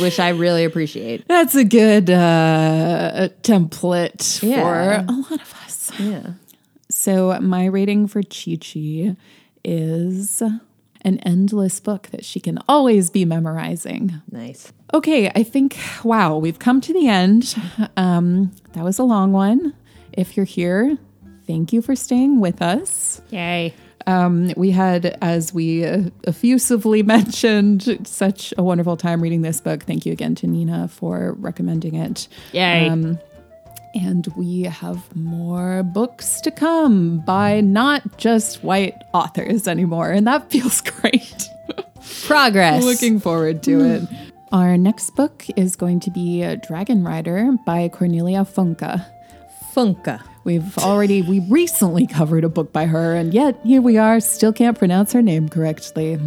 Which 0.00 0.18
I 0.18 0.30
really 0.30 0.64
appreciate. 0.64 1.26
That's 1.28 1.54
a 1.54 1.64
good 1.64 2.08
uh, 2.08 3.28
template 3.42 4.42
Yeah. 4.42 4.62
for 4.62 5.12
a 5.12 5.12
lot 5.12 5.32
of 5.42 5.54
us. 5.64 5.90
Yeah. 5.98 6.26
So, 6.88 7.38
my 7.40 7.66
rating 7.66 8.06
for 8.06 8.22
Chi 8.22 8.56
Chi 8.60 9.14
is 9.62 10.40
an 11.02 11.18
endless 11.20 11.80
book 11.80 12.08
that 12.12 12.24
she 12.24 12.40
can 12.40 12.58
always 12.68 13.10
be 13.10 13.24
memorizing. 13.26 14.22
Nice. 14.30 14.72
Okay, 14.94 15.28
I 15.34 15.42
think, 15.42 15.76
wow, 16.02 16.38
we've 16.38 16.58
come 16.58 16.80
to 16.80 16.92
the 16.92 17.08
end. 17.08 17.54
Um, 17.96 18.52
that 18.74 18.84
was 18.84 18.98
a 18.98 19.04
long 19.04 19.32
one. 19.32 19.74
If 20.12 20.36
you're 20.36 20.46
here, 20.46 20.98
thank 21.46 21.72
you 21.72 21.82
for 21.82 21.96
staying 21.96 22.40
with 22.40 22.62
us. 22.62 23.20
Yay. 23.30 23.74
Um, 24.06 24.52
we 24.56 24.70
had, 24.70 25.16
as 25.22 25.54
we 25.54 25.84
uh, 25.84 26.10
effusively 26.24 27.02
mentioned, 27.16 28.06
such 28.06 28.52
a 28.58 28.62
wonderful 28.62 28.96
time 28.96 29.20
reading 29.22 29.42
this 29.42 29.60
book. 29.60 29.82
Thank 29.82 30.04
you 30.06 30.12
again 30.12 30.34
to 30.36 30.46
Nina 30.46 30.88
for 30.88 31.34
recommending 31.38 31.94
it. 31.94 32.28
Yay. 32.52 32.88
Um, 32.88 33.18
and 33.94 34.26
we 34.36 34.62
have 34.62 35.14
more 35.16 35.84
books 35.84 36.40
to 36.42 36.50
come 36.50 37.20
by 37.20 37.60
not 37.60 38.18
just 38.18 38.64
white 38.64 38.96
authors 39.12 39.68
anymore. 39.68 40.10
And 40.10 40.26
that 40.26 40.50
feels 40.50 40.80
great. 40.80 41.48
Progress. 42.26 42.84
Looking 42.84 43.20
forward 43.20 43.62
to 43.64 43.84
it. 43.84 44.02
Our 44.54 44.76
next 44.76 45.16
book 45.16 45.44
is 45.56 45.74
going 45.74 45.98
to 45.98 46.12
be 46.12 46.46
Dragon 46.64 47.02
Rider 47.02 47.50
by 47.66 47.88
Cornelia 47.88 48.44
Funke. 48.44 49.04
Funke. 49.74 50.22
We've 50.44 50.78
already, 50.78 51.22
we 51.22 51.40
recently 51.40 52.06
covered 52.06 52.44
a 52.44 52.48
book 52.48 52.72
by 52.72 52.86
her, 52.86 53.16
and 53.16 53.34
yet 53.34 53.58
here 53.64 53.82
we 53.82 53.98
are, 53.98 54.20
still 54.20 54.52
can't 54.52 54.78
pronounce 54.78 55.12
her 55.12 55.22
name 55.22 55.48
correctly. 55.48 56.20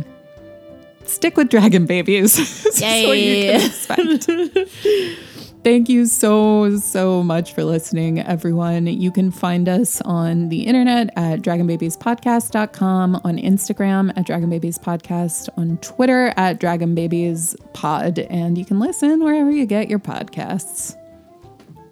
Stick 1.06 1.38
with 1.38 1.48
Dragon 1.48 1.86
Babies. 1.86 2.36
This 2.66 2.82
what 2.82 3.18
you 3.18 3.32
Yay. 3.32 5.16
Thank 5.68 5.90
you 5.90 6.06
so, 6.06 6.78
so 6.78 7.22
much 7.22 7.54
for 7.54 7.66
listening, 7.66 8.22
everyone. 8.22 8.88
You 8.88 9.12
can 9.12 9.32
find 9.32 9.68
us 9.68 10.00
on 10.00 10.48
the 10.48 10.62
internet 10.62 11.10
at 11.18 11.42
dragonbabiespodcast.com, 11.42 13.16
on 13.26 13.38
Instagram 13.38 14.14
at 14.16 14.26
dragonbabiespodcast, 14.26 15.50
on 15.58 15.76
Twitter 15.80 16.34
at 16.38 16.62
dragonbabiespod, 16.62 18.28
and 18.30 18.58
you 18.58 18.64
can 18.64 18.80
listen 18.80 19.22
wherever 19.22 19.52
you 19.52 19.66
get 19.66 19.90
your 19.90 20.00
podcasts. 20.00 20.96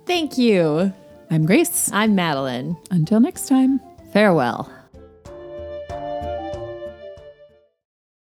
Thank 0.05 0.37
you. 0.37 0.93
I'm 1.29 1.45
Grace. 1.45 1.91
I'm 1.91 2.15
Madeline. 2.15 2.77
Until 2.91 3.19
next 3.19 3.49
time. 3.49 3.81
Farewell. 4.13 4.71